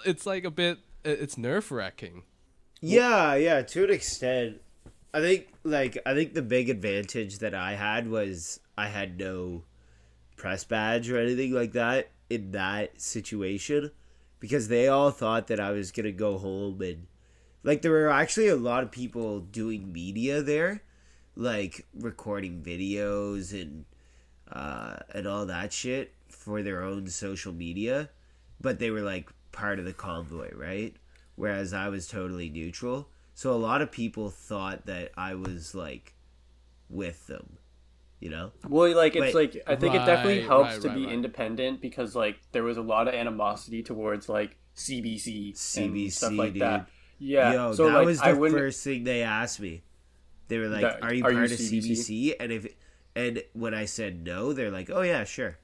it's 0.04 0.26
like 0.26 0.44
a 0.44 0.50
bit 0.50 0.78
it's 1.04 1.36
nerve 1.38 1.70
wracking. 1.70 2.22
Yeah, 2.80 3.34
yeah, 3.36 3.62
to 3.62 3.84
an 3.84 3.90
extent. 3.90 4.60
I 5.14 5.20
think 5.20 5.48
like 5.62 5.98
I 6.06 6.14
think 6.14 6.34
the 6.34 6.42
big 6.42 6.70
advantage 6.70 7.38
that 7.38 7.54
I 7.54 7.74
had 7.74 8.08
was 8.08 8.60
I 8.76 8.88
had 8.88 9.18
no 9.18 9.64
press 10.36 10.64
badge 10.64 11.10
or 11.10 11.18
anything 11.18 11.52
like 11.52 11.72
that 11.72 12.10
in 12.30 12.52
that 12.52 13.00
situation 13.00 13.90
because 14.40 14.68
they 14.68 14.88
all 14.88 15.10
thought 15.10 15.46
that 15.48 15.60
I 15.60 15.70
was 15.70 15.92
going 15.92 16.06
to 16.06 16.12
go 16.12 16.38
home 16.38 16.80
and 16.80 17.06
like 17.62 17.82
there 17.82 17.92
were 17.92 18.10
actually 18.10 18.48
a 18.48 18.56
lot 18.56 18.82
of 18.82 18.90
people 18.90 19.40
doing 19.40 19.92
media 19.92 20.42
there 20.42 20.82
like 21.34 21.86
recording 21.94 22.62
videos 22.62 23.52
and 23.52 23.84
uh 24.52 24.96
and 25.14 25.26
all 25.26 25.46
that 25.46 25.72
shit 25.72 26.12
for 26.28 26.62
their 26.62 26.82
own 26.82 27.06
social 27.08 27.52
media 27.52 28.10
but 28.60 28.78
they 28.78 28.90
were 28.90 29.00
like 29.00 29.30
part 29.52 29.78
of 29.78 29.84
the 29.84 29.92
convoy, 29.92 30.50
right? 30.54 30.94
Whereas 31.36 31.72
I 31.72 31.88
was 31.88 32.08
totally 32.08 32.48
neutral. 32.48 33.08
So 33.34 33.52
a 33.52 33.56
lot 33.56 33.82
of 33.82 33.90
people 33.90 34.30
thought 34.30 34.86
that 34.86 35.12
I 35.16 35.34
was 35.34 35.74
like 35.74 36.14
with 36.88 37.26
them, 37.26 37.58
you 38.20 38.30
know? 38.30 38.52
Well, 38.68 38.94
like 38.94 39.16
it's 39.16 39.34
Wait. 39.34 39.54
like 39.54 39.62
I 39.66 39.76
think 39.76 39.94
it 39.94 40.04
definitely 40.04 40.42
helps 40.42 40.72
right, 40.72 40.82
to 40.82 40.88
right, 40.88 40.96
be 40.96 41.04
right. 41.06 41.14
independent 41.14 41.80
because 41.80 42.14
like 42.14 42.40
there 42.52 42.62
was 42.62 42.76
a 42.76 42.82
lot 42.82 43.08
of 43.08 43.14
animosity 43.14 43.82
towards 43.82 44.28
like 44.28 44.56
CBC, 44.76 45.52
CBC, 45.54 45.84
and 45.84 46.12
stuff 46.12 46.32
like 46.32 46.52
dude. 46.54 46.62
that. 46.62 46.88
Yeah, 47.24 47.52
Yo, 47.52 47.72
so 47.74 47.86
that 47.86 47.94
like 47.98 48.06
was 48.06 48.18
the 48.18 48.26
I 48.26 48.32
wouldn't. 48.32 48.58
first 48.58 48.82
thing 48.82 49.04
they 49.04 49.22
asked 49.22 49.60
me. 49.60 49.82
They 50.48 50.58
were 50.58 50.68
like, 50.68 50.82
That- 50.82 51.02
"Are 51.04 51.14
you 51.14 51.24
are 51.24 51.30
you 51.30 51.38
part 51.38 51.52
of 51.52 51.58
CBC?" 51.58 52.32
CBC?" 52.32 52.34
And 52.40 52.50
if 52.52 52.66
and 53.14 53.42
when 53.52 53.74
I 53.74 53.84
said 53.84 54.24
no, 54.24 54.52
they're 54.52 54.70
like, 54.72 54.90
"Oh 54.90 55.02
yeah, 55.02 55.22
sure." 55.24 55.58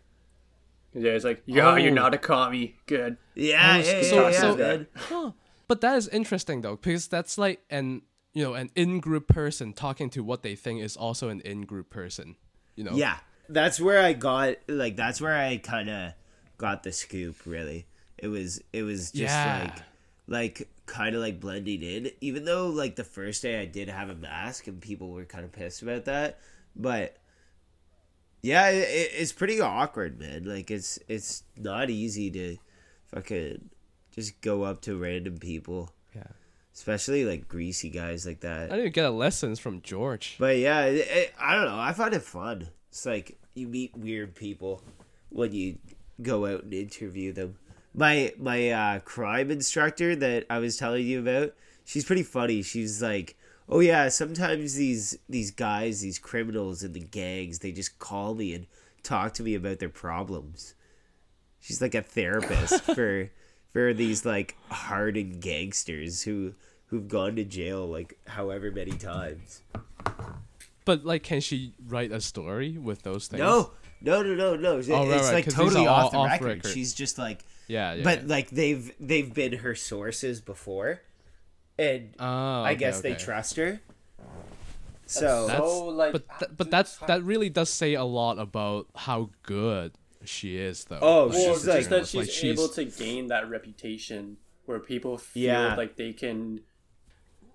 Yeah, 0.95 1.13
it's 1.13 1.25
like 1.25 1.43
yeah, 1.47 1.77
you're 1.77 1.91
Oh. 1.93 1.95
not 1.95 2.15
a 2.15 2.19
commie. 2.19 2.77
Good. 2.87 3.17
Yeah, 3.35 3.75
Oh, 3.75 3.79
yeah, 3.79 4.03
so- 4.03 4.21
yeah, 4.23 4.31
yeah, 4.31 4.41
so- 4.41 4.57
man. 4.57 4.87
Huh. 4.95 5.33
But 5.67 5.81
that 5.83 5.97
is 5.99 6.09
interesting 6.09 6.63
though, 6.63 6.77
because 6.77 7.09
that's 7.09 7.37
like 7.37 7.63
an 7.71 8.03
you 8.35 8.43
know 8.45 8.55
an 8.55 8.71
in-group 8.77 9.27
person 9.29 9.73
talking 9.73 10.11
to 10.11 10.23
what 10.23 10.43
they 10.43 10.55
think 10.55 10.81
is 10.83 10.97
also 10.97 11.29
an 11.29 11.41
in-group 11.41 11.91
person. 11.91 12.37
You 12.77 12.85
know. 12.85 12.93
Yeah, 12.95 13.19
that's 13.49 13.81
where 13.81 14.01
I 14.01 14.13
got 14.13 14.57
like 14.69 14.97
that's 14.97 15.21
where 15.21 15.35
I 15.37 15.57
kind 15.59 15.91
of 15.91 16.13
got 16.57 16.85
the 16.85 16.93
scoop. 16.93 17.45
Really, 17.45 17.87
it 18.17 18.29
was 18.29 18.63
it 18.73 18.85
was 18.85 19.11
just 19.11 19.35
Yeah. 19.35 19.73
like 19.75 19.83
like 20.61 20.69
kind 20.89 21.15
of 21.15 21.21
like 21.21 21.39
blending 21.39 21.83
in. 21.83 22.11
Even 22.21 22.45
though 22.45 22.67
like 22.69 22.97
the 22.97 23.05
first 23.05 23.43
day 23.43 23.61
I 23.61 23.67
did 23.67 23.89
have 23.89 24.11
a 24.11 24.15
mask 24.17 24.67
and 24.67 24.81
people 24.81 25.11
were 25.11 25.25
kind 25.25 25.45
of 25.45 25.53
pissed 25.53 25.83
about 25.83 26.07
that, 26.07 26.41
but 26.75 27.17
yeah, 28.43 28.69
it, 28.71 28.77
it, 28.89 29.11
it's 29.15 29.33
pretty 29.33 29.61
awkward, 29.61 30.19
man. 30.19 30.45
Like 30.45 30.71
it's 30.71 30.99
it's 31.09 31.43
not 31.57 31.91
easy 31.91 32.31
to 32.33 32.57
fucking 33.15 33.71
just 34.15 34.41
go 34.41 34.63
up 34.63 34.81
to 34.83 34.97
random 34.97 35.39
people, 35.39 35.93
Yeah. 36.15 36.23
especially 36.75 37.25
like 37.25 37.49
greasy 37.49 37.91
guys 37.91 38.27
like 38.27 38.41
that. 38.41 38.73
I 38.73 38.77
didn't 38.77 38.95
get 38.95 39.05
a 39.05 39.11
lessons 39.11 39.59
from 39.59 39.81
George. 39.83 40.37
But 40.39 40.59
yeah, 40.59 40.85
it, 40.87 41.07
it, 41.09 41.35
I 41.39 41.55
don't 41.55 41.67
know. 41.67 41.79
I 41.79 41.93
find 41.93 42.15
it 42.15 42.23
fun. 42.23 42.69
It's 42.91 43.05
like 43.07 43.39
you 43.55 43.67
meet 43.69 43.97
weird 43.97 44.35
people 44.35 44.83
when 45.31 45.53
you 45.53 45.79
go 46.23 46.47
out 46.47 46.65
and 46.65 46.73
interview 46.75 47.33
them. 47.33 47.57
My 47.99 48.33
my 48.39 48.71
uh, 48.71 49.01
crime 49.01 49.51
instructor 49.51 50.15
that 50.17 50.47
I 50.49 50.59
was 50.59 50.77
telling 50.77 51.05
you 51.05 51.21
about, 51.21 51.55
she's 51.85 52.05
pretty 52.05 52.23
funny. 52.23 52.63
She's 52.63 53.03
like, 53.03 53.37
"Oh 53.69 53.81
yeah, 53.81 54.09
sometimes 54.09 54.77
these 54.77 55.19
these 55.29 55.51
guys, 55.51 56.01
these 56.01 56.19
criminals 56.19 56.85
in 56.85 56.93
the 56.93 57.01
gangs, 57.01 57.59
they 57.59 57.73
just 57.73 57.99
call 57.99 58.35
me 58.35 58.55
and 58.55 58.67
talk 59.03 59.35
to 59.35 59.43
me 59.43 59.55
about 59.55 59.81
their 59.81 59.89
problems." 59.89 60.75
She's 61.61 61.83
like 61.83 61.95
a 61.97 62.03
therapist 62.03 62.85
for 62.95 63.31
for 63.73 63.93
these 63.93 64.25
like 64.25 64.57
hardened 64.71 65.41
gangsters 65.41 66.23
who 66.23 66.55
who've 66.87 67.09
gone 67.09 67.35
to 67.37 67.45
jail 67.45 67.87
like 67.87 68.17
however 68.29 68.71
many 68.71 68.93
times. 68.93 69.63
But 70.85 71.05
like, 71.05 71.23
can 71.23 71.41
she 71.41 71.75
write 71.87 72.13
a 72.13 72.21
story 72.21 72.79
with 72.79 73.03
those 73.03 73.27
things? 73.27 73.41
No, 73.41 73.73
no, 74.01 74.23
no, 74.23 74.35
no, 74.35 74.57
no. 74.57 74.79
It's 74.79 74.89
Oh, 74.89 75.07
right, 75.07 75.21
right, 75.21 75.35
like 75.35 75.49
totally 75.49 75.87
all 75.87 76.07
off 76.07 76.13
the 76.13 76.19
off 76.19 76.31
record. 76.31 76.47
record. 76.47 76.73
She's 76.73 76.95
just 76.95 77.19
like, 77.19 77.45
Yeah, 77.69 77.95
yeah. 77.95 78.03
but 78.05 78.23
yeah. 78.23 78.27
like 78.29 78.51
they've 78.51 78.91
they've 78.99 79.33
been 79.33 79.53
her 79.59 79.75
sources 79.75 80.41
before, 80.41 81.01
and 81.79 82.15
Oh, 82.19 82.63
I 82.63 82.71
okay, 82.73 82.79
guess 82.81 83.01
they 83.03 83.15
trust 83.15 83.57
her. 83.57 83.81
So 85.07 85.47
That's, 85.47 85.59
So, 85.61 85.85
like, 85.87 86.13
but 86.13 86.25
th- 86.39 86.51
but 86.57 86.71
that's 86.71 86.97
that 87.07 87.23
really 87.23 87.49
does 87.49 87.71
say 87.71 87.95
a 87.95 88.05
lot 88.05 88.39
about 88.39 88.89
how 88.95 89.31
good 89.43 89.93
she 90.25 90.57
is, 90.59 90.85
though. 90.85 90.99
Oh, 91.01 91.25
Like, 91.25 91.33
Well, 91.35 91.55
she's 91.55 91.67
like- 91.67 91.77
just 91.79 91.91
that 91.91 92.07
she's 92.09 92.43
like, 92.43 92.45
able 92.45 92.69
to 92.69 92.85
gain 92.85 93.29
that 93.29 93.49
reputation 93.49 94.37
where 94.67 94.81
people 94.81 95.17
feel 95.17 95.45
Yeah. 95.45 95.75
like 95.77 95.97
they 95.97 96.13
can 96.13 96.61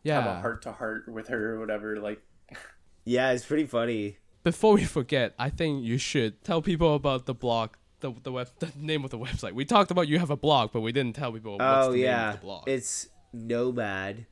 Yeah. 0.03 0.21
have 0.21 0.37
a 0.37 0.41
heart 0.41 0.61
to 0.63 0.71
heart 0.71 1.07
with 1.07 1.27
her 1.27 1.55
or 1.55 1.59
whatever. 1.59 1.97
Like, 1.99 2.21
Yeah, 3.05 3.31
it's 3.33 3.45
pretty 3.45 3.65
funny. 3.67 4.17
Before 4.43 4.73
we 4.75 4.85
forget, 4.85 5.33
I 5.37 5.49
think 5.49 5.83
you 5.83 5.97
should 5.97 6.43
tell 6.43 6.61
people 6.61 6.95
about 6.95 7.25
the 7.27 7.33
blog, 7.35 7.71
the 8.03 8.13
the 8.21 8.31
web, 8.31 8.47
the 8.59 8.71
name 8.79 9.03
of 9.03 9.09
the 9.09 9.17
website. 9.17 9.53
We 9.53 9.65
talked 9.65 9.89
about 9.89 10.07
you 10.07 10.19
have 10.19 10.29
a 10.29 10.37
blog, 10.37 10.71
but 10.71 10.81
we 10.81 10.91
didn't 10.91 11.15
tell 11.15 11.31
people 11.31 11.53
what's 11.53 11.63
oh 11.63 11.91
the 11.91 11.97
name 11.97 12.05
yeah, 12.05 12.29
of 12.29 12.35
the 12.35 12.41
blog. 12.45 12.69
it's 12.69 13.07
nomad 13.33 14.27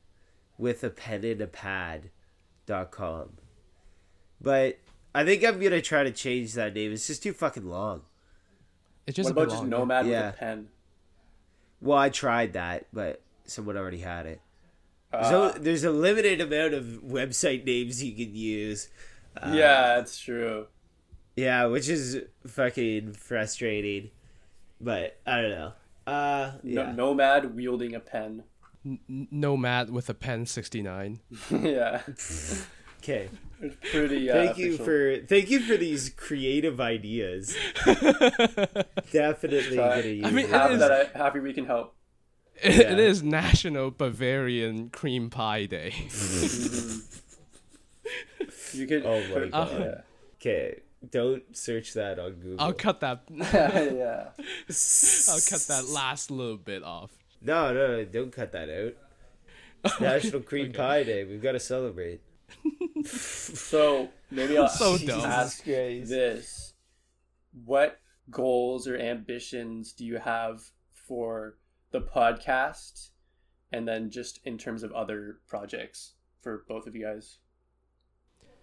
with 0.58 0.84
a 0.84 0.90
pen 0.90 1.24
and 1.24 1.40
a 1.40 1.46
pad 1.48 2.10
dot 2.66 2.92
com. 2.92 3.30
But 4.40 4.78
I 5.14 5.24
think 5.24 5.42
I'm 5.44 5.58
gonna 5.58 5.80
try 5.80 6.04
to 6.04 6.12
change 6.12 6.52
that 6.54 6.74
name. 6.74 6.92
It's 6.92 7.06
just 7.08 7.22
too 7.22 7.32
fucking 7.32 7.68
long. 7.68 8.02
It's 9.06 9.16
just 9.16 9.30
what 9.30 9.32
a 9.32 9.34
bit 9.34 9.42
about 9.42 9.50
just 9.50 9.62
long, 9.62 9.88
Nomad 9.88 10.06
Yeah. 10.06 10.26
with 10.26 10.34
a 10.34 10.38
pen? 10.38 10.68
Well, 11.80 11.98
I 11.98 12.10
tried 12.10 12.52
that, 12.52 12.86
but 12.92 13.22
someone 13.44 13.76
already 13.76 13.98
had 13.98 14.26
it. 14.26 14.40
Uh, 15.12 15.28
so 15.28 15.50
there's 15.50 15.82
a 15.82 15.90
limited 15.90 16.40
amount 16.40 16.74
of 16.74 16.84
website 17.04 17.64
names 17.66 18.02
you 18.02 18.12
can 18.12 18.34
use. 18.34 18.88
Uh, 19.36 19.52
yeah, 19.54 19.96
that's 19.96 20.18
true. 20.18 20.66
Yeah, 21.36 21.66
which 21.66 21.88
is 21.88 22.20
fucking 22.46 23.12
frustrating. 23.14 24.10
But 24.80 25.18
I 25.26 25.40
don't 25.40 25.50
know. 25.50 25.72
Uh, 26.06 26.52
No- 26.62 26.82
yeah. 26.82 26.92
nomad 26.92 27.54
wielding 27.54 27.94
a 27.94 28.00
pen. 28.00 28.42
N- 28.84 29.28
Nomad 29.30 29.90
with 29.90 30.10
a 30.10 30.14
pen 30.14 30.44
sixty 30.46 30.82
nine. 30.82 31.20
yeah, 31.50 32.02
Okay. 32.98 33.28
pretty. 33.92 34.28
Uh, 34.28 34.34
Thank 34.34 34.58
you 34.58 34.74
official. 34.74 34.84
for 34.84 35.16
thank 35.28 35.50
you 35.50 35.60
for 35.60 35.76
these 35.76 36.10
creative 36.10 36.80
ideas. 36.80 37.56
Definitely 39.12 39.76
Try- 39.76 40.00
gonna 40.02 40.08
use 40.08 40.24
I 40.26 40.30
mean, 40.32 40.46
it. 40.46 40.50
Happy 40.50 40.74
is- 40.74 40.80
that 40.80 41.12
I, 41.14 41.18
happy 41.18 41.38
we 41.40 41.52
can 41.52 41.66
help. 41.66 41.94
It, 42.62 42.74
Yeah. 42.74 42.92
it 42.92 42.98
is 42.98 43.22
National 43.22 43.90
Bavarian 43.92 44.90
Cream 44.90 45.30
Pie 45.30 45.66
Day. 45.66 45.92
You 48.72 48.86
could. 48.86 49.04
Oh 49.06 49.20
my 49.34 49.46
God. 49.46 50.02
Okay, 50.40 50.80
don't 51.10 51.56
search 51.56 51.94
that 51.94 52.18
on 52.18 52.34
Google. 52.34 52.60
I'll 52.60 52.72
cut 52.72 53.00
that. 53.00 53.22
Yeah. 53.30 53.44
yeah. 53.92 54.28
I'll 55.28 55.40
cut 55.48 55.60
that 55.68 55.86
last 55.92 56.30
little 56.30 56.56
bit 56.56 56.82
off. 56.82 57.10
No, 57.40 57.72
no, 57.72 57.88
no, 57.88 58.04
don't 58.04 58.30
cut 58.32 58.52
that 58.52 58.68
out. 58.70 58.94
It's 59.84 60.00
National 60.00 60.42
Cream 60.42 60.72
Pie 60.72 61.02
Day. 61.02 61.24
We've 61.24 61.42
got 61.42 61.52
to 61.52 61.60
celebrate. 61.60 62.20
So 63.04 64.10
maybe 64.30 64.56
I'll 64.56 64.68
So 64.68 64.96
just 64.96 65.26
ask 65.26 65.64
Christ. 65.64 66.08
this: 66.08 66.74
What 67.64 67.98
goals 68.30 68.86
or 68.86 68.96
ambitions 68.96 69.92
do 69.92 70.04
you 70.06 70.18
have 70.18 70.62
for 70.92 71.56
the 71.90 72.00
podcast, 72.00 73.10
and 73.72 73.88
then 73.88 74.08
just 74.10 74.38
in 74.44 74.56
terms 74.56 74.84
of 74.84 74.92
other 74.92 75.38
projects 75.48 76.12
for 76.42 76.64
both 76.68 76.86
of 76.86 76.94
you 76.94 77.04
guys? 77.04 77.38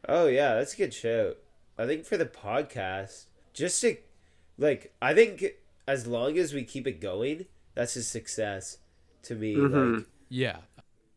Oh 0.08 0.28
yeah, 0.28 0.56
that's 0.56 0.74
a 0.74 0.78
good 0.78 0.94
show. 0.94 1.34
I 1.80 1.88
think 1.88 2.06
for 2.06 2.18
the 2.18 2.26
podcast, 2.26 3.26
just 3.54 3.80
to 3.82 3.96
like, 4.58 4.94
I 5.02 5.14
think 5.14 5.44
as 5.88 6.06
long 6.06 6.38
as 6.38 6.54
we 6.54 6.64
keep 6.64 6.86
it 6.86 7.00
going, 7.00 7.46
that's 7.74 7.96
a 7.96 8.04
success 8.04 8.78
to 9.24 9.36
me. 9.36 9.56
Mhm. 9.56 9.96
Like, 10.00 10.06
Yeah. 10.28 10.58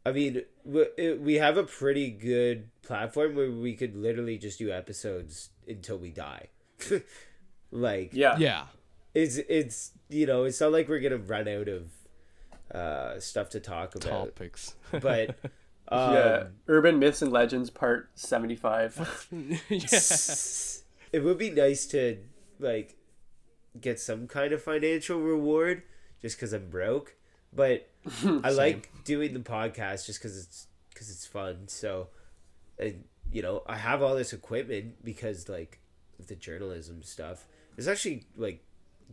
I 0.06 0.12
mean, 0.12 0.42
we, 0.64 0.86
we 1.18 1.34
have 1.34 1.56
a 1.56 1.64
pretty 1.64 2.10
good 2.10 2.68
platform 2.82 3.34
where 3.36 3.50
we 3.50 3.74
could 3.74 3.94
literally 3.96 4.38
just 4.38 4.58
do 4.58 4.70
episodes 4.72 5.50
until 5.68 5.98
we 5.98 6.10
die. 6.10 6.48
like, 7.70 8.10
Yeah. 8.12 8.36
Yeah. 8.38 8.66
it's 9.14 9.36
it's 9.36 9.92
you 10.08 10.26
know, 10.26 10.44
it's 10.44 10.60
not 10.60 10.72
like 10.72 10.88
we're 10.88 11.00
gonna 11.00 11.16
run 11.18 11.48
out 11.48 11.68
of 11.68 11.90
uh 12.74 13.20
stuff 13.20 13.50
to 13.50 13.60
talk 13.60 13.94
about. 13.94 14.26
Topics. 14.36 14.74
But 14.90 15.36
um, 15.92 16.14
yeah. 16.14 16.44
Urban 16.68 16.98
myths 16.98 17.22
and 17.22 17.32
legends, 17.32 17.70
part 17.70 18.10
seventy-five. 18.14 19.28
yeah. 19.68 19.88
it 21.12 21.24
would 21.24 21.38
be 21.38 21.50
nice 21.50 21.86
to 21.86 22.18
like 22.58 22.96
get 23.80 23.98
some 23.98 24.26
kind 24.28 24.52
of 24.52 24.62
financial 24.62 25.18
reward 25.18 25.82
just 26.20 26.36
because 26.36 26.52
i'm 26.52 26.68
broke 26.68 27.16
but 27.54 27.88
i 28.44 28.50
like 28.50 28.90
doing 29.04 29.32
the 29.32 29.40
podcast 29.40 30.04
just 30.04 30.20
because 30.20 30.36
it's 30.36 30.66
because 30.90 31.10
it's 31.10 31.24
fun 31.26 31.66
so 31.66 32.08
and 32.78 33.02
you 33.32 33.40
know 33.40 33.62
i 33.66 33.74
have 33.76 34.02
all 34.02 34.14
this 34.14 34.34
equipment 34.34 34.94
because 35.02 35.48
like 35.48 35.80
the 36.28 36.36
journalism 36.36 37.02
stuff 37.02 37.46
is 37.78 37.88
actually 37.88 38.26
like 38.36 38.62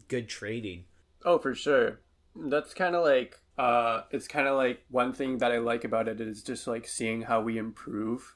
good 0.10 0.28
training 0.28 0.84
Oh, 1.26 1.38
for 1.38 1.54
sure. 1.54 2.00
That's 2.36 2.74
kind 2.74 2.96
of 2.96 3.04
like 3.04 3.40
uh 3.60 4.04
it's 4.12 4.28
kind 4.28 4.48
of 4.48 4.56
like 4.56 4.86
one 4.90 5.12
thing 5.14 5.40
that 5.40 5.52
I 5.52 5.58
like 5.58 5.84
about 5.84 6.08
it 6.08 6.22
is 6.22 6.42
just 6.44 6.66
like 6.66 6.88
seeing 6.88 7.24
how 7.24 7.42
we 7.42 7.58
improve. 7.58 8.36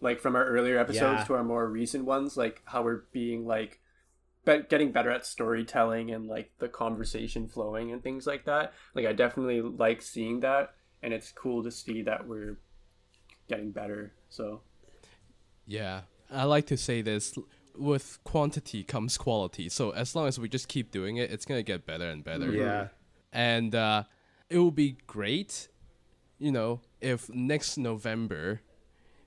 Like 0.00 0.20
from 0.20 0.34
our 0.36 0.44
earlier 0.44 0.76
episodes 0.78 1.20
Yeah. 1.20 1.24
to 1.26 1.34
our 1.34 1.44
more 1.44 1.66
recent 1.68 2.04
ones, 2.04 2.36
like 2.36 2.60
how 2.66 2.82
we're 2.82 3.04
being 3.12 3.46
like 3.46 3.80
be- 4.44 4.64
getting 4.68 4.90
better 4.92 5.10
at 5.10 5.24
storytelling 5.24 6.10
and 6.10 6.26
like 6.26 6.50
the 6.58 6.68
conversation 6.68 7.46
flowing 7.48 7.92
and 7.92 8.02
things 8.02 8.26
like 8.26 8.44
that. 8.44 8.72
Like 8.94 9.06
I 9.06 9.12
definitely 9.12 9.60
like 9.62 10.02
seeing 10.02 10.40
that 10.40 10.74
and 11.02 11.14
it's 11.14 11.30
cool 11.30 11.62
to 11.62 11.70
see 11.70 12.02
that 12.02 12.26
we're 12.26 12.58
getting 13.48 13.70
better. 13.70 14.12
So, 14.28 14.62
Yeah. 15.66 16.02
I 16.30 16.44
like 16.44 16.66
to 16.66 16.76
say 16.76 17.02
this 17.02 17.38
with 17.76 18.18
quantity 18.24 18.82
comes 18.82 19.16
quality. 19.16 19.68
So 19.68 19.90
as 19.90 20.16
long 20.16 20.26
as 20.26 20.38
we 20.40 20.48
just 20.48 20.68
keep 20.68 20.90
doing 20.90 21.16
it, 21.18 21.30
it's 21.30 21.44
going 21.44 21.58
to 21.58 21.62
get 21.62 21.86
better 21.86 22.08
and 22.10 22.24
better. 22.24 22.50
yeah 22.52 22.88
And 23.32 23.74
uh, 23.74 24.04
it 24.54 24.58
will 24.58 24.70
be 24.70 24.96
great, 25.08 25.68
you 26.38 26.52
know, 26.52 26.80
if 27.00 27.28
next 27.28 27.76
November 27.76 28.60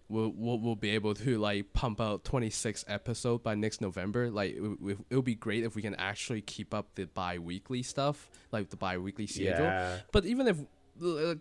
we'll, 0.09 0.31
we'll, 0.35 0.57
we'll 0.59 0.75
be 0.75 0.91
able 0.91 1.13
to 1.15 1.37
like 1.37 1.73
pump 1.73 1.99
out 1.99 2.23
26 2.23 2.85
episode 2.87 3.43
by 3.43 3.53
next 3.55 3.81
November. 3.81 4.31
Like 4.31 4.55
it, 4.55 4.97
it'll 5.09 5.21
be 5.21 5.35
great 5.35 5.63
if 5.65 5.75
we 5.75 5.81
can 5.81 5.95
actually 5.95 6.41
keep 6.41 6.73
up 6.73 6.95
the 6.95 7.05
bi-weekly 7.07 7.83
stuff, 7.83 8.29
like 8.53 8.69
the 8.69 8.77
bi-weekly 8.77 9.27
schedule. 9.27 9.65
yeah 9.65 9.97
But 10.13 10.25
even 10.25 10.47
if 10.47 10.57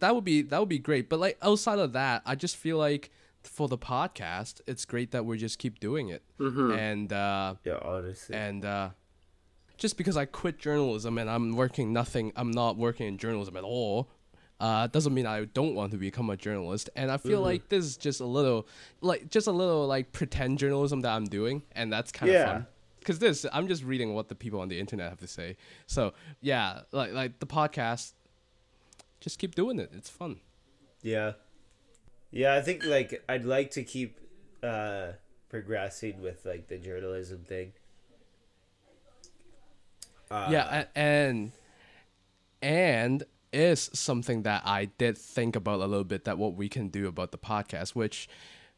that 0.01 0.14
would 0.14 0.24
be 0.24 0.43
that 0.43 0.59
would 0.59 0.68
be 0.68 0.80
great. 0.80 1.09
But 1.09 1.20
like 1.20 1.39
outside 1.41 1.78
of 1.78 1.93
that, 1.93 2.22
I 2.26 2.34
just 2.34 2.57
feel 2.57 2.78
like 2.78 3.11
for 3.45 3.68
the 3.68 3.78
podcast, 3.78 4.61
it's 4.66 4.84
great 4.84 5.12
that 5.12 5.24
we 5.24 5.39
just 5.39 5.61
keep 5.61 5.78
doing 5.78 6.09
it. 6.09 6.22
And 6.72 7.12
uh, 7.12 7.55
yeah 7.64 7.78
honestly 7.82 8.34
and 8.34 8.64
uh, 8.64 8.91
just 9.77 9.97
because 9.97 10.16
I 10.16 10.24
quit 10.24 10.59
journalism 10.59 11.18
and 11.18 11.29
I'm 11.29 11.57
working 11.57 11.93
nothing, 11.93 12.33
I'm 12.37 12.51
not 12.51 12.77
working 12.77 13.07
in 13.07 13.18
journalism 13.18 13.57
at 13.57 13.64
all. 13.64 14.09
Uh, 14.59 14.87
doesn't 14.87 15.12
mean 15.12 15.27
I 15.27 15.45
don't 15.45 15.74
want 15.74 15.91
to 15.93 15.99
become 15.99 16.31
a 16.31 16.37
journalist, 16.37 16.89
and 16.97 17.11
I 17.11 17.18
feel 17.18 17.43
like 17.43 17.68
this 17.68 17.85
is 17.85 17.97
just 17.99 18.20
a 18.20 18.24
little, 18.24 18.66
like 19.03 19.29
just 19.29 19.47
a 19.47 19.53
little 19.53 19.87
like 19.87 20.12
pretend 20.12 20.59
journalism 20.59 21.01
that 21.03 21.11
I'm 21.11 21.27
doing, 21.27 21.62
and 21.72 21.93
that's 21.93 22.11
kind 22.11 22.31
of 22.31 22.35
Yeah. 22.35 22.47
fun. 22.53 22.66
Cause 23.05 23.18
this, 23.20 23.45
I'm 23.53 23.68
just 23.68 23.85
reading 23.85 24.14
what 24.14 24.29
the 24.29 24.35
people 24.35 24.59
on 24.61 24.68
the 24.68 24.81
internet 24.81 25.11
have 25.11 25.20
to 25.20 25.29
say. 25.29 25.57
So 25.87 26.14
yeah, 26.41 26.81
like 26.91 27.12
like 27.12 27.39
the 27.39 27.47
podcast, 27.47 28.14
just 29.20 29.39
keep 29.39 29.55
doing 29.55 29.79
it. 29.79 29.91
It's 29.95 30.09
fun. 30.11 30.41
Yeah. 31.03 31.33
Yeah, 32.33 32.55
I 32.55 32.62
think 32.62 32.85
like 32.85 33.22
I'd 33.29 33.45
like 33.45 33.70
to 33.72 33.85
keep 33.85 34.18
uh 34.62 35.12
progressing 35.51 36.20
with 36.22 36.45
like 36.47 36.66
the 36.68 36.79
journalism 36.79 37.45
thing. 37.45 37.74
Uh, 40.31 40.49
yeah, 40.51 40.85
and 40.95 41.53
and 42.62 43.24
is 43.53 43.91
something 43.93 44.43
that 44.43 44.62
I 44.64 44.87
did 44.87 45.16
think 45.16 45.57
about 45.57 45.81
a 45.81 45.87
little 45.87 46.05
bit 46.05 46.24
that 46.24 46.37
what 46.37 46.55
we 46.55 46.68
can 46.68 46.89
do 46.89 47.07
about 47.07 47.33
the 47.33 47.39
podcast, 47.39 47.91
which 47.91 48.29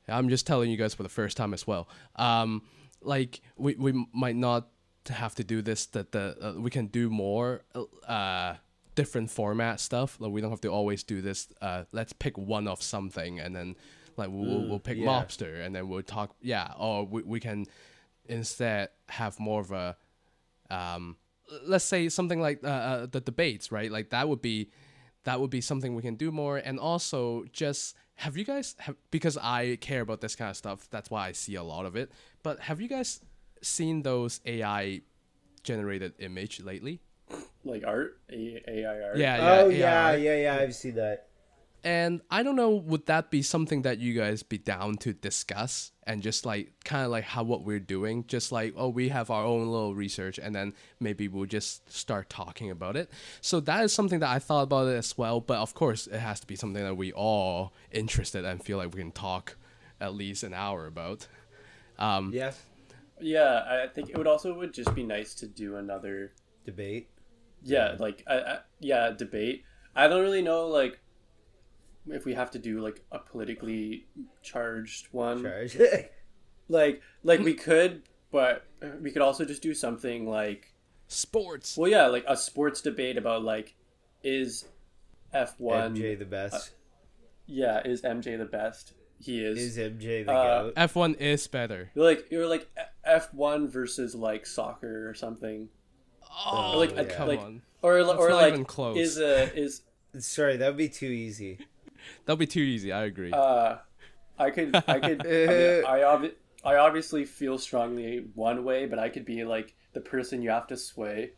I'm 0.07 0.29
just 0.29 0.47
telling 0.47 0.71
you 0.71 0.77
guys 0.77 0.95
for 0.95 1.03
the 1.03 1.09
first 1.09 1.37
time 1.37 1.55
as 1.55 1.67
well. 1.67 1.89
Um, 2.17 2.63
like 3.01 3.41
we 3.57 3.75
we 3.75 4.07
might 4.13 4.37
not 4.37 4.69
have 5.09 5.35
to 5.37 5.45
do 5.45 5.63
this. 5.63 5.87
That 5.87 6.13
the 6.13 6.37
uh, 6.41 6.61
we 6.61 6.71
can 6.71 6.87
do 6.87 7.11
more. 7.11 7.63
Uh, 8.07 8.55
different 8.99 9.31
format 9.31 9.79
stuff. 9.79 10.21
Like 10.21 10.33
we 10.33 10.41
don't 10.41 10.51
have 10.51 10.61
to 10.63 10.73
always 10.73 11.05
do 11.05 11.23
this. 11.23 11.47
Uh, 11.63 11.85
let's 11.93 12.13
pick 12.13 12.37
one 12.37 12.67
of 12.67 12.83
something 12.83 13.39
and 13.39 13.55
then 13.55 13.77
like 14.17 14.29
we'll 14.29 14.45
we'll, 14.45 14.69
we'll 14.69 14.79
pick 14.81 14.99
yeah. 14.99 15.07
mobster 15.07 15.65
and 15.65 15.73
then 15.73 15.89
we'll 15.89 16.03
talk. 16.03 16.35
Yeah, 16.43 16.73
or 16.77 17.07
we 17.07 17.23
we 17.23 17.39
can 17.39 17.67
instead 18.27 18.89
have 19.09 19.39
more 19.39 19.61
of 19.61 19.71
a 19.71 19.97
um, 20.69 21.17
let's 21.65 21.85
say 21.85 22.09
something 22.09 22.41
like 22.41 22.61
uh, 22.65 22.69
uh, 22.69 23.07
the 23.07 23.21
debates, 23.21 23.71
right? 23.73 23.91
Like 23.91 24.11
that 24.11 24.29
would 24.29 24.43
be 24.43 24.71
that 25.25 25.41
would 25.41 25.51
be 25.51 25.61
something 25.61 25.95
we 25.95 26.03
can 26.03 26.17
do 26.17 26.31
more, 26.31 26.59
and 26.59 26.79
also 26.79 27.45
just 27.53 27.97
have 28.17 28.37
you 28.37 28.45
guys 28.45 28.75
have 28.79 28.97
because 29.11 29.37
I 29.37 29.77
care 29.81 30.01
about 30.01 30.21
this 30.21 30.37
kind 30.37 30.51
of 30.51 30.57
stuff. 30.57 30.89
That's 30.91 31.11
why 31.11 31.29
I 31.29 31.33
see 31.33 31.55
a 31.55 31.63
lot 31.63 31.87
of 31.87 31.97
it. 31.97 32.11
But 32.43 32.61
have 32.61 32.81
you 32.81 32.89
guys 32.89 33.21
seen 33.63 34.03
those 34.03 34.41
AI 34.45 35.03
generated 35.63 36.15
image 36.19 36.61
lately? 36.61 37.01
like 37.65 37.85
art, 37.87 38.19
A- 38.31 38.63
AI 38.67 39.03
art. 39.03 39.17
Yeah, 39.17 39.37
yeah. 39.37 39.61
oh 39.61 39.69
yeah, 39.69 40.09
AI. 40.09 40.17
yeah, 40.17 40.37
yeah. 40.37 40.57
I've 40.57 40.75
seen 40.75 40.95
that. 40.95 41.28
And 41.85 42.21
I 42.31 42.43
don't 42.43 42.57
know, 42.57 42.71
would 42.71 43.07
that 43.07 43.31
be 43.31 43.43
something 43.43 43.83
that 43.83 43.99
you 43.99 44.13
guys 44.13 44.43
be 44.43 44.59
down 44.59 44.97
to 44.99 45.13
discuss 45.13 45.93
and 46.05 46.23
just 46.23 46.45
like 46.45 46.73
kind 46.85 47.05
of 47.05 47.11
like 47.11 47.25
how 47.25 47.45
what 47.45 47.63
we're 47.63 47.79
doing, 47.79 48.25
just 48.27 48.51
like 48.51 48.75
oh 48.77 48.89
we 48.89 49.11
have 49.11 49.31
our 49.31 49.45
own 49.45 49.69
little 49.69 49.95
research 49.95 50.39
and 50.39 50.55
then 50.55 50.73
maybe 50.99 51.29
we'll 51.29 51.47
just 51.47 51.91
start 51.93 52.29
talking 52.29 52.71
about 52.71 52.97
it. 52.97 53.11
So 53.41 53.61
that 53.61 53.85
is 53.85 53.93
something 53.93 54.19
that 54.21 54.31
I 54.31 54.39
thought 54.39 54.63
about 54.63 54.89
it 54.89 54.97
as 54.97 55.17
well. 55.17 55.41
But 55.41 55.59
of 55.59 55.75
course, 55.75 56.07
it 56.07 56.19
has 56.19 56.41
to 56.41 56.47
be 56.47 56.57
something 56.57 56.83
that 56.83 56.97
we 56.97 57.13
all 57.13 57.73
interested 57.93 58.45
and 58.45 58.63
feel 58.63 58.79
like 58.79 58.95
we 58.95 59.01
can 59.01 59.13
talk 59.13 59.57
at 60.01 60.15
least 60.15 60.43
an 60.43 60.55
hour 60.55 60.87
about. 60.87 61.27
Um, 61.99 62.33
Yeah. 62.33 62.53
Yeah, 63.21 63.65
I 63.67 63.89
think 63.89 64.11
it 64.11 64.17
would 64.17 64.29
also 64.29 64.55
would 64.55 64.73
just 64.73 64.95
be 64.95 65.03
nice 65.03 65.35
to 65.35 65.47
do 65.49 65.77
another 65.77 66.33
Debate. 66.65 67.09
yeah, 67.63 67.97
like 67.99 68.23
I, 68.27 68.35
I, 68.35 68.59
yeah, 68.79 69.11
debate. 69.11 69.65
I 69.97 70.07
don't 70.07 70.21
really 70.21 70.43
know 70.43 70.69
like 70.69 71.01
if 72.11 72.25
we 72.25 72.35
have 72.35 72.51
to 72.53 72.59
do 72.59 72.81
like 72.81 73.03
a 73.13 73.19
politically 73.19 74.07
charged 74.43 75.09
one. 75.13 75.43
Charge. 75.43 75.77
Like 76.71 77.01
like 77.23 77.41
we 77.41 77.55
could, 77.55 78.03
but 78.31 78.67
we 79.01 79.11
could 79.11 79.23
also 79.23 79.47
just 79.47 79.63
do 79.63 79.73
something 79.73 80.29
like 80.29 80.75
sports. 81.07 81.79
well, 81.79 81.91
yeah, 81.91 82.09
like 82.09 82.25
a 82.29 82.37
sports 82.37 82.83
debate 82.83 83.17
about 83.17 83.43
like 83.43 83.75
is 84.23 84.67
F1 85.35 85.57
MJ 85.97 86.19
the 86.19 86.27
best. 86.27 86.73
yeah, 87.47 87.81
is 87.87 88.03
MJ 88.03 88.37
the 88.37 88.45
best? 88.45 88.93
He 89.19 89.43
is. 89.43 89.59
is 89.59 89.79
MJ 89.79 90.27
the 90.27 90.31
uh, 90.33 90.63
goat? 90.65 90.75
F1 90.75 91.17
is 91.19 91.47
better. 91.47 91.91
Like 91.95 92.27
you're 92.31 92.47
like 92.47 92.69
F 93.03 93.33
one 93.33 93.67
versus 93.67 94.15
like 94.15 94.45
soccer 94.45 95.09
or 95.09 95.15
something, 95.15 95.71
Oh, 96.47 96.75
like, 96.77 96.95
yeah. 96.95 97.05
come 97.05 97.29
like- 97.29 97.41
on. 97.41 97.63
or 97.81 98.05
That's 98.05 98.19
or 98.19 98.35
like 98.35 98.53
even 98.53 98.67
close. 98.67 98.99
is 98.99 99.19
a 99.19 99.57
is 99.59 99.81
Sorry, 100.19 100.59
that 100.59 100.69
would 100.69 100.77
be 100.77 100.91
too 100.91 101.07
easy. 101.07 101.59
That'll 102.25 102.37
be 102.37 102.47
too 102.47 102.61
easy. 102.61 102.93
I 102.93 103.05
agree. 103.05 103.33
uh 103.33 103.77
I 104.39 104.51
could 104.51 104.75
I 104.77 105.01
could 105.01 105.21
I, 105.27 105.31
mean, 105.31 105.85
I, 105.87 105.99
obvi- 106.01 106.35
I 106.65 106.77
obviously 106.77 107.25
feel 107.25 107.59
strongly 107.59 108.27
one 108.35 108.65
way, 108.65 108.87
but 108.87 108.99
I 108.99 109.09
could 109.09 109.25
be 109.25 109.45
like 109.45 109.75
the 109.95 110.01
person 110.01 110.43
you 110.43 110.51
have 110.51 110.67
to 110.69 110.77
sway. 110.77 111.33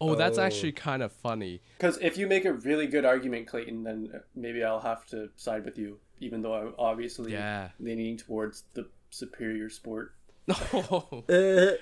oh, 0.00 0.14
that's 0.14 0.38
oh. 0.38 0.42
actually 0.42 0.72
kind 0.72 1.02
of 1.02 1.10
funny. 1.12 1.62
Because 1.78 1.98
if 2.00 2.16
you 2.18 2.26
make 2.26 2.44
a 2.44 2.52
really 2.52 2.86
good 2.86 3.04
argument, 3.04 3.46
Clayton, 3.48 3.82
then 3.84 4.20
maybe 4.34 4.62
I'll 4.64 4.80
have 4.80 5.04
to 5.06 5.30
side 5.36 5.64
with 5.64 5.78
you, 5.78 5.98
even 6.20 6.42
though 6.42 6.54
I'm 6.54 6.74
obviously 6.78 7.32
Yeah. 7.32 7.70
leaning 7.80 8.16
towards 8.16 8.64
the 8.74 8.88
superior 9.10 9.68
sport. 9.68 10.14
Oh, 10.72 11.22
Uh, 11.28 11.72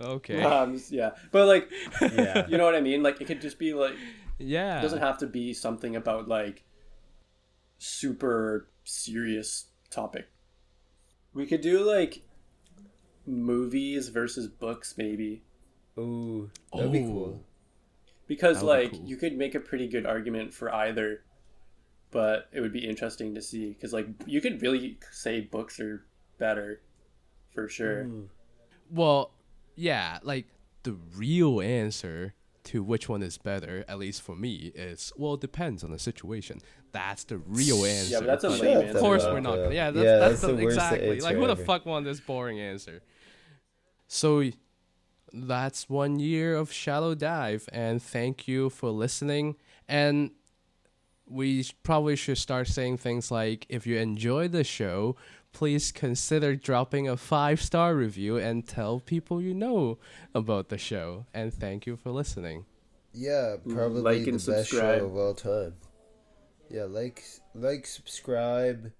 okay. 0.00 0.42
Um, 0.42 0.80
yeah, 0.90 1.10
but 1.32 1.46
like, 1.46 1.68
yeah. 2.00 2.46
you 2.48 2.56
know 2.58 2.64
what 2.64 2.74
I 2.74 2.80
mean? 2.80 3.02
Like, 3.02 3.20
it 3.20 3.26
could 3.26 3.40
just 3.40 3.58
be 3.58 3.74
like, 3.74 3.94
Yeah. 4.38 4.78
it 4.78 4.82
doesn't 4.82 5.00
have 5.00 5.18
to 5.18 5.26
be 5.26 5.52
something 5.54 5.96
about 5.96 6.28
like 6.28 6.64
super 7.82 8.68
serious 8.84 9.66
topic. 9.90 10.26
We 11.34 11.46
could 11.46 11.60
do 11.60 11.80
like 11.84 12.22
movies 13.26 14.08
versus 14.08 14.46
books, 14.48 14.94
maybe. 14.96 15.42
Ooh, 15.98 16.50
that'd 16.72 16.92
be 16.92 17.00
Oh. 17.00 17.06
cool. 17.06 17.44
because 18.28 18.60
That 18.60 18.66
would 18.66 18.76
be 18.78 18.82
like 18.84 18.92
cool. 18.92 19.08
you 19.08 19.16
could 19.16 19.36
make 19.36 19.54
a 19.54 19.60
pretty 19.60 19.88
good 19.88 20.06
argument 20.06 20.54
for 20.54 20.72
either 20.74 21.22
but 22.12 22.48
it 22.52 22.60
would 22.60 22.72
be 22.72 22.86
interesting 22.86 23.34
to 23.34 23.42
see 23.42 23.70
because 23.70 23.92
like 23.92 24.06
you 24.26 24.40
could 24.40 24.60
really 24.62 24.98
say 25.10 25.40
books 25.40 25.78
are 25.80 26.04
better 26.38 26.80
for 27.52 27.68
sure 27.68 28.04
Ooh. 28.04 28.30
Well, 28.90 29.32
yeah, 29.74 30.18
like 30.22 30.46
the 30.82 30.92
real 31.16 31.60
answer 31.60 32.34
to 32.64 32.82
which 32.82 33.08
one 33.08 33.22
is 33.22 33.38
better, 33.38 33.84
at 33.88 33.98
least 33.98 34.22
for 34.22 34.36
me, 34.36 34.72
is 34.74 35.12
well, 35.16 35.34
it 35.34 35.40
depends 35.40 35.82
on 35.82 35.90
the 35.90 35.98
situation. 35.98 36.60
That's 36.92 37.24
the 37.24 37.38
real 37.38 37.84
answer. 37.84 38.12
yeah 38.12 38.18
but 38.20 38.26
that's 38.26 38.44
a 38.44 38.48
But 38.50 38.60
lame 38.60 38.72
Shut 38.74 38.84
answer 38.84 38.98
of 38.98 39.02
course, 39.02 39.24
we're 39.24 39.40
not. 39.40 39.58
up. 39.58 39.72
Yeah, 39.72 39.90
that's, 39.90 40.04
Yeah, 40.04 40.16
that's, 40.18 40.30
that's 40.32 40.40
the, 40.42 40.46
the 40.56 40.64
worst 40.64 40.76
exactly. 40.76 41.20
Like, 41.20 41.36
who 41.36 41.46
the 41.46 41.56
fuck 41.56 41.86
won 41.86 42.04
this 42.04 42.20
boring 42.20 42.60
answer? 42.60 43.02
So, 44.06 44.50
that's 45.32 45.88
one 45.88 46.18
year 46.18 46.54
of 46.54 46.70
Shallow 46.70 47.14
Dive, 47.14 47.68
and 47.72 48.02
thank 48.02 48.46
you 48.46 48.68
for 48.68 48.90
listening. 48.90 49.56
And 49.88 50.30
we 51.26 51.64
probably 51.82 52.16
should 52.16 52.36
start 52.38 52.68
saying 52.68 52.98
things 52.98 53.30
like 53.30 53.64
if 53.68 53.86
you 53.86 53.96
enjoy 53.96 54.48
the 54.48 54.64
show 54.64 55.16
please 55.52 55.92
consider 55.92 56.56
dropping 56.56 57.08
a 57.08 57.16
five 57.16 57.60
star 57.62 57.94
review 57.94 58.36
and 58.36 58.66
tell 58.66 59.00
people 59.00 59.40
you 59.40 59.54
know 59.54 59.98
about 60.34 60.68
the 60.68 60.78
show 60.78 61.26
and 61.34 61.52
thank 61.52 61.86
you 61.86 61.96
for 61.96 62.10
listening 62.10 62.64
Yeah, 63.12 63.56
probably 63.68 64.00
Like 64.02 64.24
the 64.24 64.30
and 64.30 64.32
best 64.38 64.44
subscribe. 64.70 65.00
show 65.00 65.06
of 65.06 65.16
all 65.16 65.34
time. 65.34 65.74
Yeah, 66.70 66.84
like, 66.84 67.22
like, 67.54 67.86
subscribe. 67.86 68.92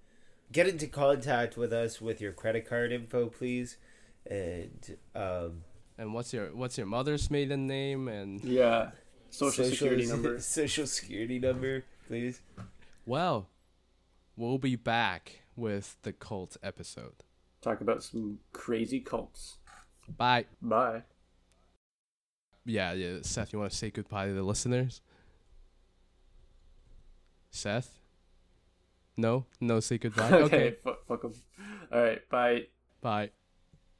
Get 0.52 0.68
into 0.68 0.86
contact 0.86 1.56
with 1.56 1.72
us 1.72 2.02
with 2.02 2.20
your 2.20 2.32
credit 2.32 2.68
card 2.68 2.92
info, 2.92 3.28
please. 3.28 3.78
And 4.30 4.98
um, 5.14 5.64
and 5.96 6.12
what's 6.12 6.34
your 6.34 6.54
what's 6.54 6.76
your 6.76 6.86
mother's 6.86 7.30
maiden 7.30 7.66
name 7.66 8.06
and 8.08 8.44
yeah 8.44 8.90
social, 9.30 9.64
security 9.64 10.04
number 10.12 10.38
social 10.40 10.86
security 10.86 11.38
number, 11.38 11.82
please. 12.06 12.40
well 13.06 13.48
we'll 14.36 14.58
be 14.58 14.76
back 14.76 15.41
with 15.56 15.96
the 16.02 16.12
cult 16.12 16.56
episode. 16.62 17.24
Talk 17.60 17.80
about 17.80 18.02
some 18.02 18.38
crazy 18.52 19.00
cults. 19.00 19.58
Bye. 20.16 20.46
Bye. 20.60 21.02
Yeah 22.64 22.92
yeah. 22.92 23.18
Seth 23.22 23.52
you 23.52 23.58
want 23.58 23.72
to 23.72 23.76
say 23.76 23.90
goodbye 23.90 24.26
to 24.28 24.32
the 24.34 24.42
listeners? 24.42 25.00
Seth? 27.50 27.98
No? 29.16 29.46
No 29.60 29.80
say 29.80 29.98
goodbye? 29.98 30.30
Okay, 30.32 30.44
okay. 30.44 30.76
fu- 30.82 30.94
fuck 31.06 31.24
'em. 31.24 31.32
all 31.92 32.02
right 32.02 32.28
bye. 32.28 32.66
Bye 33.00 33.30